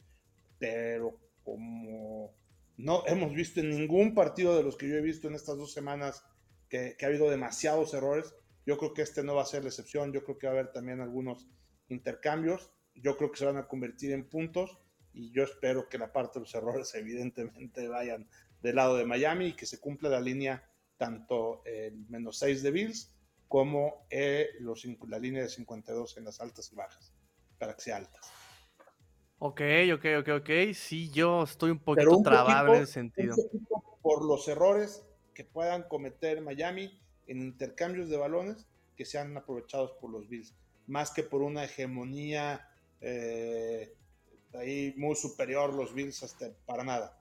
Pero 0.59 1.17
como 1.45 2.35
no 2.77 3.05
hemos 3.07 3.33
visto 3.33 3.61
en 3.61 3.71
ningún 3.71 4.15
partido 4.15 4.57
de 4.57 4.65
los 4.65 4.77
que 4.77 4.89
yo 4.89 4.97
he 4.97 5.01
visto 5.01 5.29
en 5.29 5.37
estas 5.37 5.57
dos 5.57 5.73
semanas 5.73 6.25
que 6.69 6.97
ha 7.01 7.07
habido 7.07 7.31
demasiados 7.31 7.95
errores, 7.95 8.35
yo 8.67 8.79
creo 8.79 8.95
que 8.95 9.03
este 9.03 9.23
no 9.23 9.37
va 9.37 9.43
a 9.43 9.47
ser 9.47 9.63
la 9.63 9.69
excepción. 9.69 10.13
Yo 10.13 10.25
creo 10.25 10.39
que 10.39 10.49
va 10.49 10.55
a 10.55 10.57
haber 10.57 10.73
también 10.73 11.01
algunos 11.01 11.47
intercambios 11.89 12.74
yo 12.95 13.17
creo 13.17 13.31
que 13.31 13.39
se 13.39 13.47
van 13.47 13.57
a 13.57 13.69
convertir 13.69 14.13
en 14.13 14.29
puntos 14.29 14.79
y 15.13 15.31
yo 15.31 15.45
espero 15.45 15.89
que 15.89 15.99
la 15.99 16.13
parte 16.13 16.39
de 16.39 16.45
los 16.45 16.55
errores 16.55 16.95
evidentemente 16.95 17.89
vayan 17.89 18.29
del 18.63 18.77
lado 18.77 18.97
de 18.97 19.05
Miami 19.05 19.49
y 19.49 19.53
que 19.53 19.67
se 19.67 19.81
cumpla 19.81 20.09
la 20.09 20.21
línea 20.21 20.65
tanto 20.97 21.63
el 21.65 22.07
menos 22.09 22.39
6 22.39 22.63
de 22.63 22.71
Bills 22.71 23.15
como 23.49 24.07
eh, 24.11 24.49
los, 24.61 24.85
la 25.07 25.19
línea 25.19 25.43
de 25.43 25.49
52 25.49 26.17
en 26.17 26.25
las 26.25 26.41
altas 26.41 26.73
y 26.73 26.75
bajas, 26.75 27.13
para 27.59 27.75
que 27.75 27.83
sea 27.83 27.99
altas. 27.99 28.31
Ok, 29.39 29.61
ok, 29.95 30.07
ok, 30.21 30.29
ok. 30.41 30.51
Sí, 30.73 31.11
yo 31.11 31.43
estoy 31.43 31.71
un 31.71 31.79
poquito 31.79 32.23
trabado 32.23 32.75
en 32.75 32.83
ese 32.83 32.93
sentido. 32.93 33.37
Por 34.03 34.25
los 34.25 34.49
errores 34.49 35.05
que 35.35 35.45
puedan 35.45 35.83
cometer 35.85 36.41
Miami 36.41 36.99
en 37.27 37.43
intercambios 37.43 38.09
de 38.09 38.17
balones 38.17 38.67
que 38.97 39.05
sean 39.05 39.37
aprovechados 39.37 39.93
por 40.01 40.11
los 40.11 40.29
Bills, 40.29 40.55
más 40.87 41.11
que 41.11 41.23
por 41.23 41.43
una 41.43 41.65
hegemonía 41.65 42.69
eh, 43.07 43.95
ahí 44.55 44.95
muy 44.97 45.15
superior 45.15 45.75
los 45.75 45.93
Bills 45.93 46.23
hasta 46.23 46.51
para 46.65 46.85
nada. 46.85 47.21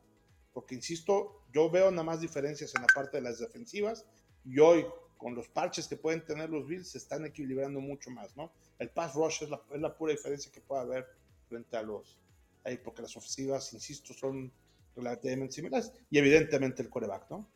Porque 0.54 0.76
insisto, 0.76 1.42
yo 1.52 1.70
veo 1.70 1.92
nada 1.92 2.04
más 2.04 2.22
diferencias 2.22 2.74
en 2.76 2.82
la 2.82 2.88
parte 2.94 3.18
de 3.18 3.24
las 3.24 3.40
defensivas 3.40 4.06
y 4.46 4.60
hoy 4.60 4.86
con 5.18 5.36
los 5.36 5.48
parches 5.50 5.88
que 5.88 5.98
pueden 5.98 6.26
tener 6.26 6.50
los 6.50 6.68
Bills 6.68 6.90
se 6.90 6.98
están 6.98 7.26
equilibrando 7.26 7.82
mucho 7.82 8.12
más, 8.12 8.36
¿no? 8.38 8.52
El 8.80 8.90
pass 8.90 9.14
rush 9.14 9.44
es 9.44 9.50
la, 9.50 9.62
es 9.74 9.82
la 9.82 9.96
pura 9.96 10.14
diferencia 10.14 10.52
que 10.52 10.62
puede 10.62 10.82
haber 10.82 11.08
frente 11.48 11.76
a 11.76 11.82
los 11.82 12.20
ahí 12.64 12.78
porque 12.78 13.02
las 13.02 13.16
ofensivas, 13.18 13.74
insisto, 13.74 14.14
son 14.14 14.52
relativamente 14.96 15.56
similares 15.56 15.92
y 16.10 16.18
evidentemente 16.18 16.82
el 16.82 16.90
coreback, 16.90 17.30
¿no? 17.30 17.50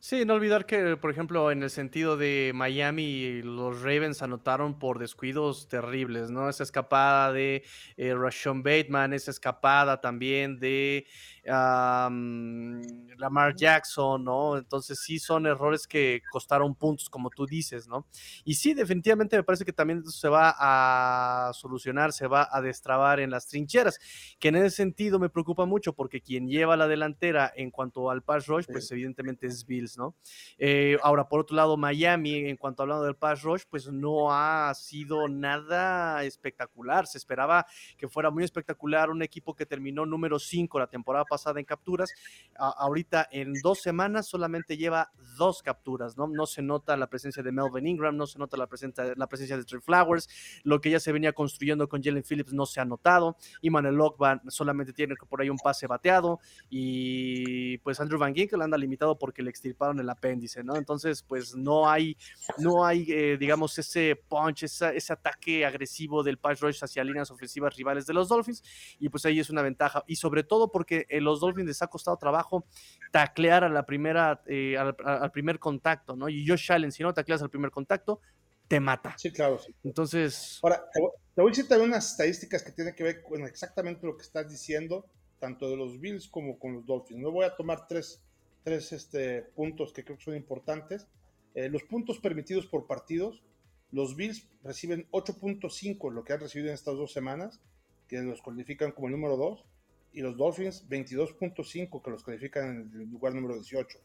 Sí, 0.00 0.24
no 0.24 0.34
olvidar 0.34 0.64
que, 0.64 0.96
por 0.96 1.10
ejemplo, 1.10 1.50
en 1.50 1.60
el 1.64 1.70
sentido 1.70 2.16
de 2.16 2.52
Miami, 2.54 3.42
los 3.42 3.82
Ravens 3.82 4.22
anotaron 4.22 4.78
por 4.78 5.00
descuidos 5.00 5.66
terribles, 5.66 6.30
¿no? 6.30 6.48
Esa 6.48 6.62
escapada 6.62 7.32
de 7.32 7.64
eh, 7.96 8.14
Rashon 8.14 8.62
Bateman, 8.62 9.12
esa 9.12 9.32
escapada 9.32 10.00
también 10.00 10.60
de 10.60 11.04
Lamar 11.48 13.54
Jackson, 13.56 14.22
¿no? 14.22 14.58
Entonces 14.58 15.00
sí 15.00 15.18
son 15.18 15.46
errores 15.46 15.86
que 15.86 16.22
costaron 16.30 16.74
puntos, 16.74 17.08
como 17.08 17.30
tú 17.30 17.46
dices, 17.46 17.88
¿no? 17.88 18.06
Y 18.44 18.54
sí, 18.54 18.74
definitivamente 18.74 19.36
me 19.36 19.42
parece 19.42 19.64
que 19.64 19.72
también 19.72 20.04
se 20.06 20.28
va 20.28 20.54
a 20.58 21.52
solucionar, 21.54 22.12
se 22.12 22.26
va 22.26 22.48
a 22.50 22.60
destrabar 22.60 23.20
en 23.20 23.30
las 23.30 23.48
trincheras, 23.48 23.98
que 24.38 24.48
en 24.48 24.56
ese 24.56 24.70
sentido 24.70 25.18
me 25.18 25.30
preocupa 25.30 25.64
mucho 25.64 25.94
porque 25.94 26.20
quien 26.20 26.48
lleva 26.48 26.76
la 26.76 26.86
delantera 26.86 27.50
en 27.56 27.70
cuanto 27.70 28.10
al 28.10 28.22
pass 28.22 28.46
rush, 28.46 28.66
pues 28.70 28.90
evidentemente 28.90 29.46
es 29.46 29.66
Bills, 29.66 29.96
¿no? 29.96 30.16
Eh, 30.58 30.98
ahora, 31.02 31.28
por 31.28 31.40
otro 31.40 31.56
lado, 31.56 31.76
Miami, 31.76 32.48
en 32.48 32.56
cuanto 32.56 32.82
hablando 32.82 33.04
del 33.04 33.16
pass 33.16 33.42
rush, 33.42 33.62
pues 33.70 33.90
no 33.90 34.32
ha 34.32 34.72
sido 34.74 35.28
nada 35.28 36.24
espectacular. 36.24 37.06
Se 37.06 37.18
esperaba 37.18 37.66
que 37.96 38.08
fuera 38.08 38.30
muy 38.30 38.44
espectacular 38.44 39.10
un 39.10 39.22
equipo 39.22 39.54
que 39.54 39.66
terminó 39.66 40.04
número 40.04 40.38
5 40.38 40.78
la 40.78 40.86
temporada 40.86 41.24
pasada 41.24 41.37
pasada 41.38 41.60
en 41.60 41.66
capturas. 41.66 42.12
ahorita 42.58 43.28
en 43.30 43.54
dos 43.62 43.80
semanas 43.80 44.26
solamente 44.26 44.76
lleva 44.76 45.12
dos 45.36 45.62
capturas, 45.62 46.16
¿no? 46.16 46.26
No 46.26 46.46
se 46.46 46.60
nota 46.62 46.96
la 46.96 47.06
presencia 47.06 47.42
de 47.42 47.52
Melvin 47.52 47.86
Ingram, 47.86 48.16
no 48.16 48.26
se 48.26 48.38
nota 48.38 48.56
la 48.56 48.66
presencia, 48.66 49.14
la 49.16 49.28
presencia 49.28 49.56
de 49.56 49.64
Trey 49.64 49.80
Flowers, 49.80 50.28
lo 50.64 50.80
que 50.80 50.90
ya 50.90 50.98
se 50.98 51.12
venía 51.12 51.32
construyendo 51.32 51.88
con 51.88 52.02
Jalen 52.02 52.24
Phillips 52.24 52.52
no 52.52 52.66
se 52.66 52.80
ha 52.80 52.84
notado, 52.84 53.36
y 53.62 53.70
Manuel 53.70 53.94
Lockban 53.94 54.42
solamente 54.48 54.92
tiene 54.92 55.14
por 55.28 55.40
ahí 55.40 55.48
un 55.48 55.58
pase 55.58 55.86
bateado, 55.86 56.40
y 56.68 57.78
pues 57.78 58.00
Andrew 58.00 58.18
Van 58.18 58.34
Ginkel 58.34 58.60
anda 58.60 58.76
limitado 58.76 59.16
porque 59.16 59.42
le 59.42 59.50
extirparon 59.50 60.00
el 60.00 60.10
apéndice, 60.10 60.64
¿no? 60.64 60.74
Entonces, 60.76 61.22
pues 61.22 61.54
no 61.54 61.88
hay, 61.88 62.16
no 62.58 62.84
hay, 62.84 63.06
eh, 63.08 63.36
digamos, 63.38 63.78
ese 63.78 64.16
punch, 64.28 64.64
ese 64.64 65.12
ataque 65.12 65.64
agresivo 65.64 66.24
del 66.24 66.38
pass 66.38 66.60
rush 66.60 66.82
hacia 66.82 67.04
líneas 67.04 67.30
ofensivas 67.30 67.76
rivales 67.76 68.06
de 68.06 68.14
los 68.14 68.28
Dolphins, 68.28 68.64
y 68.98 69.08
pues 69.08 69.24
ahí 69.24 69.38
es 69.38 69.50
una 69.50 69.62
ventaja, 69.62 70.02
y 70.08 70.16
sobre 70.16 70.42
todo 70.42 70.72
porque 70.72 71.06
el 71.08 71.27
los 71.28 71.40
Dolphins 71.40 71.68
les 71.68 71.82
ha 71.82 71.86
costado 71.86 72.16
trabajo 72.16 72.66
taclear 73.10 73.64
a 73.64 73.68
la 73.68 73.84
primera, 73.84 74.42
eh, 74.46 74.76
al, 74.76 75.30
primer 75.30 75.58
contacto, 75.58 76.16
¿no? 76.16 76.28
Y 76.28 76.46
Josh 76.46 76.72
Allen, 76.72 76.92
si 76.92 77.02
no 77.02 77.12
tacleas 77.14 77.42
al 77.42 77.50
primer 77.50 77.70
contacto, 77.70 78.20
te 78.66 78.80
mata. 78.80 79.14
Sí, 79.16 79.32
claro. 79.32 79.58
Entonces. 79.82 80.58
Ahora, 80.62 80.84
te 80.92 81.00
voy 81.40 81.50
a 81.50 81.50
decir 81.50 81.68
también 81.68 81.90
unas 81.90 82.10
estadísticas 82.10 82.62
que 82.62 82.72
tienen 82.72 82.94
que 82.94 83.02
ver 83.02 83.22
con 83.22 83.44
exactamente 83.44 84.06
lo 84.06 84.16
que 84.16 84.22
estás 84.22 84.48
diciendo, 84.48 85.06
tanto 85.38 85.70
de 85.70 85.76
los 85.76 86.00
Bills 86.00 86.28
como 86.28 86.58
con 86.58 86.74
los 86.74 86.86
Dolphins. 86.86 87.20
No 87.20 87.30
voy 87.30 87.46
a 87.46 87.56
tomar 87.56 87.86
tres, 87.86 88.20
tres 88.64 88.92
este, 88.92 89.42
puntos 89.42 89.92
que 89.92 90.04
creo 90.04 90.18
que 90.18 90.24
son 90.24 90.36
importantes. 90.36 91.06
Eh, 91.54 91.68
los 91.68 91.82
puntos 91.84 92.18
permitidos 92.18 92.66
por 92.66 92.86
partidos, 92.86 93.42
los 93.90 94.16
Bills 94.16 94.46
reciben 94.62 95.08
8.5, 95.12 96.12
lo 96.12 96.24
que 96.24 96.34
han 96.34 96.40
recibido 96.40 96.68
en 96.68 96.74
estas 96.74 96.96
dos 96.96 97.12
semanas, 97.12 97.60
que 98.06 98.20
los 98.20 98.42
califican 98.42 98.92
como 98.92 99.08
el 99.08 99.12
número 99.12 99.36
2, 99.36 99.64
y 100.12 100.20
los 100.20 100.36
Dolphins 100.36 100.88
22.5, 100.88 102.02
que 102.02 102.10
los 102.10 102.22
califican 102.22 102.64
en 102.92 103.00
el 103.00 103.08
lugar 103.08 103.34
número 103.34 103.54
18. 103.54 103.98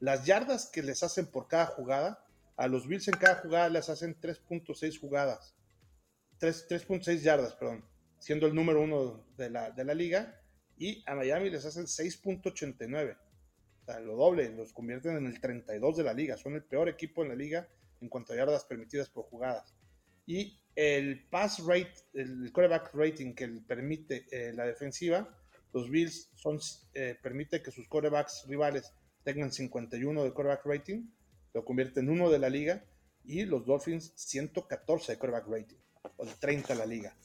Las 0.00 0.24
yardas 0.26 0.70
que 0.70 0.82
les 0.82 1.02
hacen 1.02 1.26
por 1.26 1.48
cada 1.48 1.66
jugada, 1.66 2.24
a 2.56 2.68
los 2.68 2.86
Bills 2.86 3.08
en 3.08 3.14
cada 3.14 3.36
jugada 3.36 3.68
les 3.68 3.88
hacen 3.88 4.18
3.6 4.20 4.98
jugadas, 5.00 5.54
3.6 6.40 7.20
yardas, 7.20 7.54
perdón, 7.54 7.84
siendo 8.18 8.46
el 8.46 8.54
número 8.54 8.82
uno 8.82 9.24
de 9.36 9.50
la, 9.50 9.70
de 9.70 9.84
la 9.84 9.94
liga, 9.94 10.40
y 10.76 11.02
a 11.06 11.14
Miami 11.14 11.50
les 11.50 11.64
hacen 11.64 11.84
6.89 11.84 13.16
lo 14.02 14.16
doble, 14.16 14.50
los 14.50 14.72
convierten 14.72 15.16
en 15.16 15.26
el 15.26 15.40
32 15.40 15.96
de 15.96 16.04
la 16.04 16.12
liga, 16.12 16.36
son 16.36 16.54
el 16.54 16.62
peor 16.62 16.88
equipo 16.88 17.22
en 17.22 17.30
la 17.30 17.34
liga 17.34 17.68
en 18.00 18.08
cuanto 18.08 18.32
a 18.32 18.36
yardas 18.36 18.64
permitidas 18.64 19.08
por 19.08 19.24
jugadas. 19.24 19.74
Y 20.26 20.57
el 20.78 21.24
pass 21.28 21.58
rate, 21.66 21.92
el 22.14 22.52
quarterback 22.52 22.94
rating 22.94 23.34
que 23.34 23.48
permite 23.48 24.26
eh, 24.30 24.52
la 24.52 24.64
defensiva, 24.64 25.28
los 25.72 25.90
Bills 25.90 26.30
son, 26.36 26.60
eh, 26.94 27.18
permite 27.20 27.60
que 27.60 27.72
sus 27.72 27.88
quarterbacks 27.88 28.44
rivales 28.46 28.92
tengan 29.24 29.50
51 29.50 30.22
de 30.22 30.32
quarterback 30.32 30.64
rating, 30.64 31.08
lo 31.52 31.64
convierte 31.64 31.98
en 31.98 32.10
uno 32.10 32.30
de 32.30 32.38
la 32.38 32.48
liga, 32.48 32.84
y 33.24 33.44
los 33.44 33.66
Dolphins 33.66 34.12
114 34.14 35.10
de 35.10 35.18
quarterback 35.18 35.48
rating, 35.48 35.78
o 36.16 36.24
de 36.24 36.32
30 36.38 36.74
de 36.74 36.78
la 36.78 36.86
liga. 36.86 37.16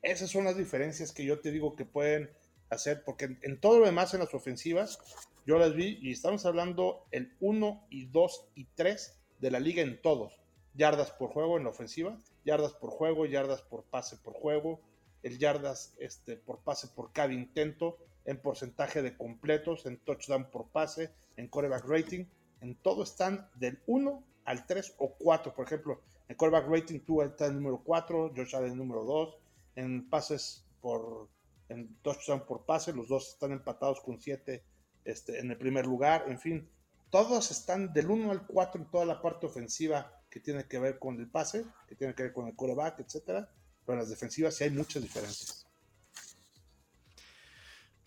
Esas 0.00 0.30
son 0.30 0.44
las 0.44 0.56
diferencias 0.56 1.10
que 1.10 1.24
yo 1.24 1.40
te 1.40 1.50
digo 1.50 1.74
que 1.74 1.84
pueden 1.84 2.30
hacer, 2.70 3.02
porque 3.02 3.36
en 3.42 3.58
todo 3.58 3.80
lo 3.80 3.86
demás 3.86 4.14
en 4.14 4.20
las 4.20 4.32
ofensivas, 4.32 5.00
yo 5.44 5.58
las 5.58 5.74
vi 5.74 5.98
y 6.00 6.12
estamos 6.12 6.46
hablando 6.46 7.04
el 7.10 7.34
1 7.40 7.88
y 7.90 8.06
2 8.06 8.46
y 8.54 8.66
3 8.76 9.18
de 9.40 9.50
la 9.50 9.58
liga 9.58 9.82
en 9.82 10.00
todos. 10.00 10.40
Yardas 10.74 11.10
por 11.10 11.30
juego 11.30 11.58
en 11.58 11.64
la 11.64 11.70
ofensiva, 11.70 12.16
yardas 12.44 12.72
por 12.72 12.90
juego, 12.90 13.26
yardas 13.26 13.62
por 13.62 13.84
pase 13.84 14.16
por 14.16 14.34
juego, 14.34 14.80
el 15.22 15.38
yardas 15.38 15.94
este, 15.98 16.36
por 16.36 16.58
pase 16.58 16.88
por 16.88 17.12
cada 17.12 17.32
intento, 17.32 17.98
en 18.24 18.40
porcentaje 18.40 19.02
de 19.02 19.16
completos, 19.16 19.86
en 19.86 19.98
touchdown 19.98 20.50
por 20.50 20.68
pase, 20.68 21.10
en 21.36 21.48
coreback 21.48 21.84
rating. 21.86 22.24
En 22.60 22.76
todo 22.76 23.02
están 23.02 23.48
del 23.56 23.80
1 23.86 24.22
al 24.44 24.66
3 24.66 24.94
o 24.98 25.14
4. 25.14 25.54
Por 25.54 25.66
ejemplo, 25.66 26.00
en 26.28 26.36
coreback 26.36 26.68
rating 26.68 27.00
tú 27.00 27.22
estás 27.22 27.48
en 27.48 27.56
el 27.56 27.62
número 27.62 27.82
4, 27.84 28.32
Josh 28.36 28.54
Allen 28.54 28.72
el 28.72 28.78
número 28.78 29.04
2. 29.04 29.36
En 29.76 30.08
pases 30.08 30.64
por, 30.80 31.28
en 31.68 31.96
touchdown 32.02 32.46
por 32.46 32.64
pase, 32.64 32.92
los 32.92 33.08
dos 33.08 33.30
están 33.30 33.52
empatados 33.52 34.00
con 34.00 34.20
7 34.20 34.62
este, 35.04 35.40
en 35.40 35.50
el 35.50 35.58
primer 35.58 35.86
lugar, 35.86 36.24
en 36.28 36.38
fin, 36.38 36.68
todos 37.10 37.50
están 37.50 37.92
del 37.92 38.10
1 38.10 38.30
al 38.30 38.46
4 38.46 38.82
en 38.82 38.90
toda 38.90 39.04
la 39.04 39.20
parte 39.20 39.46
ofensiva 39.46 40.21
que 40.32 40.40
tiene 40.40 40.64
que 40.64 40.78
ver 40.78 40.98
con 40.98 41.20
el 41.20 41.28
pase, 41.28 41.66
que 41.86 41.94
tiene 41.94 42.14
que 42.14 42.22
ver 42.22 42.32
con 42.32 42.48
el 42.48 42.56
coreback, 42.56 43.00
etcétera, 43.00 43.52
pero 43.84 43.94
en 43.94 43.98
las 43.98 44.08
defensivas 44.08 44.56
sí 44.56 44.64
hay 44.64 44.70
muchas 44.70 45.02
diferencias. 45.02 45.66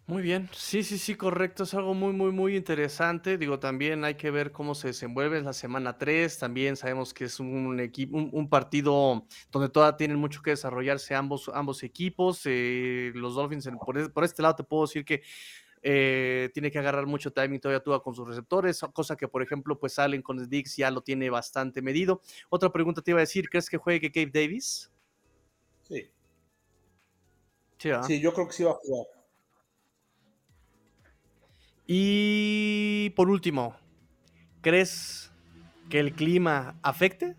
Muy 0.07 0.21
bien, 0.21 0.49
sí, 0.51 0.83
sí, 0.83 0.97
sí, 0.97 1.15
correcto, 1.15 1.63
es 1.63 1.73
algo 1.73 1.93
muy, 1.93 2.13
muy, 2.13 2.31
muy 2.31 2.55
interesante. 2.55 3.37
Digo, 3.37 3.59
también 3.59 4.03
hay 4.03 4.15
que 4.15 4.29
ver 4.29 4.51
cómo 4.51 4.75
se 4.75 4.87
desenvuelve 4.87 5.37
en 5.37 5.45
la 5.45 5.53
semana 5.53 5.97
3, 5.97 6.37
también 6.37 6.75
sabemos 6.75 7.13
que 7.13 7.25
es 7.25 7.39
un, 7.39 7.79
equipo, 7.79 8.17
un, 8.17 8.49
partido 8.49 9.27
donde 9.51 9.69
todavía 9.69 9.97
tienen 9.97 10.17
mucho 10.17 10.41
que 10.41 10.51
desarrollarse 10.51 11.15
ambos, 11.15 11.49
ambos 11.53 11.81
equipos. 11.83 12.41
Eh, 12.45 13.11
los 13.15 13.35
Dolphins, 13.35 13.69
por, 14.13 14.23
este 14.23 14.41
lado 14.41 14.55
te 14.55 14.63
puedo 14.63 14.83
decir 14.85 15.05
que 15.05 15.23
eh, 15.87 16.49
tiene 16.51 16.71
que 16.71 16.79
agarrar 16.79 17.05
mucho 17.05 17.31
timing 17.31 17.59
todavía 17.59 17.83
tú 17.83 18.01
con 18.01 18.15
sus 18.15 18.27
receptores, 18.27 18.81
cosa 18.91 19.15
que 19.15 19.27
por 19.27 19.43
ejemplo 19.43 19.77
pues 19.77 19.99
Allen 19.99 20.23
con 20.23 20.39
el 20.39 20.49
ya 20.49 20.89
lo 20.89 21.01
tiene 21.01 21.29
bastante 21.29 21.83
medido. 21.83 22.21
Otra 22.49 22.71
pregunta 22.71 23.03
te 23.03 23.11
iba 23.11 23.19
a 23.19 23.21
decir, 23.21 23.47
¿crees 23.47 23.69
que 23.69 23.77
juegue 23.77 24.09
Gabe 24.09 24.31
Davis? 24.33 24.91
Sí. 25.87 26.09
Sí, 27.77 28.19
yo 28.19 28.33
creo 28.33 28.47
que 28.47 28.53
sí 28.53 28.63
va 28.63 28.71
a 28.71 28.73
jugar. 28.73 29.05
Y 31.85 33.11
por 33.11 33.29
último, 33.29 33.75
¿crees 34.61 35.29
que 35.91 35.99
el 35.99 36.15
clima 36.15 36.79
afecte? 36.81 37.35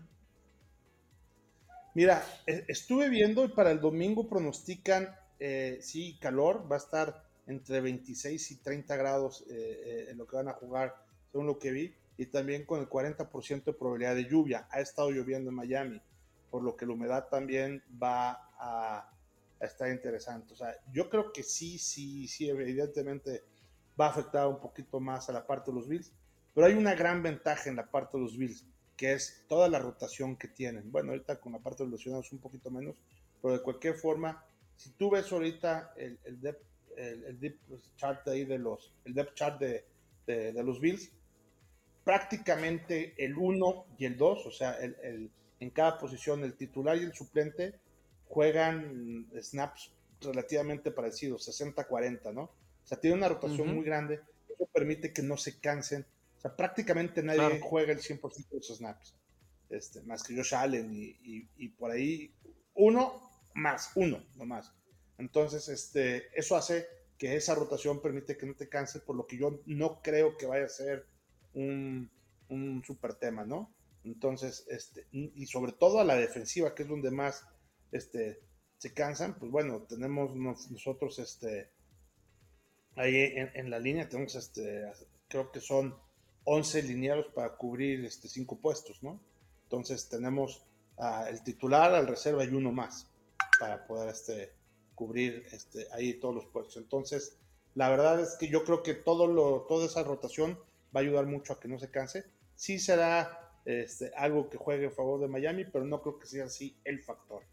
Mira, 1.95 2.23
e, 2.45 2.63
estuve 2.69 3.09
viendo 3.09 3.43
y 3.43 3.49
para 3.49 3.71
el 3.71 3.81
domingo 3.81 4.29
pronostican, 4.29 5.13
eh, 5.37 5.79
sí, 5.81 6.17
calor, 6.21 6.65
va 6.71 6.77
a 6.77 6.79
estar 6.79 7.26
entre 7.47 7.81
26 7.81 8.51
y 8.51 8.55
30 8.57 8.95
grados 8.97 9.45
eh, 9.49 9.53
eh, 9.55 10.07
en 10.09 10.17
lo 10.17 10.27
que 10.27 10.35
van 10.35 10.49
a 10.49 10.53
jugar, 10.53 10.95
según 11.31 11.47
lo 11.47 11.57
que 11.57 11.71
vi, 11.71 11.95
y 12.17 12.25
también 12.25 12.65
con 12.65 12.79
el 12.79 12.89
40% 12.89 13.63
de 13.63 13.73
probabilidad 13.73 14.15
de 14.15 14.25
lluvia. 14.25 14.67
Ha 14.69 14.81
estado 14.81 15.11
lloviendo 15.11 15.49
en 15.49 15.55
Miami, 15.55 16.01
por 16.51 16.63
lo 16.63 16.75
que 16.75 16.85
la 16.85 16.93
humedad 16.93 17.27
también 17.29 17.83
va 18.01 18.49
a, 18.59 19.13
estar 19.59 19.89
interesante. 19.89 20.53
O 20.53 20.55
sea, 20.55 20.75
yo 20.91 21.09
creo 21.09 21.31
que 21.31 21.41
sí, 21.41 21.79
sí, 21.79 22.27
sí, 22.27 22.47
evidentemente 22.47 23.43
va 23.99 24.05
a 24.07 24.09
afectar 24.09 24.47
un 24.47 24.59
poquito 24.59 24.99
más 24.99 25.29
a 25.29 25.33
la 25.33 25.47
parte 25.47 25.71
de 25.71 25.77
los 25.77 25.87
Bills, 25.87 26.11
pero 26.53 26.67
hay 26.67 26.73
una 26.73 26.93
gran 26.93 27.23
ventaja 27.23 27.67
en 27.67 27.75
la 27.75 27.89
parte 27.89 28.17
de 28.17 28.23
los 28.23 28.37
Bills, 28.37 28.65
que 28.95 29.13
es 29.13 29.45
toda 29.47 29.67
la 29.67 29.79
rotación 29.79 30.35
que 30.35 30.47
tienen. 30.47 30.91
Bueno, 30.91 31.11
ahorita 31.11 31.39
con 31.39 31.53
la 31.53 31.59
parte 31.59 31.83
de 31.83 31.89
los 31.89 31.99
lesionados 31.99 32.31
un 32.33 32.39
poquito 32.39 32.69
menos, 32.69 32.97
pero 33.41 33.55
de 33.55 33.63
cualquier 33.63 33.95
forma, 33.95 34.43
si 34.75 34.91
tú 34.91 35.09
ves 35.09 35.31
ahorita 35.31 35.93
el, 35.97 36.19
el 36.23 36.39
depth 36.39 36.66
el, 36.97 37.39
deep 37.39 37.59
chart 37.95 38.27
ahí 38.27 38.45
de 38.45 38.57
los, 38.57 38.93
el 39.05 39.13
depth 39.13 39.35
chart 39.35 39.59
de, 39.59 39.85
de, 40.25 40.63
los 40.63 40.79
Bills, 40.79 41.11
prácticamente 42.03 43.13
el 43.17 43.37
1 43.37 43.85
y 43.97 44.05
el 44.05 44.17
2, 44.17 44.45
o 44.45 44.51
sea, 44.51 44.73
el, 44.73 45.31
en 45.59 45.69
cada 45.71 45.97
posición 45.97 46.43
el 46.43 46.55
titular 46.55 46.97
y 46.97 47.03
el 47.03 47.13
suplente 47.13 47.79
juegan 48.27 49.27
snaps 49.41 49.91
relativamente 50.21 50.91
parecidos, 50.91 51.47
60-40, 51.47 52.33
¿no? 52.33 52.41
O 52.43 52.87
sea, 52.87 52.99
tiene 52.99 53.17
una 53.17 53.29
rotación 53.29 53.73
muy 53.73 53.85
grande, 53.85 54.21
eso 54.49 54.65
permite 54.73 55.13
que 55.13 55.21
no 55.21 55.37
se 55.37 55.59
cansen. 55.59 56.05
O 56.37 56.41
sea, 56.41 56.55
prácticamente 56.55 57.21
nadie 57.23 57.59
juega 57.61 57.91
el 57.91 57.99
100% 57.99 58.49
de 58.49 58.57
esos 58.57 58.77
snaps, 58.77 59.15
este, 59.69 60.01
más 60.03 60.23
que 60.23 60.35
Josh 60.35 60.55
Allen 60.55 60.93
y, 60.93 61.17
y, 61.23 61.49
y 61.57 61.69
por 61.69 61.91
ahí 61.91 62.33
uno 62.73 63.29
más, 63.53 63.91
uno 63.95 64.23
nomás. 64.35 64.71
Entonces, 65.17 65.67
este, 65.69 66.27
eso 66.37 66.55
hace 66.55 66.87
que 67.17 67.35
esa 67.35 67.55
rotación 67.55 68.01
permite 68.01 68.37
que 68.37 68.45
no 68.45 68.55
te 68.55 68.69
canses, 68.69 69.01
por 69.01 69.15
lo 69.15 69.25
que 69.25 69.37
yo 69.37 69.61
no 69.65 70.01
creo 70.01 70.37
que 70.37 70.45
vaya 70.45 70.65
a 70.65 70.69
ser 70.69 71.05
un, 71.53 72.09
un 72.49 72.83
super 72.85 73.15
tema, 73.15 73.45
¿no? 73.45 73.73
Entonces, 74.03 74.65
este, 74.69 75.07
y 75.11 75.45
sobre 75.47 75.73
todo 75.73 75.99
a 75.99 76.05
la 76.05 76.15
defensiva, 76.15 76.73
que 76.73 76.83
es 76.83 76.89
donde 76.89 77.11
más 77.11 77.45
este, 77.91 78.39
se 78.77 78.93
cansan, 78.93 79.37
pues 79.37 79.51
bueno, 79.51 79.81
tenemos 79.83 80.35
nosotros 80.35 81.19
este, 81.19 81.69
ahí 82.95 83.33
en, 83.35 83.69
la 83.69 83.79
línea, 83.79 84.07
tenemos 84.07 84.35
este, 84.35 84.85
creo 85.27 85.51
que 85.51 85.59
son 85.59 85.95
11 86.45 86.83
lineados 86.83 87.27
para 87.33 87.55
cubrir 87.55 88.05
este, 88.05 88.27
5 88.27 88.59
puestos, 88.59 89.01
¿no? 89.03 89.19
Entonces 89.63 90.07
tenemos 90.07 90.63
el 91.29 91.43
titular, 91.43 91.93
al 91.93 92.07
reserva 92.07 92.43
y 92.43 92.49
uno 92.49 92.71
más 92.71 93.09
para 93.59 93.85
poder 93.85 94.09
este, 94.09 94.53
cubrir 94.97 95.45
este, 95.51 95.87
ahí 95.93 96.15
todos 96.15 96.33
los 96.33 96.45
puestos. 96.47 96.77
Entonces, 96.77 97.37
la 97.75 97.87
verdad 97.89 98.19
es 98.19 98.35
que 98.39 98.47
yo 98.47 98.63
creo 98.63 98.81
que 98.81 98.95
todo 98.95 99.27
lo, 99.27 99.67
toda 99.69 99.85
esa 99.85 100.01
rotación 100.01 100.57
va 100.93 100.99
a 100.99 101.03
ayudar 101.03 101.27
mucho 101.27 101.53
a 101.53 101.59
que 101.59 101.67
no 101.67 101.77
se 101.77 101.91
canse. 101.91 102.25
Sí 102.55 102.79
será 102.79 103.53
este, 103.63 104.11
algo 104.15 104.49
que 104.49 104.57
juegue 104.57 104.87
a 104.87 104.91
favor 104.91 105.21
de 105.21 105.27
Miami, 105.27 105.65
pero 105.65 105.85
no 105.85 106.01
creo 106.01 106.17
que 106.17 106.25
sea 106.25 106.45
así 106.45 106.75
el 106.83 106.99
factor. 107.03 107.43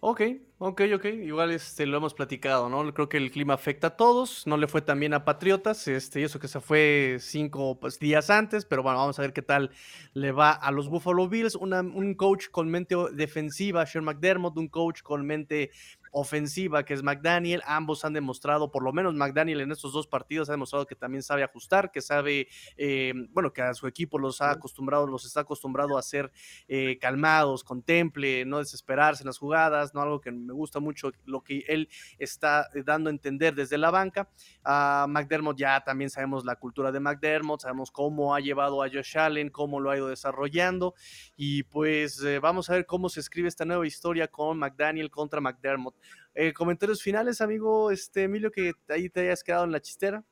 Ok, 0.00 0.22
ok, 0.58 0.82
ok. 0.94 1.04
Igual 1.06 1.50
este, 1.50 1.86
lo 1.86 1.96
hemos 1.96 2.14
platicado, 2.14 2.68
¿no? 2.68 2.92
Creo 2.92 3.08
que 3.08 3.16
el 3.16 3.30
clima 3.30 3.54
afecta 3.54 3.88
a 3.88 3.96
todos. 3.96 4.46
No 4.46 4.56
le 4.56 4.66
fue 4.66 4.82
tan 4.82 5.00
bien 5.00 5.14
a 5.14 5.24
Patriotas. 5.24 5.88
Este, 5.88 6.20
y 6.20 6.24
eso 6.24 6.38
que 6.38 6.48
se 6.48 6.60
fue 6.60 7.18
cinco 7.20 7.78
pues, 7.80 7.98
días 7.98 8.30
antes. 8.30 8.64
Pero 8.64 8.82
bueno, 8.82 8.98
vamos 8.98 9.18
a 9.18 9.22
ver 9.22 9.32
qué 9.32 9.42
tal 9.42 9.70
le 10.14 10.32
va 10.32 10.52
a 10.52 10.70
los 10.70 10.88
Buffalo 10.88 11.28
Bills. 11.28 11.54
un 11.54 12.14
coach 12.14 12.48
con 12.50 12.68
mente 12.68 12.94
defensiva, 13.12 13.86
Sean 13.86 14.04
McDermott. 14.04 14.56
Un 14.56 14.68
coach 14.68 15.02
con 15.02 15.26
mente 15.26 15.70
ofensiva 16.12 16.84
que 16.84 16.94
es 16.94 17.02
McDaniel. 17.02 17.62
Ambos 17.66 18.04
han 18.04 18.12
demostrado, 18.12 18.70
por 18.70 18.82
lo 18.82 18.92
menos 18.92 19.14
McDaniel 19.14 19.60
en 19.60 19.72
estos 19.72 19.92
dos 19.92 20.06
partidos 20.06 20.48
ha 20.48 20.52
demostrado 20.52 20.86
que 20.86 20.94
también 20.94 21.22
sabe 21.22 21.42
ajustar, 21.42 21.90
que 21.90 22.00
sabe, 22.00 22.48
eh, 22.76 23.12
bueno, 23.30 23.52
que 23.52 23.62
a 23.62 23.74
su 23.74 23.86
equipo 23.86 24.18
los 24.18 24.40
ha 24.40 24.50
acostumbrado, 24.50 25.06
los 25.06 25.24
está 25.24 25.40
acostumbrado 25.40 25.98
a 25.98 26.02
ser 26.02 26.30
eh, 26.68 26.98
calmados, 27.00 27.64
contemple, 27.64 28.44
no 28.44 28.58
desesperarse 28.58 29.22
en 29.22 29.28
las 29.28 29.38
jugadas, 29.38 29.94
no 29.94 30.00
algo 30.00 30.20
que 30.20 30.30
me 30.48 30.54
gusta 30.54 30.80
mucho 30.80 31.12
lo 31.26 31.42
que 31.42 31.62
él 31.68 31.88
está 32.18 32.68
dando 32.84 33.10
a 33.10 33.12
entender 33.12 33.54
desde 33.54 33.76
la 33.76 33.90
banca. 33.90 34.30
A 34.64 35.06
McDermott 35.08 35.58
ya 35.58 35.82
también 35.84 36.10
sabemos 36.10 36.44
la 36.44 36.56
cultura 36.56 36.90
de 36.90 37.00
McDermott, 37.00 37.60
sabemos 37.60 37.90
cómo 37.90 38.34
ha 38.34 38.40
llevado 38.40 38.82
a 38.82 38.88
Josh 38.88 39.18
Allen, 39.18 39.50
cómo 39.50 39.78
lo 39.78 39.90
ha 39.90 39.96
ido 39.96 40.08
desarrollando 40.08 40.94
y 41.36 41.64
pues 41.64 42.22
eh, 42.22 42.38
vamos 42.38 42.70
a 42.70 42.74
ver 42.74 42.86
cómo 42.86 43.08
se 43.08 43.20
escribe 43.20 43.48
esta 43.48 43.64
nueva 43.64 43.86
historia 43.86 44.28
con 44.28 44.58
McDaniel 44.58 45.10
contra 45.10 45.40
McDermott. 45.40 45.94
Eh, 46.34 46.52
comentarios 46.52 47.02
finales, 47.02 47.40
amigo 47.40 47.90
este, 47.90 48.24
Emilio, 48.24 48.50
que 48.50 48.72
ahí 48.88 49.10
te 49.10 49.20
hayas 49.20 49.44
quedado 49.44 49.64
en 49.64 49.72
la 49.72 49.80
chistera. 49.80 50.24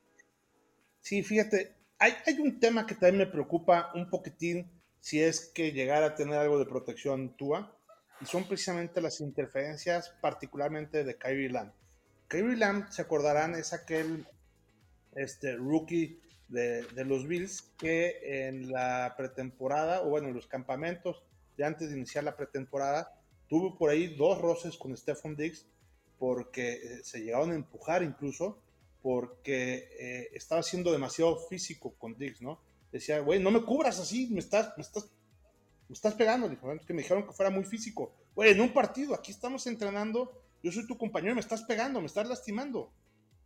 Sí, 0.99 1.21
fíjate, 1.21 1.75
hay, 1.99 2.13
hay 2.25 2.39
un 2.39 2.59
tema 2.59 2.85
que 2.85 2.95
también 2.95 3.19
me 3.19 3.27
preocupa 3.27 3.91
un 3.93 4.09
poquitín 4.09 4.71
si 4.99 5.21
es 5.21 5.51
que 5.53 5.71
llegara 5.71 6.07
a 6.07 6.15
tener 6.15 6.37
algo 6.37 6.59
de 6.59 6.65
protección 6.65 7.37
TUA, 7.37 7.76
y 8.21 8.25
son 8.25 8.47
precisamente 8.47 9.01
las 9.01 9.21
interferencias, 9.21 10.13
particularmente 10.21 11.03
de 11.03 11.17
Kyrie 11.17 11.49
Lamb. 11.49 11.71
Kyrie 12.27 12.57
Lamb, 12.57 12.89
se 12.89 13.01
acordarán, 13.01 13.55
es 13.55 13.73
aquel 13.73 14.25
este, 15.15 15.55
rookie 15.55 16.19
de, 16.49 16.83
de, 16.83 17.05
los 17.05 17.27
Bills 17.27 17.73
que 17.77 18.47
en 18.47 18.71
la 18.71 19.13
pretemporada, 19.17 20.01
o 20.01 20.09
bueno, 20.09 20.29
en 20.29 20.33
los 20.33 20.47
campamentos 20.47 21.23
de 21.57 21.65
antes 21.65 21.89
de 21.89 21.97
iniciar 21.97 22.23
la 22.23 22.35
pretemporada, 22.35 23.17
tuvo 23.47 23.77
por 23.77 23.89
ahí 23.89 24.15
dos 24.15 24.39
roces 24.39 24.77
con 24.77 24.95
Stephon 24.95 25.35
Diggs 25.35 25.65
porque 26.19 26.73
eh, 26.73 27.03
se 27.03 27.21
llegaron 27.21 27.51
a 27.51 27.55
empujar 27.55 28.03
incluso 28.03 28.59
porque 29.01 29.89
eh, 29.99 30.29
estaba 30.33 30.63
siendo 30.63 30.91
demasiado 30.91 31.37
físico 31.47 31.93
con 31.97 32.17
Diggs, 32.17 32.41
¿no? 32.41 32.59
Decía, 32.91 33.19
güey, 33.19 33.39
no 33.39 33.51
me 33.51 33.63
cubras 33.63 33.99
así, 33.99 34.27
me 34.31 34.39
estás, 34.39 34.73
me 34.75 34.83
estás, 34.83 35.09
me 35.87 35.93
estás 35.93 36.15
pegando. 36.15 36.49
Dijo, 36.49 36.67
que 36.85 36.93
me 36.93 37.01
dijeron 37.01 37.25
que 37.25 37.33
fuera 37.33 37.49
muy 37.49 37.63
físico. 37.63 38.13
Güey, 38.35 38.51
en 38.51 38.61
un 38.61 38.73
partido, 38.73 39.13
aquí 39.13 39.31
estamos 39.31 39.65
entrenando, 39.67 40.41
yo 40.63 40.71
soy 40.71 40.85
tu 40.87 40.97
compañero, 40.97 41.35
me 41.35 41.41
estás 41.41 41.63
pegando, 41.63 41.99
me 41.99 42.07
estás 42.07 42.27
lastimando. 42.27 42.91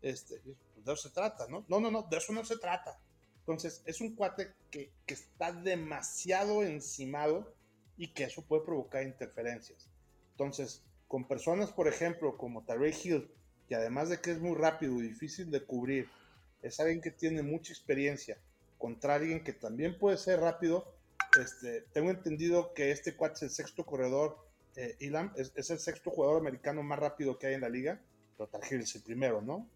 Este, 0.02 0.40
pues 0.40 0.86
de 0.86 0.94
eso 0.94 1.10
se 1.10 1.14
trata, 1.14 1.48
¿no? 1.48 1.66
No, 1.68 1.80
no, 1.80 1.92
no, 1.92 2.04
de 2.04 2.18
eso 2.18 2.34
no 2.34 2.44
se 2.44 2.58
trata. 2.58 3.00
Entonces, 3.40 3.82
es 3.86 4.02
un 4.02 4.16
cuate 4.16 4.54
que, 4.70 4.92
que 5.06 5.14
está 5.14 5.52
demasiado 5.52 6.64
encimado 6.64 7.54
y 7.98 8.08
que 8.10 8.24
eso 8.24 8.42
puede 8.44 8.64
provocar 8.64 9.04
interferencias. 9.04 9.90
Entonces, 10.32 10.84
con 11.08 11.28
personas, 11.28 11.72
por 11.72 11.88
ejemplo, 11.88 12.38
como 12.38 12.64
Tarek 12.64 13.06
Hill, 13.06 13.32
que 13.68 13.76
además 13.76 14.10
de 14.10 14.20
que 14.20 14.32
es 14.32 14.40
muy 14.40 14.56
rápido 14.56 15.00
y 15.00 15.04
difícil 15.04 15.52
de 15.52 15.64
cubrir, 15.64 16.10
es 16.62 16.80
alguien 16.80 17.02
que 17.02 17.12
tiene 17.12 17.42
mucha 17.42 17.74
experiencia 17.74 18.38
contra 18.78 19.16
alguien 19.16 19.44
que 19.44 19.54
también 19.54 19.98
puede 19.98 20.18
ser 20.18 20.40
rápido. 20.40 20.94
Este, 21.40 21.82
tengo 21.94 22.10
entendido 22.10 22.74
que 22.74 22.92
este 22.92 23.16
cuate 23.16 23.36
es 23.36 23.42
el 23.44 23.50
sexto 23.52 23.86
corredor, 23.86 24.38
eh, 24.76 24.96
Ilam, 25.00 25.34
es, 25.36 25.70
el 25.70 25.80
sexto 25.80 26.12
jugador 26.12 26.40
americano 26.40 26.84
más 26.84 27.00
rápido 27.00 27.38
que 27.38 27.48
hay 27.48 27.54
en 27.54 27.62
la 27.62 27.70
liga, 27.70 28.02
pero 28.38 28.50
Tarek 28.50 28.72
Hill 28.72 28.82
es 28.82 28.96
el 28.96 29.04
primero, 29.04 29.42
¿no? 29.42 29.70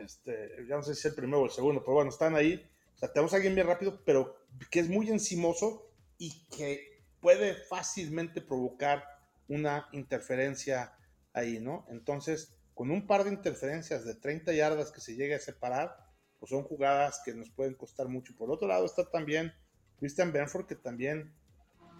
Este, 0.00 0.64
ya 0.66 0.76
no 0.76 0.82
sé 0.82 0.94
si 0.94 1.00
es 1.00 1.04
el 1.06 1.14
primero 1.14 1.42
o 1.42 1.44
el 1.44 1.50
segundo, 1.50 1.80
pero 1.82 1.94
bueno, 1.94 2.10
están 2.10 2.34
ahí. 2.34 2.66
O 2.94 2.98
sea, 2.98 3.12
tenemos 3.12 3.32
a 3.32 3.36
alguien 3.36 3.54
bien 3.54 3.66
rápido, 3.66 4.02
pero 4.04 4.36
que 4.70 4.80
es 4.80 4.88
muy 4.88 5.10
encimoso 5.10 5.90
y 6.18 6.46
que 6.46 7.02
puede 7.20 7.54
fácilmente 7.54 8.40
provocar 8.40 9.04
una 9.48 9.88
interferencia 9.92 10.96
ahí, 11.32 11.60
¿no? 11.60 11.86
Entonces, 11.90 12.56
con 12.74 12.90
un 12.90 13.06
par 13.06 13.24
de 13.24 13.30
interferencias 13.30 14.04
de 14.04 14.14
30 14.14 14.52
yardas 14.52 14.90
que 14.90 15.00
se 15.00 15.14
llegue 15.14 15.34
a 15.34 15.40
separar, 15.40 15.96
pues 16.38 16.50
son 16.50 16.62
jugadas 16.62 17.20
que 17.24 17.34
nos 17.34 17.50
pueden 17.50 17.74
costar 17.74 18.08
mucho. 18.08 18.34
Por 18.36 18.50
otro 18.50 18.66
lado 18.68 18.84
está 18.84 19.10
también 19.10 19.52
Christian 19.98 20.32
Benford, 20.32 20.66
que 20.66 20.76
también 20.76 21.32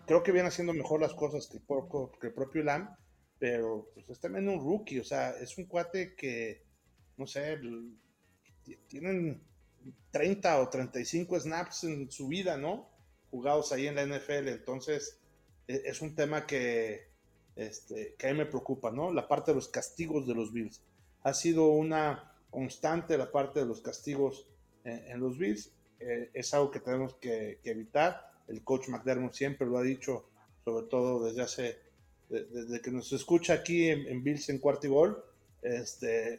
creo 0.06 0.22
que 0.22 0.32
viene 0.32 0.48
haciendo 0.48 0.72
mejor 0.72 1.00
las 1.00 1.14
cosas 1.14 1.46
que 1.48 1.58
el, 1.58 2.32
propio 2.32 2.62
Lam, 2.62 2.94
pero 3.38 3.90
pues 3.94 4.08
es 4.08 4.20
también 4.20 4.48
un 4.48 4.60
rookie, 4.60 5.00
o 5.00 5.04
sea, 5.04 5.30
es 5.30 5.56
un 5.58 5.66
cuate 5.66 6.14
que, 6.14 6.64
no 7.16 7.26
sé, 7.26 7.58
tienen 8.88 9.42
30 10.10 10.60
o 10.60 10.68
35 10.68 11.40
snaps 11.40 11.84
en 11.84 12.10
su 12.10 12.28
vida, 12.28 12.56
¿no? 12.56 12.88
Jugados 13.30 13.72
ahí 13.72 13.86
en 13.86 13.96
la 13.96 14.06
NFL, 14.06 14.48
entonces 14.48 15.20
e, 15.68 15.82
es 15.84 16.00
un 16.00 16.14
tema 16.14 16.46
que, 16.46 17.08
este, 17.56 18.14
que 18.18 18.28
a 18.28 18.32
mí 18.32 18.38
me 18.38 18.46
preocupa, 18.46 18.90
¿no? 18.90 19.12
La 19.12 19.28
parte 19.28 19.50
de 19.50 19.56
los 19.56 19.68
castigos 19.68 20.26
de 20.26 20.34
los 20.34 20.52
Bills. 20.52 20.82
Ha 21.22 21.34
sido 21.34 21.68
una 21.68 22.32
constante 22.50 23.18
la 23.18 23.30
parte 23.30 23.60
de 23.60 23.66
los 23.66 23.80
castigos 23.80 24.46
en, 24.84 25.20
los 25.20 25.36
Bills. 25.36 25.72
Eh, 26.00 26.30
es 26.34 26.52
algo 26.54 26.70
que 26.70 26.80
tenemos 26.80 27.14
que, 27.14 27.60
evitar. 27.64 28.32
El 28.48 28.62
coach 28.62 28.88
McDermott 28.88 29.34
siempre 29.34 29.66
lo 29.66 29.78
ha 29.78 29.82
dicho, 29.82 30.28
sobre 30.64 30.86
todo 30.86 31.24
desde 31.24 31.42
hace, 31.42 31.78
desde 32.28 32.80
que 32.80 32.90
nos 32.90 33.12
escucha 33.12 33.54
aquí 33.54 33.88
en, 33.88 34.22
Bills 34.22 34.48
en 34.48 34.58
cuarto 34.58 34.86
y 34.86 34.90
gol, 34.90 35.24
este, 35.62 36.38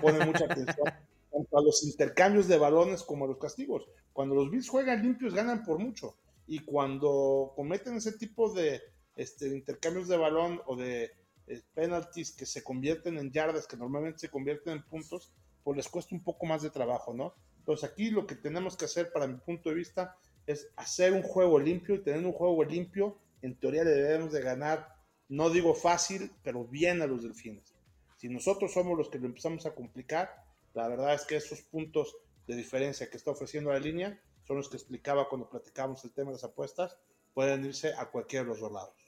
pone 0.00 0.24
mucha 0.24 0.44
atención 0.44 0.88
a 0.88 1.60
los 1.60 1.82
intercambios 1.84 2.46
de 2.46 2.58
balones 2.58 3.02
como 3.02 3.24
a 3.24 3.28
los 3.28 3.38
castigos. 3.38 3.88
Cuando 4.12 4.34
los 4.34 4.50
Bills 4.50 4.68
juegan 4.68 5.02
limpios 5.02 5.34
ganan 5.34 5.64
por 5.64 5.78
mucho 5.78 6.16
y 6.46 6.60
cuando 6.60 7.52
cometen 7.56 7.96
ese 7.96 8.12
tipo 8.12 8.52
de 8.52 8.82
este, 9.16 9.48
intercambios 9.48 10.08
de 10.08 10.16
balón 10.16 10.60
o 10.66 10.76
de 10.76 11.12
eh, 11.46 11.62
penalties 11.74 12.32
que 12.32 12.46
se 12.46 12.62
convierten 12.62 13.18
en 13.18 13.32
yardas, 13.32 13.66
que 13.66 13.76
normalmente 13.76 14.20
se 14.20 14.30
convierten 14.30 14.74
en 14.74 14.82
puntos, 14.84 15.32
pues 15.62 15.76
les 15.76 15.88
cuesta 15.88 16.14
un 16.14 16.22
poco 16.22 16.46
más 16.46 16.62
de 16.62 16.70
trabajo, 16.70 17.14
¿no? 17.14 17.34
Entonces 17.64 17.90
aquí 17.90 18.10
lo 18.10 18.26
que 18.26 18.34
tenemos 18.34 18.76
que 18.76 18.84
hacer, 18.84 19.10
para 19.10 19.26
mi 19.26 19.38
punto 19.38 19.70
de 19.70 19.76
vista, 19.76 20.18
es 20.46 20.68
hacer 20.76 21.14
un 21.14 21.22
juego 21.22 21.58
limpio 21.58 21.94
y 21.94 22.02
tener 22.02 22.22
un 22.26 22.34
juego 22.34 22.62
limpio, 22.62 23.16
en 23.40 23.58
teoría 23.58 23.84
le 23.84 23.92
debemos 23.92 24.32
de 24.32 24.42
ganar, 24.42 24.94
no 25.30 25.48
digo 25.48 25.74
fácil, 25.74 26.30
pero 26.42 26.66
bien 26.66 27.00
a 27.00 27.06
los 27.06 27.22
delfines. 27.22 27.74
Si 28.16 28.28
nosotros 28.28 28.74
somos 28.74 28.98
los 28.98 29.08
que 29.08 29.18
lo 29.18 29.24
empezamos 29.24 29.64
a 29.64 29.74
complicar, 29.74 30.44
la 30.74 30.88
verdad 30.88 31.14
es 31.14 31.24
que 31.24 31.36
esos 31.36 31.62
puntos 31.62 32.14
de 32.46 32.54
diferencia 32.54 33.08
que 33.08 33.16
está 33.16 33.30
ofreciendo 33.30 33.72
la 33.72 33.78
línea 33.78 34.20
son 34.42 34.58
los 34.58 34.68
que 34.68 34.76
explicaba 34.76 35.30
cuando 35.30 35.48
platicamos 35.48 36.04
el 36.04 36.12
tema 36.12 36.32
de 36.32 36.34
las 36.34 36.44
apuestas, 36.44 36.98
pueden 37.32 37.64
irse 37.64 37.94
a 37.94 38.10
cualquiera 38.10 38.42
de 38.44 38.50
los 38.50 38.60
dos 38.60 38.72
lados. 38.72 39.03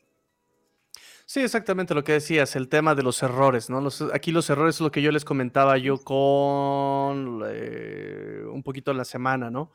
Sí, 1.28 1.40
exactamente 1.40 1.92
lo 1.92 2.04
que 2.04 2.12
decías, 2.12 2.54
el 2.54 2.68
tema 2.68 2.94
de 2.94 3.02
los 3.02 3.20
errores, 3.20 3.68
¿no? 3.68 3.82
aquí 4.14 4.30
los 4.30 4.48
errores 4.48 4.76
es 4.76 4.80
lo 4.80 4.92
que 4.92 5.02
yo 5.02 5.10
les 5.10 5.24
comentaba 5.24 5.76
yo 5.76 5.98
con 5.98 7.42
eh, 7.48 8.44
un 8.48 8.62
poquito 8.62 8.94
la 8.94 9.04
semana, 9.04 9.50
¿no? 9.50 9.72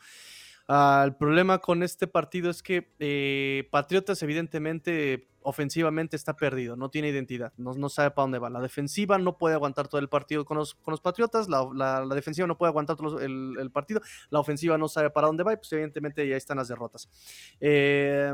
Ah, 0.70 1.04
el 1.06 1.14
problema 1.14 1.60
con 1.60 1.84
este 1.84 2.08
partido 2.08 2.50
es 2.50 2.64
que 2.64 2.94
eh, 3.00 3.68
Patriotas 3.70 4.24
evidentemente 4.24 5.28
ofensivamente 5.42 6.16
está 6.16 6.38
perdido, 6.38 6.78
no 6.78 6.90
tiene 6.90 7.10
identidad, 7.10 7.52
no, 7.58 7.90
sabe 7.90 8.12
para 8.12 8.24
dónde 8.24 8.40
va. 8.40 8.50
La 8.50 8.62
defensiva 8.62 9.18
no 9.18 9.38
puede 9.38 9.56
aguantar 9.56 9.90
todo 9.90 10.00
el 10.00 10.08
partido 10.08 10.46
con 10.46 10.56
los, 10.56 10.76
con 10.76 10.94
los 10.94 11.02
Patriotas, 11.02 11.50
la, 11.50 12.06
defensiva 12.16 12.48
no 12.48 12.58
puede 12.58 12.70
aguantar 12.70 12.96
todo 12.96 13.20
el, 13.20 13.58
el, 13.60 13.72
partido, 13.72 14.00
la 14.30 14.40
ofensiva 14.40 14.78
no 14.78 14.88
sabe 14.88 15.10
para 15.10 15.28
dónde 15.28 15.44
va 15.44 15.52
y 15.52 15.58
pues 15.58 15.74
evidentemente 15.74 16.26
ya 16.26 16.38
están 16.38 16.56
las 16.56 16.70
derrotas. 16.70 17.10
Eh, 17.60 18.32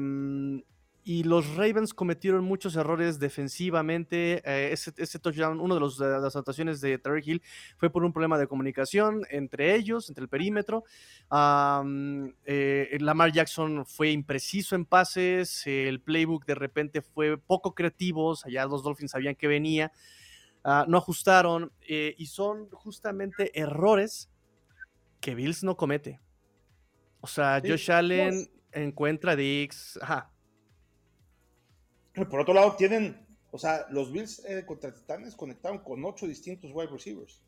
y 1.07 1.23
los 1.23 1.55
Ravens 1.55 1.93
cometieron 1.93 2.43
muchos 2.43 2.75
errores 2.75 3.17
defensivamente. 3.17 4.41
Eh, 4.43 4.73
ese, 4.73 5.19
touchdown, 5.19 5.61
uno 5.61 5.75
de, 5.75 5.79
los, 5.79 5.97
las 5.99 6.35
anotaciones 6.35 6.81
de 6.81 6.97
Terry 6.97 7.21
Hill 7.25 7.41
fue 7.77 7.89
por 7.89 8.03
un 8.03 8.11
problema 8.11 8.37
de 8.37 8.45
comunicación 8.45 9.21
entre 9.29 9.73
ellos, 9.75 10.09
entre 10.09 10.23
el 10.23 10.27
perímetro. 10.27 10.83
Eh, 11.31 12.97
Lamar 12.99 13.31
Jackson 13.31 13.85
fue 13.85 14.11
impreciso 14.11 14.75
en 14.75 14.83
pases, 14.83 15.65
el 15.65 16.01
playbook 16.01 16.45
de 16.45 16.55
repente 16.55 17.01
fue 17.01 17.37
poco 17.37 17.73
creativo, 17.73 18.35
allá 18.43 18.65
los 18.65 18.83
Dolphins 18.83 19.11
sabían 19.11 19.35
que 19.35 19.47
venía, 19.47 19.93
ah, 20.65 20.83
no 20.89 20.97
ajustaron 20.97 21.71
eh, 21.87 22.15
y 22.17 22.25
son 22.25 22.69
justamente 22.71 23.57
errores 23.57 24.29
que 25.21 25.35
Bills 25.35 25.63
no 25.63 25.77
comete. 25.77 26.19
O 27.21 27.27
sea, 27.27 27.61
Josh 27.65 27.93
Allen 27.93 28.49
encuentra 28.73 29.31
a 29.31 29.35
Dix, 29.37 29.97
ajá, 30.01 30.33
por 32.25 32.39
otro 32.39 32.53
lado, 32.53 32.75
tienen, 32.75 33.25
o 33.51 33.59
sea, 33.59 33.85
los 33.91 34.11
Bills 34.11 34.43
eh, 34.45 34.65
contra 34.65 34.93
Titanes 34.93 35.35
conectaron 35.35 35.79
con 35.79 36.03
ocho 36.03 36.25
distintos 36.27 36.71
wide 36.73 36.89
receivers. 36.89 37.41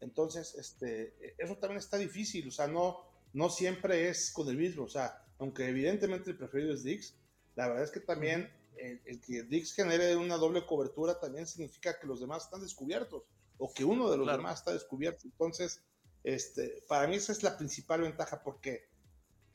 Entonces, 0.00 0.54
este, 0.54 1.14
eso 1.38 1.56
también 1.56 1.78
está 1.78 1.96
difícil, 1.96 2.48
o 2.48 2.50
sea, 2.50 2.66
no, 2.66 2.98
no 3.32 3.50
siempre 3.50 4.08
es 4.08 4.32
con 4.32 4.48
el 4.48 4.56
mismo, 4.56 4.84
o 4.84 4.88
sea, 4.88 5.24
aunque 5.38 5.68
evidentemente 5.68 6.30
el 6.30 6.36
preferido 6.36 6.72
es 6.72 6.82
Dix, 6.82 7.16
la 7.56 7.68
verdad 7.68 7.84
es 7.84 7.90
que 7.90 8.00
también 8.00 8.50
el, 8.76 9.20
que 9.20 9.44
Dix 9.44 9.72
genere 9.72 10.16
una 10.16 10.36
doble 10.36 10.66
cobertura 10.66 11.18
también 11.18 11.46
significa 11.46 11.98
que 11.98 12.06
los 12.06 12.20
demás 12.20 12.44
están 12.44 12.60
descubiertos 12.60 13.22
o 13.58 13.72
que 13.72 13.84
uno 13.84 14.10
de 14.10 14.16
los 14.16 14.26
demás 14.26 14.58
está 14.58 14.72
descubierto. 14.72 15.22
Entonces, 15.24 15.82
este, 16.24 16.82
para 16.88 17.06
mí 17.06 17.16
esa 17.16 17.32
es 17.32 17.42
la 17.42 17.56
principal 17.56 18.00
ventaja 18.02 18.42
porque 18.42 18.88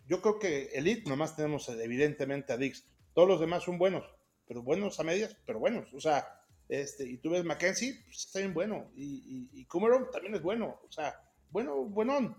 yo 0.07 0.21
creo 0.21 0.39
que 0.39 0.69
Elite 0.73 1.09
nomás 1.09 1.35
tenemos 1.35 1.67
evidentemente 1.69 2.53
a 2.53 2.57
Dix, 2.57 2.85
todos 3.13 3.27
los 3.27 3.39
demás 3.39 3.63
son 3.63 3.77
buenos, 3.77 4.05
pero 4.49 4.63
buenos 4.63 4.99
a 4.99 5.03
medias, 5.03 5.37
pero 5.45 5.59
buenos. 5.59 5.93
O 5.93 6.01
sea, 6.01 6.27
Este, 6.67 7.03
y 7.07 7.17
tú 7.17 7.29
ves 7.29 7.45
Mackenzie, 7.45 8.01
pues, 8.05 8.25
está 8.25 8.39
bien 8.39 8.53
bueno. 8.53 8.91
Y, 8.95 9.49
y, 9.53 9.67
también 10.11 10.35
es 10.35 10.41
bueno. 10.41 10.79
O 10.83 10.91
sea, 10.91 11.15
bueno, 11.51 11.85
buenón. 11.85 12.35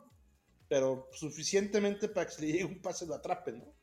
Pero 0.68 1.08
suficientemente 1.12 2.08
para 2.08 2.26
que 2.26 2.42
le 2.42 2.46
llegue 2.48 2.64
un 2.64 2.82
pase 2.82 3.06
lo 3.06 3.14
atrape, 3.14 3.52
¿no? 3.52 3.74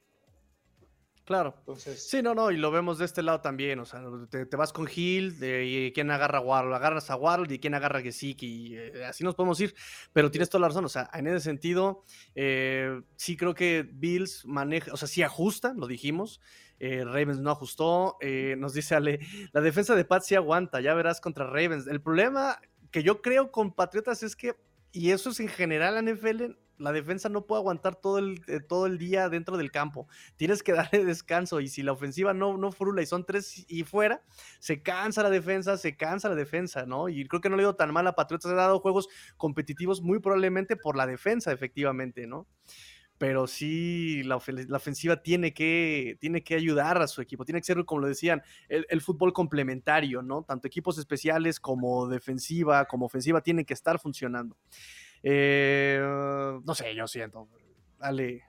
Claro. 1.24 1.56
Entonces... 1.60 2.10
Sí, 2.10 2.22
no, 2.22 2.34
no, 2.34 2.52
y 2.52 2.58
lo 2.58 2.72
vemos 2.72 2.98
de 2.98 3.06
este 3.06 3.22
lado 3.22 3.42
también. 3.42 3.80
O 3.80 3.86
sea, 3.86 4.02
te, 4.30 4.56
vas 4.56 4.72
con 4.72 4.90
Hill, 4.94 5.40
de, 5.40 5.66
y 5.66 5.92
quién 5.92 6.12
agarra 6.12 6.40
a 6.40 6.42
Waddle, 6.42 6.76
agarras 6.76 7.10
a 7.10 7.18
Waddle 7.18 7.54
y 7.54 7.60
quién 7.60 7.74
agarra 7.74 8.00
a 8.00 8.02
Gesicki, 8.02 8.48
y 8.48 8.78
eh, 8.78 9.06
así 9.06 9.26
nos 9.26 9.36
podemos 9.36 9.60
ir. 9.60 9.76
Pero 10.14 10.32
tienes 10.32 10.50
toda 10.50 10.62
la 10.62 10.68
razón, 10.70 10.86
o 10.86 10.90
sea, 10.90 11.10
en 11.14 11.28
ese 11.28 11.42
sentido, 11.42 12.06
eh, 12.36 13.02
sí 13.18 13.36
creo 13.36 13.54
que 13.54 13.86
Bills 13.90 14.46
maneja, 14.46 14.94
o 14.94 14.98
sea, 14.98 15.10
sí 15.10 15.22
ajusta, 15.24 15.74
lo 15.76 15.88
dijimos. 15.88 16.40
Eh, 16.80 17.04
Ravens 17.04 17.40
no 17.40 17.52
ajustó. 17.52 18.18
nos 18.58 18.74
dice 18.74 18.96
Ale, 18.96 19.20
la 19.52 19.62
defensa 19.62 19.96
de 19.96 20.06
Pat 20.06 20.24
sí 20.24 20.36
aguanta, 20.36 20.82
ya 20.82 20.94
verás 20.94 21.22
contra 21.22 21.46
Ravens. 21.46 21.88
El 21.88 22.02
problema 22.02 22.60
que 22.92 23.04
yo 23.04 23.22
creo 23.22 23.52
con 23.52 23.74
Patriotas 23.74 24.24
es 24.24 24.36
que, 24.36 24.56
y 24.92 25.12
eso 25.12 25.30
es 25.30 25.40
en 25.40 25.48
general 25.48 26.04
NFL, 26.04 26.56
la 26.78 26.92
defensa 26.92 27.30
no 27.30 27.46
puede 27.46 27.60
aguantar 27.60 27.96
todo 27.96 28.20
el, 28.20 28.42
eh, 28.48 28.60
todo 28.60 28.86
el 28.86 28.98
día 28.98 29.30
dentro 29.30 29.58
del 29.58 29.72
campo. 29.72 30.08
Tienes 30.36 30.64
que 30.64 30.74
darle 30.74 31.06
descanso 31.06 31.60
y 31.60 31.68
si 31.68 31.84
la 31.84 31.92
ofensiva 31.92 32.34
no, 32.34 32.58
no 32.58 32.72
frula 32.72 33.02
y 33.02 33.06
son 33.06 33.26
tres 33.26 33.66
y 33.68 33.84
fuera, 33.84 34.24
se 34.60 34.82
cansa 34.82 35.24
la 35.24 35.30
defensa, 35.30 35.78
se 35.78 35.98
cansa 35.98 36.30
la 36.30 36.36
defensa, 36.36 36.86
¿no? 36.86 37.10
Y 37.10 37.28
creo 37.28 37.42
que 37.42 37.50
no 37.50 37.56
le 37.56 37.64
ido 37.64 37.76
tan 37.76 37.92
mal 37.92 38.08
a 38.08 38.14
Patriotas. 38.14 38.52
Ha 38.52 38.56
dado 38.56 38.80
juegos 38.80 39.08
competitivos 39.38 40.02
muy 40.02 40.20
probablemente 40.20 40.76
por 40.76 40.96
la 40.96 41.08
defensa, 41.08 41.52
efectivamente, 41.52 42.28
¿no? 42.28 42.48
Pero 43.18 43.48
sí, 43.48 44.22
la, 44.24 44.36
ofensiva 44.36 45.24
tiene 45.24 45.54
que, 45.54 46.18
tiene 46.20 46.44
que 46.44 46.56
ayudar 46.56 47.02
a 47.02 47.08
su 47.08 47.22
equipo. 47.22 47.46
Tiene 47.46 47.62
que 47.62 47.66
ser, 47.66 47.84
como 47.86 48.02
lo 48.02 48.08
decían, 48.08 48.44
el, 48.70 48.86
el 48.90 49.02
fútbol 49.02 49.34
complementario, 49.34 50.22
¿no? 50.22 50.44
Tanto 50.44 50.68
equipos 50.68 50.98
especiales 51.00 51.60
como 51.60 52.08
defensiva, 52.08 52.86
como 52.86 53.08
ofensiva, 53.08 53.42
tienen 53.42 53.66
que 53.66 53.74
estar 53.74 54.00
funcionando. 54.00 54.58
Eh, 55.24 56.00
no 56.02 56.76
sé, 56.76 56.94
yo 56.96 57.08
siento. 57.08 57.50
Ale 58.00 58.44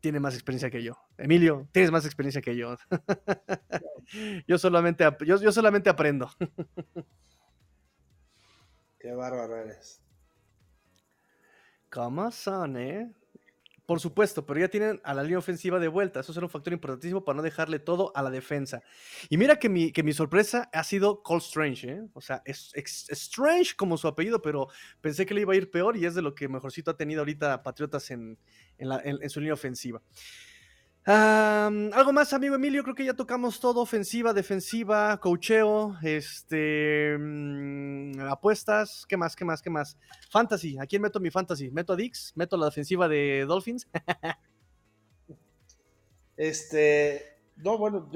tiene 0.00 0.18
más 0.18 0.34
experiencia 0.34 0.70
que 0.70 0.82
yo. 0.82 0.96
Emilio, 1.18 1.68
tienes 1.72 1.90
más 1.90 2.04
experiencia 2.06 2.40
que 2.40 2.56
yo. 2.56 2.76
yo, 4.46 4.58
solamente, 4.58 5.04
yo, 5.26 5.36
yo 5.36 5.52
solamente 5.52 5.90
aprendo. 5.90 6.30
Qué 8.98 9.12
bárbaro 9.12 9.56
eres. 9.56 10.02
¿Cómo 11.90 12.30
son, 12.30 12.76
eh? 12.76 13.12
Por 13.90 13.98
supuesto, 13.98 14.46
pero 14.46 14.60
ya 14.60 14.68
tienen 14.68 15.00
a 15.02 15.14
la 15.14 15.24
línea 15.24 15.38
ofensiva 15.38 15.80
de 15.80 15.88
vuelta. 15.88 16.20
Eso 16.20 16.32
será 16.32 16.46
un 16.46 16.50
factor 16.50 16.72
importantísimo 16.72 17.24
para 17.24 17.38
no 17.38 17.42
dejarle 17.42 17.80
todo 17.80 18.12
a 18.14 18.22
la 18.22 18.30
defensa. 18.30 18.84
Y 19.28 19.36
mira 19.36 19.56
que 19.56 19.68
mi, 19.68 19.90
que 19.90 20.04
mi 20.04 20.12
sorpresa 20.12 20.70
ha 20.72 20.84
sido 20.84 21.24
Cole 21.24 21.40
Strange. 21.40 21.90
¿eh? 21.90 22.02
O 22.12 22.20
sea, 22.20 22.40
es, 22.44 22.72
Strange 22.76 23.74
como 23.76 23.98
su 23.98 24.06
apellido, 24.06 24.40
pero 24.42 24.68
pensé 25.00 25.26
que 25.26 25.34
le 25.34 25.40
iba 25.40 25.54
a 25.54 25.56
ir 25.56 25.72
peor 25.72 25.96
y 25.96 26.06
es 26.06 26.14
de 26.14 26.22
lo 26.22 26.36
que 26.36 26.48
mejorcito 26.48 26.92
ha 26.92 26.96
tenido 26.96 27.22
ahorita 27.22 27.64
Patriotas 27.64 28.12
en, 28.12 28.38
en 28.78 29.28
su 29.28 29.40
línea 29.40 29.54
ofensiva 29.54 30.00
algo 31.06 32.12
más, 32.12 32.32
amigo 32.32 32.54
Emilio, 32.54 32.82
creo 32.82 32.94
que 32.94 33.04
ya 33.04 33.14
tocamos 33.14 33.58
todo, 33.58 33.80
ofensiva, 33.80 34.32
defensiva, 34.32 35.18
cocheo, 35.18 35.96
este, 36.02 37.16
mm, 37.18 38.20
apuestas, 38.28 39.06
¿qué 39.08 39.16
más, 39.16 39.34
qué 39.34 39.44
más, 39.44 39.62
qué 39.62 39.70
más? 39.70 39.96
Fantasy, 40.30 40.78
¿a 40.78 40.86
quién 40.86 41.02
meto 41.02 41.20
mi 41.20 41.30
fantasy? 41.30 41.70
¿Meto 41.70 41.94
a 41.94 41.96
Dix? 41.96 42.32
¿Meto 42.36 42.56
la 42.56 42.66
defensiva 42.66 43.08
de 43.08 43.44
Dolphins? 43.46 43.88
este, 46.36 47.38
no, 47.56 47.78
bueno, 47.78 48.10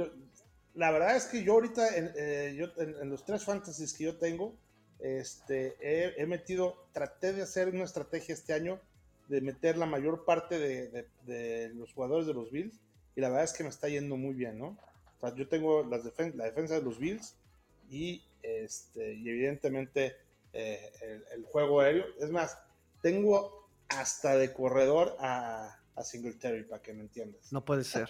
la 0.74 0.90
verdad 0.90 1.16
es 1.16 1.26
que 1.26 1.42
yo 1.42 1.54
ahorita, 1.54 1.96
en, 1.96 2.12
eh, 2.16 2.70
en, 2.76 3.08
los 3.08 3.24
tres 3.24 3.44
fantasies 3.44 3.94
que 3.94 4.04
yo 4.04 4.18
tengo, 4.18 4.58
este, 4.98 5.76
he 6.20 6.26
metido, 6.26 6.86
traté 6.92 7.32
de 7.32 7.42
hacer 7.42 7.68
una 7.68 7.84
estrategia 7.84 8.34
este 8.34 8.52
año 8.52 8.80
de 9.28 9.40
meter 9.40 9.76
la 9.76 9.86
mayor 9.86 10.24
parte 10.24 10.58
de, 10.58 11.72
los 11.74 11.92
jugadores 11.92 12.26
de 12.26 12.34
los 12.34 12.50
Bills 12.50 12.78
y 13.16 13.20
la 13.20 13.28
verdad 13.28 13.44
es 13.44 13.52
que 13.52 13.62
me 13.62 13.70
está 13.70 13.88
yendo 13.88 14.16
muy 14.16 14.34
bien, 14.34 14.58
¿no? 14.58 14.76
O 15.16 15.20
sea, 15.20 15.34
yo 15.34 15.48
tengo 15.48 15.84
las 15.84 16.04
la 16.34 16.44
defensa 16.44 16.74
de 16.74 16.82
los 16.82 16.98
Bills 16.98 17.36
y, 17.88 18.22
este, 18.42 19.14
y 19.14 19.28
evidentemente 19.28 20.16
eh, 20.52 20.90
el, 21.32 21.44
juego 21.44 21.80
aéreo. 21.80 22.04
Es 22.20 22.30
más, 22.30 22.58
tengo 23.00 23.68
hasta 23.88 24.36
de 24.36 24.52
corredor 24.52 25.16
a, 25.20 25.78
a 25.94 26.02
Singletary, 26.02 26.64
para 26.64 26.82
que 26.82 26.92
me 26.92 27.02
entiendas. 27.02 27.52
No 27.52 27.64
puede 27.64 27.84
ser. 27.84 28.08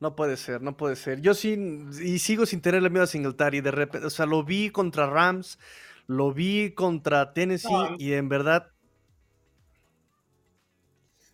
No 0.00 0.14
puede 0.14 0.36
ser, 0.36 0.62
no 0.62 0.76
puede 0.76 0.94
ser. 0.94 1.20
Yo 1.20 1.34
sí, 1.34 1.58
y 2.00 2.20
sigo 2.20 2.46
sin 2.46 2.60
tenerle 2.60 2.88
miedo 2.88 3.04
a 3.04 3.08
Singletary. 3.08 3.60
De 3.60 3.72
repente, 3.72 4.06
o 4.06 4.10
sea, 4.10 4.26
lo 4.26 4.44
vi 4.44 4.70
contra 4.70 5.10
Rams, 5.10 5.58
lo 6.06 6.32
vi 6.32 6.72
contra 6.72 7.32
Tennessee 7.32 7.96
y 7.98 8.12
en 8.12 8.28
verdad 8.28 8.70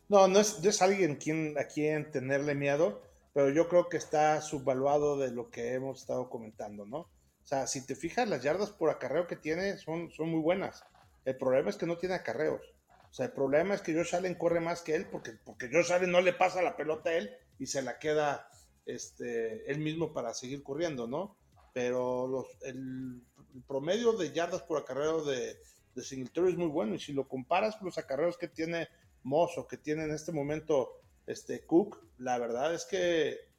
no, 0.09 0.29
no 0.29 0.41
es, 0.41 0.83
alguien 0.83 1.17
quien, 1.17 1.59
a 1.59 1.65
quien 1.65 2.11
tenerle 2.11 2.55
miedo, 2.55 3.03
pero 3.33 3.51
yo 3.51 3.69
creo 3.69 3.89
que 3.89 3.97
está 3.97 4.41
subvaluado 4.41 5.19
de 5.19 5.31
lo 5.31 5.51
que 5.51 5.75
hemos 5.75 6.01
estado 6.01 6.29
comentando, 6.29 6.87
¿no? 6.87 6.99
O 6.99 7.47
sea, 7.47 7.67
si 7.67 7.87
te 7.87 7.95
fijas, 7.95 8.29
las 8.29 8.43
yardas 8.43 8.71
por 8.71 8.91
acarreo 8.91 9.27
que 9.27 9.37
tiene 9.37 9.77
son, 9.77 10.11
son 10.11 10.31
muy 10.31 10.41
buenas. 10.41 10.85
El 11.25 11.37
problema 11.37 11.71
es 11.71 11.77
que 11.77 11.87
no 11.87 11.99
tiene 11.99 12.15
acarreos. 12.15 12.63
O 13.11 13.15
sea, 13.15 13.27
el 13.27 13.33
problema 13.33 13.75
es 13.75 13.83
que 13.83 13.95
Josh 13.95 14.15
Allen 14.15 14.35
corre 14.35 14.61
más 14.61 14.83
que 14.83 14.95
él 14.95 15.07
porque, 15.11 15.33
porque 15.45 15.71
Josh 15.71 15.93
Allen 15.93 16.11
no 16.11 16.21
le 16.21 16.33
pasa 16.33 16.63
la 16.63 16.77
pelota 16.77 17.11
a 17.11 17.15
él 17.15 17.31
y 17.59 17.67
se 17.67 17.83
la 17.83 17.99
queda 17.99 18.49
este, 18.87 19.71
él 19.71 19.79
mismo 19.79 20.13
para 20.13 20.35
seguir 20.35 20.63
corriendo, 20.63 21.07
¿no? 21.07 21.37
Pero 21.73 22.27
los, 22.27 22.47
el, 22.63 23.23
promedio 23.67 24.13
de 24.15 24.33
yardas 24.33 24.63
por 24.63 24.79
acarreo 24.79 25.25
de, 25.25 25.57
de 25.95 26.03
Singletary 26.03 26.53
es 26.53 26.59
muy 26.59 26.69
bueno 26.69 26.95
y 26.95 26.99
si 26.99 27.13
lo 27.13 27.29
comparas 27.29 27.77
con 27.77 27.87
los 27.87 27.99
acarreos 27.99 28.37
que 28.37 28.49
tiene 28.49 28.89
Mozo 29.25 29.67
que 29.67 29.77
tiene 29.77 30.05
en 30.05 30.13
este 30.13 30.33
momento 30.33 31.01
este 31.27 31.67
Cook, 31.67 31.99
la 32.19 32.39
verdad 32.39 32.75
es 32.75 32.85
que 32.85 33.55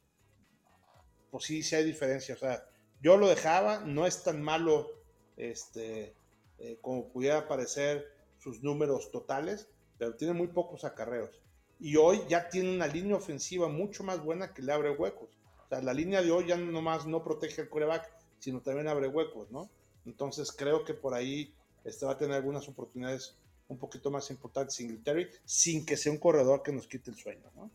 pues 1.30 1.44
sí, 1.44 1.62
sí 1.62 1.74
hay 1.74 1.84
diferencia. 1.84 2.34
O 2.34 2.38
sea, 2.38 2.64
yo 3.02 3.16
lo 3.16 3.28
dejaba, 3.28 3.80
no 3.80 4.06
es 4.06 4.22
tan 4.22 4.42
malo 4.42 4.88
este, 5.36 6.14
eh, 6.58 6.78
como 6.80 7.08
pudiera 7.08 7.46
parecer 7.46 8.06
sus 8.38 8.62
números 8.62 9.10
totales, 9.10 9.68
pero 9.98 10.14
tiene 10.16 10.32
muy 10.32 10.48
pocos 10.48 10.84
acarreos. 10.84 11.42
Y 11.78 11.96
hoy 11.96 12.22
ya 12.28 12.48
tiene 12.48 12.74
una 12.74 12.86
línea 12.86 13.16
ofensiva 13.16 13.68
mucho 13.68 14.02
más 14.02 14.24
buena 14.24 14.54
que 14.54 14.62
le 14.62 14.72
abre 14.72 14.90
huecos. 14.90 15.28
O 15.66 15.68
sea, 15.68 15.82
la 15.82 15.92
línea 15.92 16.22
de 16.22 16.30
hoy 16.30 16.46
ya 16.46 16.56
no 16.56 16.80
más 16.80 17.06
no 17.06 17.22
protege 17.22 17.62
el 17.62 17.68
coreback, 17.68 18.10
sino 18.38 18.62
también 18.62 18.88
abre 18.88 19.08
huecos, 19.08 19.50
¿no? 19.50 19.68
Entonces 20.06 20.52
creo 20.52 20.84
que 20.84 20.94
por 20.94 21.12
ahí 21.12 21.54
este 21.84 22.06
va 22.06 22.12
a 22.12 22.18
tener 22.18 22.36
algunas 22.36 22.68
oportunidades 22.68 23.36
un 23.68 23.78
poquito 23.78 24.10
más 24.10 24.30
importante 24.30 24.72
Singletary, 24.72 25.28
sin 25.44 25.84
que 25.84 25.96
sea 25.96 26.12
un 26.12 26.18
corredor 26.18 26.62
que 26.62 26.72
nos 26.72 26.86
quite 26.86 27.10
el 27.10 27.16
sueño, 27.16 27.50
¿no? 27.54 27.70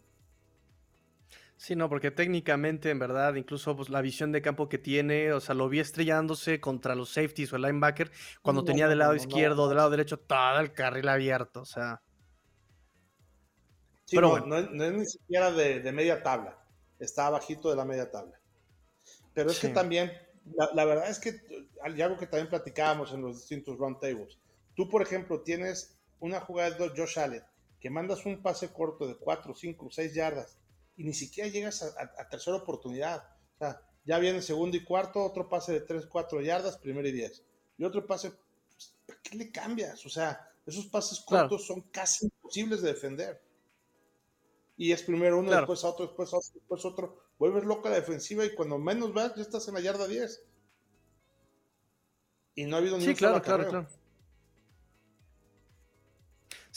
Sí, 1.61 1.75
no, 1.75 1.89
porque 1.89 2.09
técnicamente, 2.09 2.89
en 2.89 2.97
verdad, 2.97 3.35
incluso 3.35 3.75
pues, 3.75 3.89
la 3.89 4.01
visión 4.01 4.31
de 4.31 4.41
campo 4.41 4.67
que 4.67 4.79
tiene, 4.79 5.31
o 5.31 5.39
sea, 5.39 5.53
lo 5.53 5.69
vi 5.69 5.79
estrellándose 5.79 6.59
contra 6.59 6.95
los 6.95 7.13
safeties 7.13 7.53
o 7.53 7.55
el 7.55 7.61
linebacker 7.61 8.11
cuando 8.41 8.63
tenía 8.63 8.87
del 8.87 8.97
lado 8.97 9.13
izquierdo, 9.13 9.67
del 9.67 9.77
lado 9.77 9.91
derecho, 9.91 10.17
todo 10.17 10.59
el 10.59 10.73
carril 10.73 11.07
abierto, 11.07 11.61
o 11.61 11.65
sea. 11.65 12.01
Sí, 14.05 14.15
Pero 14.15 14.39
no, 14.39 14.59
no, 14.59 14.83
es 14.85 14.91
ni 14.91 15.05
siquiera 15.05 15.51
de, 15.51 15.91
media 15.91 16.23
tabla, 16.23 16.57
está 16.97 17.29
bajito 17.29 17.69
de 17.69 17.75
la 17.75 17.85
media 17.85 18.09
tabla. 18.09 18.39
Pero 19.35 19.51
es 19.51 19.59
que 19.59 19.67
también, 19.67 20.11
la, 20.55 20.67
la, 20.73 20.83
verdad 20.83 21.11
es 21.11 21.19
que, 21.19 21.41
algo 21.83 22.17
que 22.17 22.25
también 22.25 22.49
platicábamos 22.49 23.13
en 23.13 23.21
los 23.21 23.37
distintos 23.37 23.77
round 23.77 23.99
tables, 23.99 24.39
Tú, 24.81 24.89
por 24.89 25.03
ejemplo, 25.03 25.41
tienes 25.41 25.95
una 26.19 26.39
jugada 26.39 26.71
de 26.71 26.89
Josh 26.89 27.19
Allen 27.19 27.43
que 27.79 27.91
mandas 27.91 28.25
un 28.25 28.41
pase 28.41 28.73
corto 28.73 29.05
de 29.05 29.15
4, 29.15 29.53
5, 29.53 29.91
6 29.91 30.13
yardas 30.15 30.57
y 30.97 31.03
ni 31.03 31.13
siquiera 31.13 31.51
llegas 31.51 31.83
a, 31.83 32.29
tercera 32.29 32.57
oportunidad. 32.57 33.23
O 33.53 33.57
sea, 33.59 33.79
ya 34.05 34.17
viene 34.17 34.41
segundo 34.41 34.75
y 34.75 34.83
cuarto, 34.83 35.23
otro 35.23 35.47
pase 35.47 35.73
de 35.73 35.81
3, 35.81 36.07
4 36.07 36.41
yardas, 36.41 36.79
primero 36.79 37.07
y 37.07 37.11
10. 37.11 37.43
Y 37.77 37.83
otro 37.83 38.07
pase, 38.07 38.33
pues, 39.05 39.19
qué 39.21 39.37
le 39.37 39.51
cambias? 39.51 40.03
O 40.03 40.09
sea, 40.09 40.49
esos 40.65 40.87
pases 40.87 41.19
cortos 41.19 41.67
son 41.67 41.81
casi 41.91 42.25
imposibles 42.25 42.81
de 42.81 42.87
defender. 42.87 43.39
Y 44.77 44.93
es 44.93 45.03
primero 45.03 45.37
uno, 45.37 45.51
después 45.51 45.83
otro, 45.83 46.07
después 46.07 46.33
otro, 46.33 46.49
después 46.55 46.85
otro. 46.85 47.23
Vuelves 47.37 47.65
loca 47.65 47.91
la 47.91 47.97
defensiva 47.97 48.43
y 48.45 48.55
cuando 48.55 48.79
menos 48.79 49.13
vas, 49.13 49.35
ya 49.35 49.43
estás 49.43 49.67
en 49.67 49.75
la 49.75 49.81
yarda 49.81 50.07
10. 50.07 50.43
Y 52.55 52.65
no 52.65 52.77
ha 52.77 52.79
habido 52.79 52.97
ni 52.97 53.05
sí, 53.05 53.13
claro, 53.13 53.43
claro, 53.43 53.69
claro. 53.69 54.00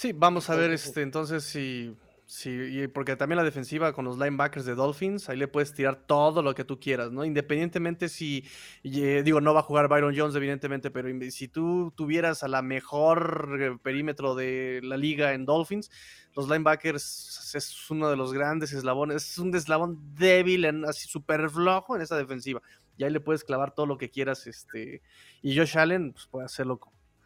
Sí, 0.05 0.13
vamos 0.13 0.51
a 0.51 0.55
ver 0.55 0.71
este 0.71 1.01
entonces 1.01 1.45
si 1.45 1.97
Sí, 2.27 2.89
porque 2.93 3.17
también 3.17 3.39
la 3.39 3.43
defensiva 3.43 3.95
con 3.95 4.05
los 4.05 4.19
linebackers 4.19 4.67
de 4.67 4.75
Dolphins, 4.75 5.31
ahí 5.31 5.39
le 5.39 5.49
puedes 5.49 5.73
tirar 5.73 5.97
todo 6.07 6.43
lo 6.43 6.55
que 6.55 6.63
tú 6.63 6.79
quieras, 6.79 7.11
¿no? 7.11 7.25
Independientemente 7.25 8.11
si, 8.11 8.45
eh, 8.83 9.23
digo, 9.25 9.41
no 9.41 9.55
va 9.55 9.61
a 9.61 9.63
jugar 9.63 9.89
Byron 9.89 10.15
Jones, 10.15 10.35
evidentemente, 10.35 10.91
pero 10.91 11.09
si 11.31 11.49
tú 11.49 11.91
tuvieras 11.97 12.43
a 12.43 12.49
la 12.49 12.61
mejor 12.61 13.59
eh, 13.59 13.79
perímetro 13.83 14.35
de 14.35 14.81
la 14.83 14.99
liga 14.99 15.33
en 15.33 15.47
Dolphins, 15.47 15.91
los 16.35 16.51
linebackers 16.51 17.55
es 17.55 17.91
uno 17.91 18.11
de 18.11 18.17
los 18.17 18.35
grandes 18.35 18.75
eslabones, 18.75 19.31
es 19.31 19.39
un 19.39 19.55
eslabón 19.55 20.15
débil, 20.15 20.67
en, 20.67 20.85
así 20.85 21.09
súper 21.09 21.49
flojo 21.49 21.97
en 21.97 22.03
esa 22.03 22.19
defensiva. 22.19 22.61
Y 22.99 23.05
ahí 23.05 23.11
le 23.11 23.21
puedes 23.21 23.43
clavar 23.43 23.75
todo 23.75 23.87
lo 23.87 23.97
que 23.97 24.11
quieras, 24.11 24.47
este, 24.47 25.01
y 25.41 25.57
Josh 25.57 25.79
Allen 25.79 26.13
pues, 26.13 26.27
puede 26.27 26.45
hacerlo 26.45 26.79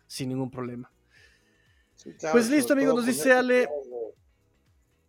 sin 0.07 0.29
ningún 0.29 0.53
problema. 0.53 0.93
Pues 2.33 2.51
listo, 2.51 2.73
amigos, 2.73 2.97
nos 2.97 3.07
dice 3.07 3.33
Ale 3.33 3.69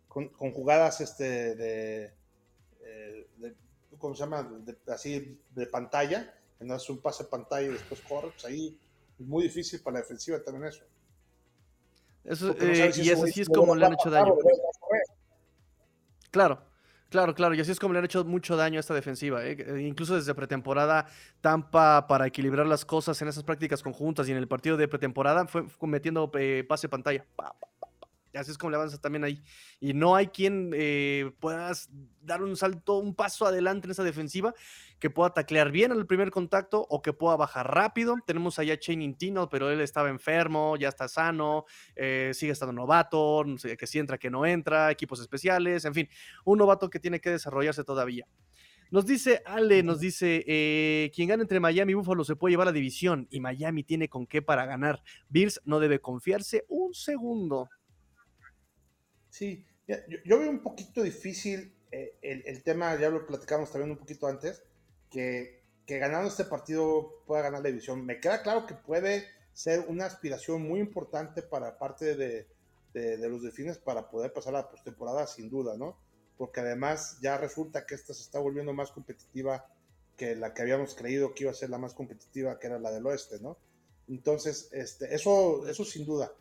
con, 0.08 0.28
jugadas 0.52 1.00
este 1.00 1.54
de, 1.54 2.12
eh, 2.82 3.28
¿cómo 3.98 4.14
se 4.14 4.24
llama? 4.24 4.50
así 4.88 5.38
de 5.54 5.66
pantalla, 5.66 6.34
no 6.58 6.74
es 6.74 6.90
un 6.90 7.00
pase 7.00 7.24
pantalla 7.24 7.68
y 7.68 7.72
después 7.72 8.00
corre, 8.00 8.30
pues 8.30 8.44
ahí 8.44 8.78
es 9.18 9.26
muy 9.26 9.44
difícil 9.44 9.80
para 9.80 9.94
la 9.94 10.00
defensiva 10.00 10.42
también 10.42 10.66
eso. 10.66 10.84
Eso, 12.24 12.54
eh, 12.58 12.92
y 12.96 13.10
así 13.10 13.40
es 13.40 13.48
como 13.48 13.74
le 13.74 13.86
han 13.86 13.94
hecho 13.94 14.10
daño. 14.10 14.34
Claro, 16.30 16.62
Claro, 17.10 17.34
claro, 17.34 17.54
y 17.54 17.60
así 17.60 17.72
es 17.72 17.80
como 17.80 17.92
le 17.92 17.98
han 17.98 18.04
hecho 18.04 18.24
mucho 18.24 18.56
daño 18.56 18.78
a 18.78 18.80
esta 18.80 18.94
defensiva. 18.94 19.44
¿eh? 19.44 19.82
Incluso 19.84 20.14
desde 20.14 20.32
pretemporada, 20.32 21.06
Tampa, 21.40 22.06
para 22.06 22.26
equilibrar 22.28 22.66
las 22.68 22.84
cosas 22.84 23.20
en 23.20 23.26
esas 23.26 23.42
prácticas 23.42 23.82
conjuntas 23.82 24.28
y 24.28 24.30
en 24.30 24.38
el 24.38 24.46
partido 24.46 24.76
de 24.76 24.86
pretemporada, 24.86 25.46
fue 25.46 25.64
metiendo 25.82 26.30
pase 26.68 26.88
pantalla. 26.88 27.26
Así 28.34 28.50
es 28.50 28.58
como 28.58 28.70
le 28.70 28.76
avanza 28.76 28.98
también 28.98 29.24
ahí. 29.24 29.42
Y 29.80 29.92
no 29.92 30.14
hay 30.14 30.28
quien 30.28 30.70
eh, 30.74 31.32
pueda 31.40 31.72
dar 32.22 32.42
un 32.42 32.56
salto, 32.56 32.98
un 32.98 33.14
paso 33.14 33.46
adelante 33.46 33.86
en 33.86 33.92
esa 33.92 34.04
defensiva, 34.04 34.54
que 34.98 35.10
pueda 35.10 35.30
taclear 35.30 35.72
bien 35.72 35.92
al 35.92 36.06
primer 36.06 36.30
contacto 36.30 36.86
o 36.88 37.02
que 37.02 37.12
pueda 37.12 37.36
bajar 37.36 37.74
rápido. 37.74 38.16
Tenemos 38.26 38.58
allá 38.58 38.74
a 38.74 38.92
Intino, 38.92 39.48
pero 39.48 39.70
él 39.70 39.80
estaba 39.80 40.10
enfermo, 40.10 40.76
ya 40.76 40.88
está 40.88 41.08
sano, 41.08 41.64
eh, 41.96 42.30
sigue 42.34 42.52
estando 42.52 42.72
novato, 42.72 43.44
que 43.78 43.86
si 43.86 43.98
entra, 43.98 44.18
que 44.18 44.30
no 44.30 44.46
entra, 44.46 44.90
equipos 44.90 45.20
especiales, 45.20 45.84
en 45.84 45.94
fin, 45.94 46.08
un 46.44 46.58
novato 46.58 46.90
que 46.90 47.00
tiene 47.00 47.20
que 47.20 47.30
desarrollarse 47.30 47.82
todavía. 47.82 48.26
Nos 48.90 49.06
dice 49.06 49.40
Ale, 49.46 49.84
nos 49.84 50.00
dice, 50.00 50.44
eh, 50.48 51.12
quien 51.14 51.28
gane 51.28 51.42
entre 51.42 51.60
Miami 51.60 51.92
y 51.92 51.94
Buffalo 51.94 52.24
se 52.24 52.34
puede 52.34 52.52
llevar 52.52 52.66
la 52.66 52.72
división 52.72 53.28
y 53.30 53.38
Miami 53.38 53.84
tiene 53.84 54.08
con 54.08 54.26
qué 54.26 54.42
para 54.42 54.66
ganar. 54.66 55.00
Bills 55.28 55.60
no 55.64 55.78
debe 55.78 56.00
confiarse 56.00 56.64
un 56.68 56.92
segundo. 56.92 57.68
Sí, 59.30 59.64
yo, 60.24 60.38
veo 60.38 60.50
un 60.50 60.62
poquito 60.62 61.02
difícil 61.02 61.74
eh, 61.90 62.16
el, 62.22 62.62
tema, 62.62 62.98
ya 62.98 63.08
lo 63.10 63.26
platicamos 63.26 63.70
también 63.70 63.92
un 63.92 63.98
poquito 63.98 64.26
antes, 64.26 64.62
que, 65.10 65.62
que 65.86 65.98
ganando 65.98 66.28
este 66.28 66.44
partido 66.44 67.22
pueda 67.26 67.42
ganar 67.42 67.62
la 67.62 67.68
división. 67.68 68.04
Me 68.04 68.20
queda 68.20 68.42
claro 68.42 68.66
que 68.66 68.74
puede 68.74 69.26
ser 69.52 69.80
una 69.88 70.06
aspiración 70.06 70.62
muy 70.62 70.80
importante 70.80 71.42
para 71.42 71.78
parte 71.78 72.16
de, 72.16 72.46
los 72.92 73.42
delfines 73.42 73.78
para 73.78 74.10
poder 74.10 74.32
pasar 74.32 74.52
la 74.52 74.68
postemporada 74.68 75.26
sin 75.26 75.48
duda, 75.48 75.76
¿no? 75.76 75.96
Porque 76.36 76.60
además 76.60 77.18
ya 77.20 77.36
resulta 77.38 77.86
que 77.86 77.94
esta 77.94 78.14
se 78.14 78.22
está 78.22 78.38
volviendo 78.38 78.72
más 78.72 78.90
competitiva 78.90 79.66
que 80.16 80.34
la 80.34 80.54
que 80.54 80.62
habíamos 80.62 80.94
creído 80.94 81.34
que 81.34 81.44
iba 81.44 81.52
a 81.52 81.54
ser 81.54 81.70
la 81.70 81.78
más 81.78 81.94
competitiva, 81.94 82.58
que 82.58 82.66
era 82.66 82.78
la 82.78 82.90
del 82.90 83.06
oeste, 83.06 83.38
¿no? 83.40 83.58
Entonces, 84.08 84.68
este, 84.72 85.14
eso, 85.14 85.66
eso 85.68 85.84
sin 85.84 86.04
duda 86.04 86.32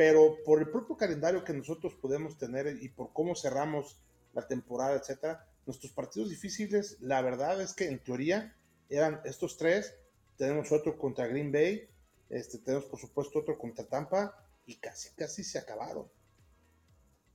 pero 0.00 0.38
por 0.46 0.60
el 0.60 0.70
propio 0.70 0.96
calendario 0.96 1.44
que 1.44 1.52
nosotros 1.52 1.94
podemos 1.94 2.38
tener 2.38 2.78
y 2.80 2.88
por 2.88 3.12
cómo 3.12 3.36
cerramos 3.36 4.00
la 4.32 4.48
temporada, 4.48 4.96
etcétera, 4.96 5.46
nuestros 5.66 5.92
partidos 5.92 6.30
difíciles, 6.30 6.96
la 7.02 7.20
verdad 7.20 7.60
es 7.60 7.74
que 7.74 7.86
en 7.86 8.02
teoría 8.02 8.56
eran 8.88 9.20
estos 9.26 9.58
tres, 9.58 9.94
tenemos 10.38 10.72
otro 10.72 10.96
contra 10.96 11.26
Green 11.26 11.52
Bay, 11.52 11.86
este, 12.30 12.56
tenemos 12.60 12.86
por 12.86 12.98
supuesto 12.98 13.40
otro 13.40 13.58
contra 13.58 13.84
Tampa 13.84 14.42
y 14.64 14.76
casi, 14.76 15.14
casi 15.14 15.44
se 15.44 15.58
acabaron. 15.58 16.10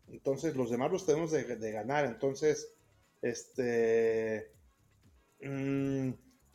Entonces 0.08 0.56
los 0.56 0.72
demás 0.72 0.92
los 0.92 1.06
tenemos 1.06 1.30
de, 1.30 1.72
ganar, 1.72 2.06
entonces, 2.06 2.74
este, 3.22 4.56
mm, 5.40 6.10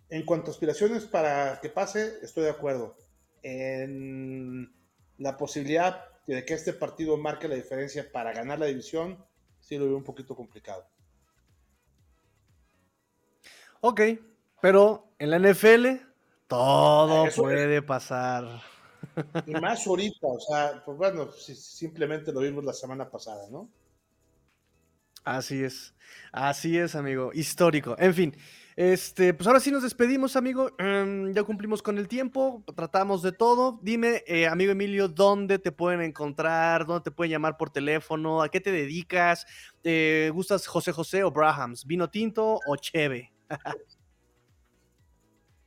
en 0.09 0.27
cuanto 0.27 0.51
a 0.51 0.55
aspiraciones 0.55 1.05
para 1.05 1.61
que 1.61 1.69
pase, 1.69 2.19
estoy 2.21 2.43
de 2.43 2.51
acuerdo. 2.51 2.97
En 3.45 4.80
la 5.21 5.37
posibilidad 5.37 6.07
de 6.27 6.45
que 6.45 6.55
este 6.55 6.73
partido 6.73 7.17
marque 7.17 7.47
la 7.47 7.55
diferencia 7.55 8.11
para 8.11 8.33
ganar 8.33 8.59
la 8.59 8.67
división, 8.67 9.25
sí 9.61 9.77
lo 9.77 9.85
veo 9.85 9.97
un 9.97 10.05
poquito 10.05 10.35
complicado. 10.35 10.89
Ok, 13.83 14.01
pero 14.61 15.13
en 15.19 15.31
la 15.31 15.39
NFL 15.39 15.87
todo 16.47 17.27
puede 17.37 17.83
pasar. 17.83 18.45
Y 19.47 19.53
más 19.53 19.87
ahorita, 19.87 20.27
o 20.27 20.39
sea, 20.39 20.83
pues 20.85 20.97
bueno, 20.97 21.33
simplemente 21.33 22.33
lo 22.33 22.41
vimos 22.41 22.63
la 22.65 22.75
semana 22.75 23.11
pasada, 23.11 23.49
¿no? 23.51 23.71
Así 25.25 25.65
es, 25.65 25.95
así 26.33 26.79
es, 26.79 26.95
amigo, 26.95 27.31
histórico. 27.33 27.97
En 27.99 28.15
fin, 28.15 28.37
este, 28.81 29.35
pues 29.35 29.47
ahora 29.47 29.61
sí 29.61 29.71
nos 29.71 29.83
despedimos, 29.83 30.37
amigo. 30.37 30.71
Em, 30.79 31.35
ya 31.35 31.43
cumplimos 31.43 31.83
con 31.83 31.99
el 31.99 32.09
tiempo, 32.09 32.65
tratamos 32.75 33.21
de 33.21 33.31
todo. 33.31 33.79
Dime, 33.83 34.25
eh, 34.27 34.47
amigo 34.47 34.73
Emilio, 34.73 35.07
¿dónde 35.07 35.59
te 35.59 35.71
pueden 35.71 36.01
encontrar? 36.01 36.87
¿Dónde 36.87 37.03
te 37.03 37.11
pueden 37.11 37.31
llamar 37.31 37.59
por 37.59 37.69
teléfono? 37.69 38.41
¿A 38.41 38.49
qué 38.49 38.59
te 38.59 38.73
dedicas? 38.73 39.45
¿Te 39.83 40.31
gustas 40.31 40.67
José 40.67 40.93
José 40.93 41.25
o 41.25 41.31
Brahams? 41.31 41.85
¿Vino 41.85 42.09
tinto 42.09 42.59
o 42.67 42.77
cheve? 42.77 43.31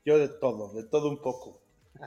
Yo 0.05 0.17
de 0.17 0.29
todo, 0.29 0.73
de 0.73 0.83
todo 0.85 1.07
un 1.07 1.21
poco. 1.21 1.61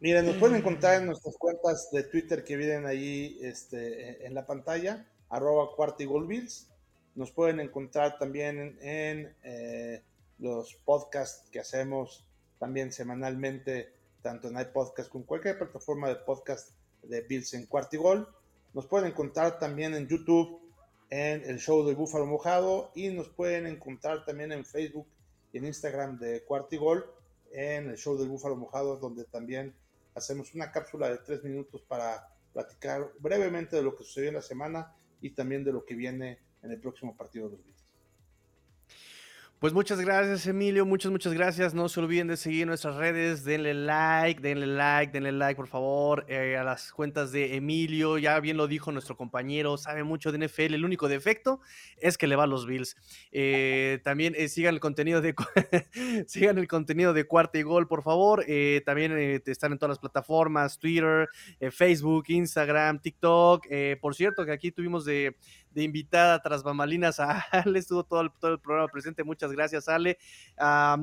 Miren, 0.00 0.26
nos 0.26 0.36
pueden 0.36 0.56
encontrar 0.56 1.00
en 1.00 1.06
nuestras 1.06 1.38
cuentas 1.38 1.88
de 1.90 2.02
Twitter 2.02 2.44
que 2.44 2.54
vienen 2.54 2.84
ahí 2.84 3.38
este, 3.40 4.26
en 4.26 4.34
la 4.34 4.46
pantalla, 4.46 5.10
arroba 5.30 5.74
cuartigolbills 5.74 6.69
nos 7.14 7.32
pueden 7.32 7.60
encontrar 7.60 8.18
también 8.18 8.78
en, 8.80 9.34
eh, 9.42 10.02
los 10.38 10.74
podcasts 10.84 11.48
que 11.50 11.60
hacemos 11.60 12.26
también 12.58 12.92
semanalmente, 12.92 13.92
tanto 14.22 14.48
en 14.48 14.58
iPodcast 14.58 15.10
como 15.10 15.22
en 15.22 15.26
cualquier 15.26 15.58
plataforma 15.58 16.08
de 16.08 16.16
podcast 16.16 16.70
de 17.02 17.22
Bills 17.22 17.54
en 17.54 17.66
Cuartigol. 17.66 18.28
Nos 18.72 18.86
pueden 18.86 19.08
encontrar 19.08 19.58
también 19.58 19.94
en 19.94 20.06
YouTube, 20.06 20.60
en 21.10 21.42
el 21.44 21.58
show 21.58 21.84
de 21.84 21.94
Búfalo 21.94 22.26
Mojado 22.26 22.92
y 22.94 23.08
nos 23.08 23.28
pueden 23.28 23.66
encontrar 23.66 24.24
también 24.24 24.52
en 24.52 24.64
Facebook 24.64 25.06
y 25.52 25.58
en 25.58 25.66
Instagram 25.66 26.18
de 26.18 26.44
Cuartigol, 26.44 27.04
en 27.52 27.90
el 27.90 27.96
show 27.96 28.16
del 28.16 28.28
Búfalo 28.28 28.56
Mojado, 28.56 28.96
donde 28.96 29.24
también 29.24 29.74
hacemos 30.14 30.54
una 30.54 30.70
cápsula 30.70 31.10
de 31.10 31.18
tres 31.18 31.42
minutos 31.42 31.82
para 31.82 32.28
platicar 32.52 33.12
brevemente 33.18 33.76
de 33.76 33.82
lo 33.82 33.96
que 33.96 34.04
sucedió 34.04 34.28
en 34.28 34.36
la 34.36 34.42
semana 34.42 34.94
y 35.20 35.30
también 35.30 35.64
de 35.64 35.72
lo 35.72 35.84
que 35.84 35.94
viene 35.94 36.38
en 36.62 36.70
el 36.70 36.80
próximo 36.80 37.16
partido 37.16 37.46
de 37.46 37.56
los 37.56 37.64
Beatles. 37.64 37.90
Pues 39.60 39.74
muchas 39.74 40.00
gracias, 40.00 40.46
Emilio. 40.46 40.86
Muchas, 40.86 41.12
muchas 41.12 41.34
gracias. 41.34 41.74
No 41.74 41.90
se 41.90 42.00
olviden 42.00 42.28
de 42.28 42.38
seguir 42.38 42.66
nuestras 42.66 42.96
redes. 42.96 43.44
Denle 43.44 43.74
like, 43.74 44.40
denle 44.40 44.66
like, 44.66 45.12
denle 45.12 45.32
like, 45.32 45.54
por 45.54 45.66
favor, 45.66 46.24
eh, 46.30 46.56
a 46.56 46.64
las 46.64 46.90
cuentas 46.92 47.30
de 47.30 47.56
Emilio. 47.56 48.16
Ya 48.16 48.40
bien 48.40 48.56
lo 48.56 48.68
dijo 48.68 48.90
nuestro 48.90 49.18
compañero, 49.18 49.76
sabe 49.76 50.02
mucho 50.02 50.32
de 50.32 50.38
NFL. 50.38 50.72
El 50.72 50.86
único 50.86 51.08
defecto 51.08 51.60
es 51.98 52.16
que 52.16 52.26
le 52.26 52.36
va 52.36 52.44
a 52.44 52.46
los 52.46 52.64
Bills. 52.64 52.96
Eh, 53.32 54.00
también 54.02 54.34
eh, 54.34 54.48
sigan 54.48 54.72
el 54.72 54.80
contenido 54.80 55.20
de 55.20 55.34
sigan 56.26 56.56
el 56.56 56.66
contenido 56.66 57.12
de 57.12 57.24
Cuarta 57.24 57.58
y 57.58 57.62
Gol, 57.62 57.86
por 57.86 58.02
favor. 58.02 58.46
también 58.86 59.42
están 59.44 59.72
en 59.72 59.78
todas 59.78 59.90
las 59.90 59.98
plataformas: 59.98 60.78
Twitter, 60.78 61.28
Facebook, 61.70 62.24
Instagram, 62.28 62.98
TikTok. 62.98 63.66
por 64.00 64.14
cierto, 64.14 64.46
que 64.46 64.52
aquí 64.52 64.72
tuvimos 64.72 65.04
de 65.04 65.36
de 65.70 65.82
invitada 65.82 66.40
tras 66.42 66.62
bambalinas 66.62 67.20
a 67.20 67.40
Ale, 67.50 67.78
estuvo 67.78 68.04
todo 68.04 68.20
el, 68.22 68.30
todo 68.40 68.52
el 68.52 68.60
programa 68.60 68.88
presente, 68.88 69.24
muchas 69.24 69.52
gracias 69.52 69.88
Ale. 69.88 70.18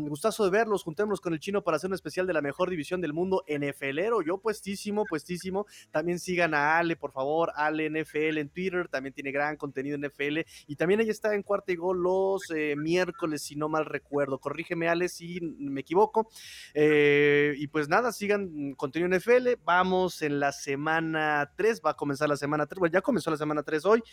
gustazo 0.07 0.43
de 0.45 0.51
verlos, 0.51 0.83
juntémonos 0.83 1.21
con 1.21 1.33
el 1.33 1.39
chino 1.39 1.63
para 1.63 1.77
hacer 1.77 1.89
un 1.89 1.93
especial 1.93 2.27
de 2.27 2.33
la 2.33 2.41
mejor 2.41 2.69
división 2.69 3.01
del 3.01 3.13
mundo, 3.13 3.43
NFLero, 3.47 4.21
yo 4.21 4.37
puestísimo, 4.39 5.05
puestísimo, 5.05 5.65
también 5.91 6.19
sigan 6.19 6.53
a 6.53 6.77
Ale, 6.77 6.95
por 6.95 7.11
favor, 7.11 7.51
Ale 7.55 7.89
NFL 7.89 8.37
en 8.37 8.49
Twitter, 8.49 8.87
también 8.87 9.13
tiene 9.13 9.31
gran 9.31 9.55
contenido 9.57 9.97
NFL 9.97 10.39
y 10.67 10.75
también 10.75 10.99
ella 10.99 11.11
está 11.11 11.33
en 11.33 11.43
cuarta 11.43 11.71
y 11.71 11.75
gol 11.75 12.01
los 12.01 12.49
eh, 12.51 12.75
miércoles, 12.75 13.43
si 13.43 13.55
no 13.55 13.69
mal 13.69 13.85
recuerdo, 13.85 14.39
corrígeme 14.39 14.89
Ale 14.89 15.09
si 15.09 15.39
me 15.41 15.81
equivoco, 15.81 16.29
eh, 16.73 17.53
y 17.57 17.67
pues 17.67 17.87
nada, 17.87 18.11
sigan 18.11 18.73
contenido 18.75 19.17
NFL, 19.17 19.61
vamos 19.63 20.21
en 20.21 20.39
la 20.39 20.51
semana 20.51 21.51
3, 21.55 21.81
va 21.85 21.91
a 21.91 21.95
comenzar 21.95 22.29
la 22.29 22.37
semana 22.37 22.65
3, 22.65 22.79
bueno, 22.79 22.93
ya 22.93 23.01
comenzó 23.01 23.31
la 23.31 23.37
semana 23.37 23.63
3 23.63 23.85
hoy, 23.85 24.03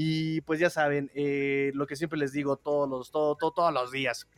y 0.00 0.42
pues 0.42 0.60
ya 0.60 0.70
saben, 0.70 1.10
eh, 1.12 1.72
lo 1.74 1.84
que 1.84 1.96
siempre 1.96 2.20
les 2.20 2.32
digo 2.32 2.56
todos 2.56 2.88
los, 2.88 3.10
todo, 3.10 3.34
todos 3.34 3.74
los 3.74 3.90
días. 3.90 4.28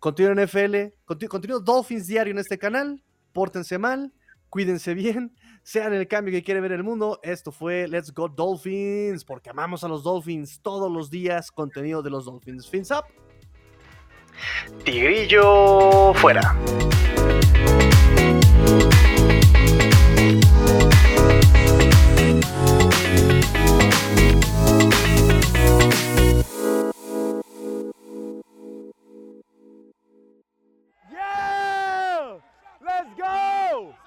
Continúo 0.00 0.34
NFL, 0.34 0.74
continúo 1.04 1.60
Dolphins 1.60 2.08
diario 2.08 2.32
en 2.32 2.38
este 2.38 2.58
canal, 2.58 3.00
pórtense 3.32 3.78
mal, 3.78 4.12
cuídense 4.48 4.94
bien, 4.94 5.36
sean 5.62 5.94
el 5.94 6.08
cambio 6.08 6.32
que 6.32 6.42
quiere 6.42 6.60
ver 6.60 6.72
el 6.72 6.82
mundo. 6.82 7.20
Esto 7.22 7.52
fue 7.52 7.86
Let's 7.86 8.12
Go 8.12 8.28
Dolphins, 8.28 9.24
porque 9.24 9.50
amamos 9.50 9.84
a 9.84 9.88
los 9.88 10.02
Dolphins 10.02 10.60
todos 10.62 10.90
los 10.90 11.10
días, 11.10 11.52
contenido 11.52 12.02
de 12.02 12.10
los 12.10 12.24
Dolphins. 12.24 12.68
Fins 12.68 12.90
up. 12.90 13.04
Tigrillo 14.84 16.12
fuera. 16.14 16.56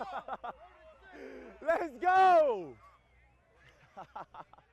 Let's 1.61 1.97
go! 2.01 2.73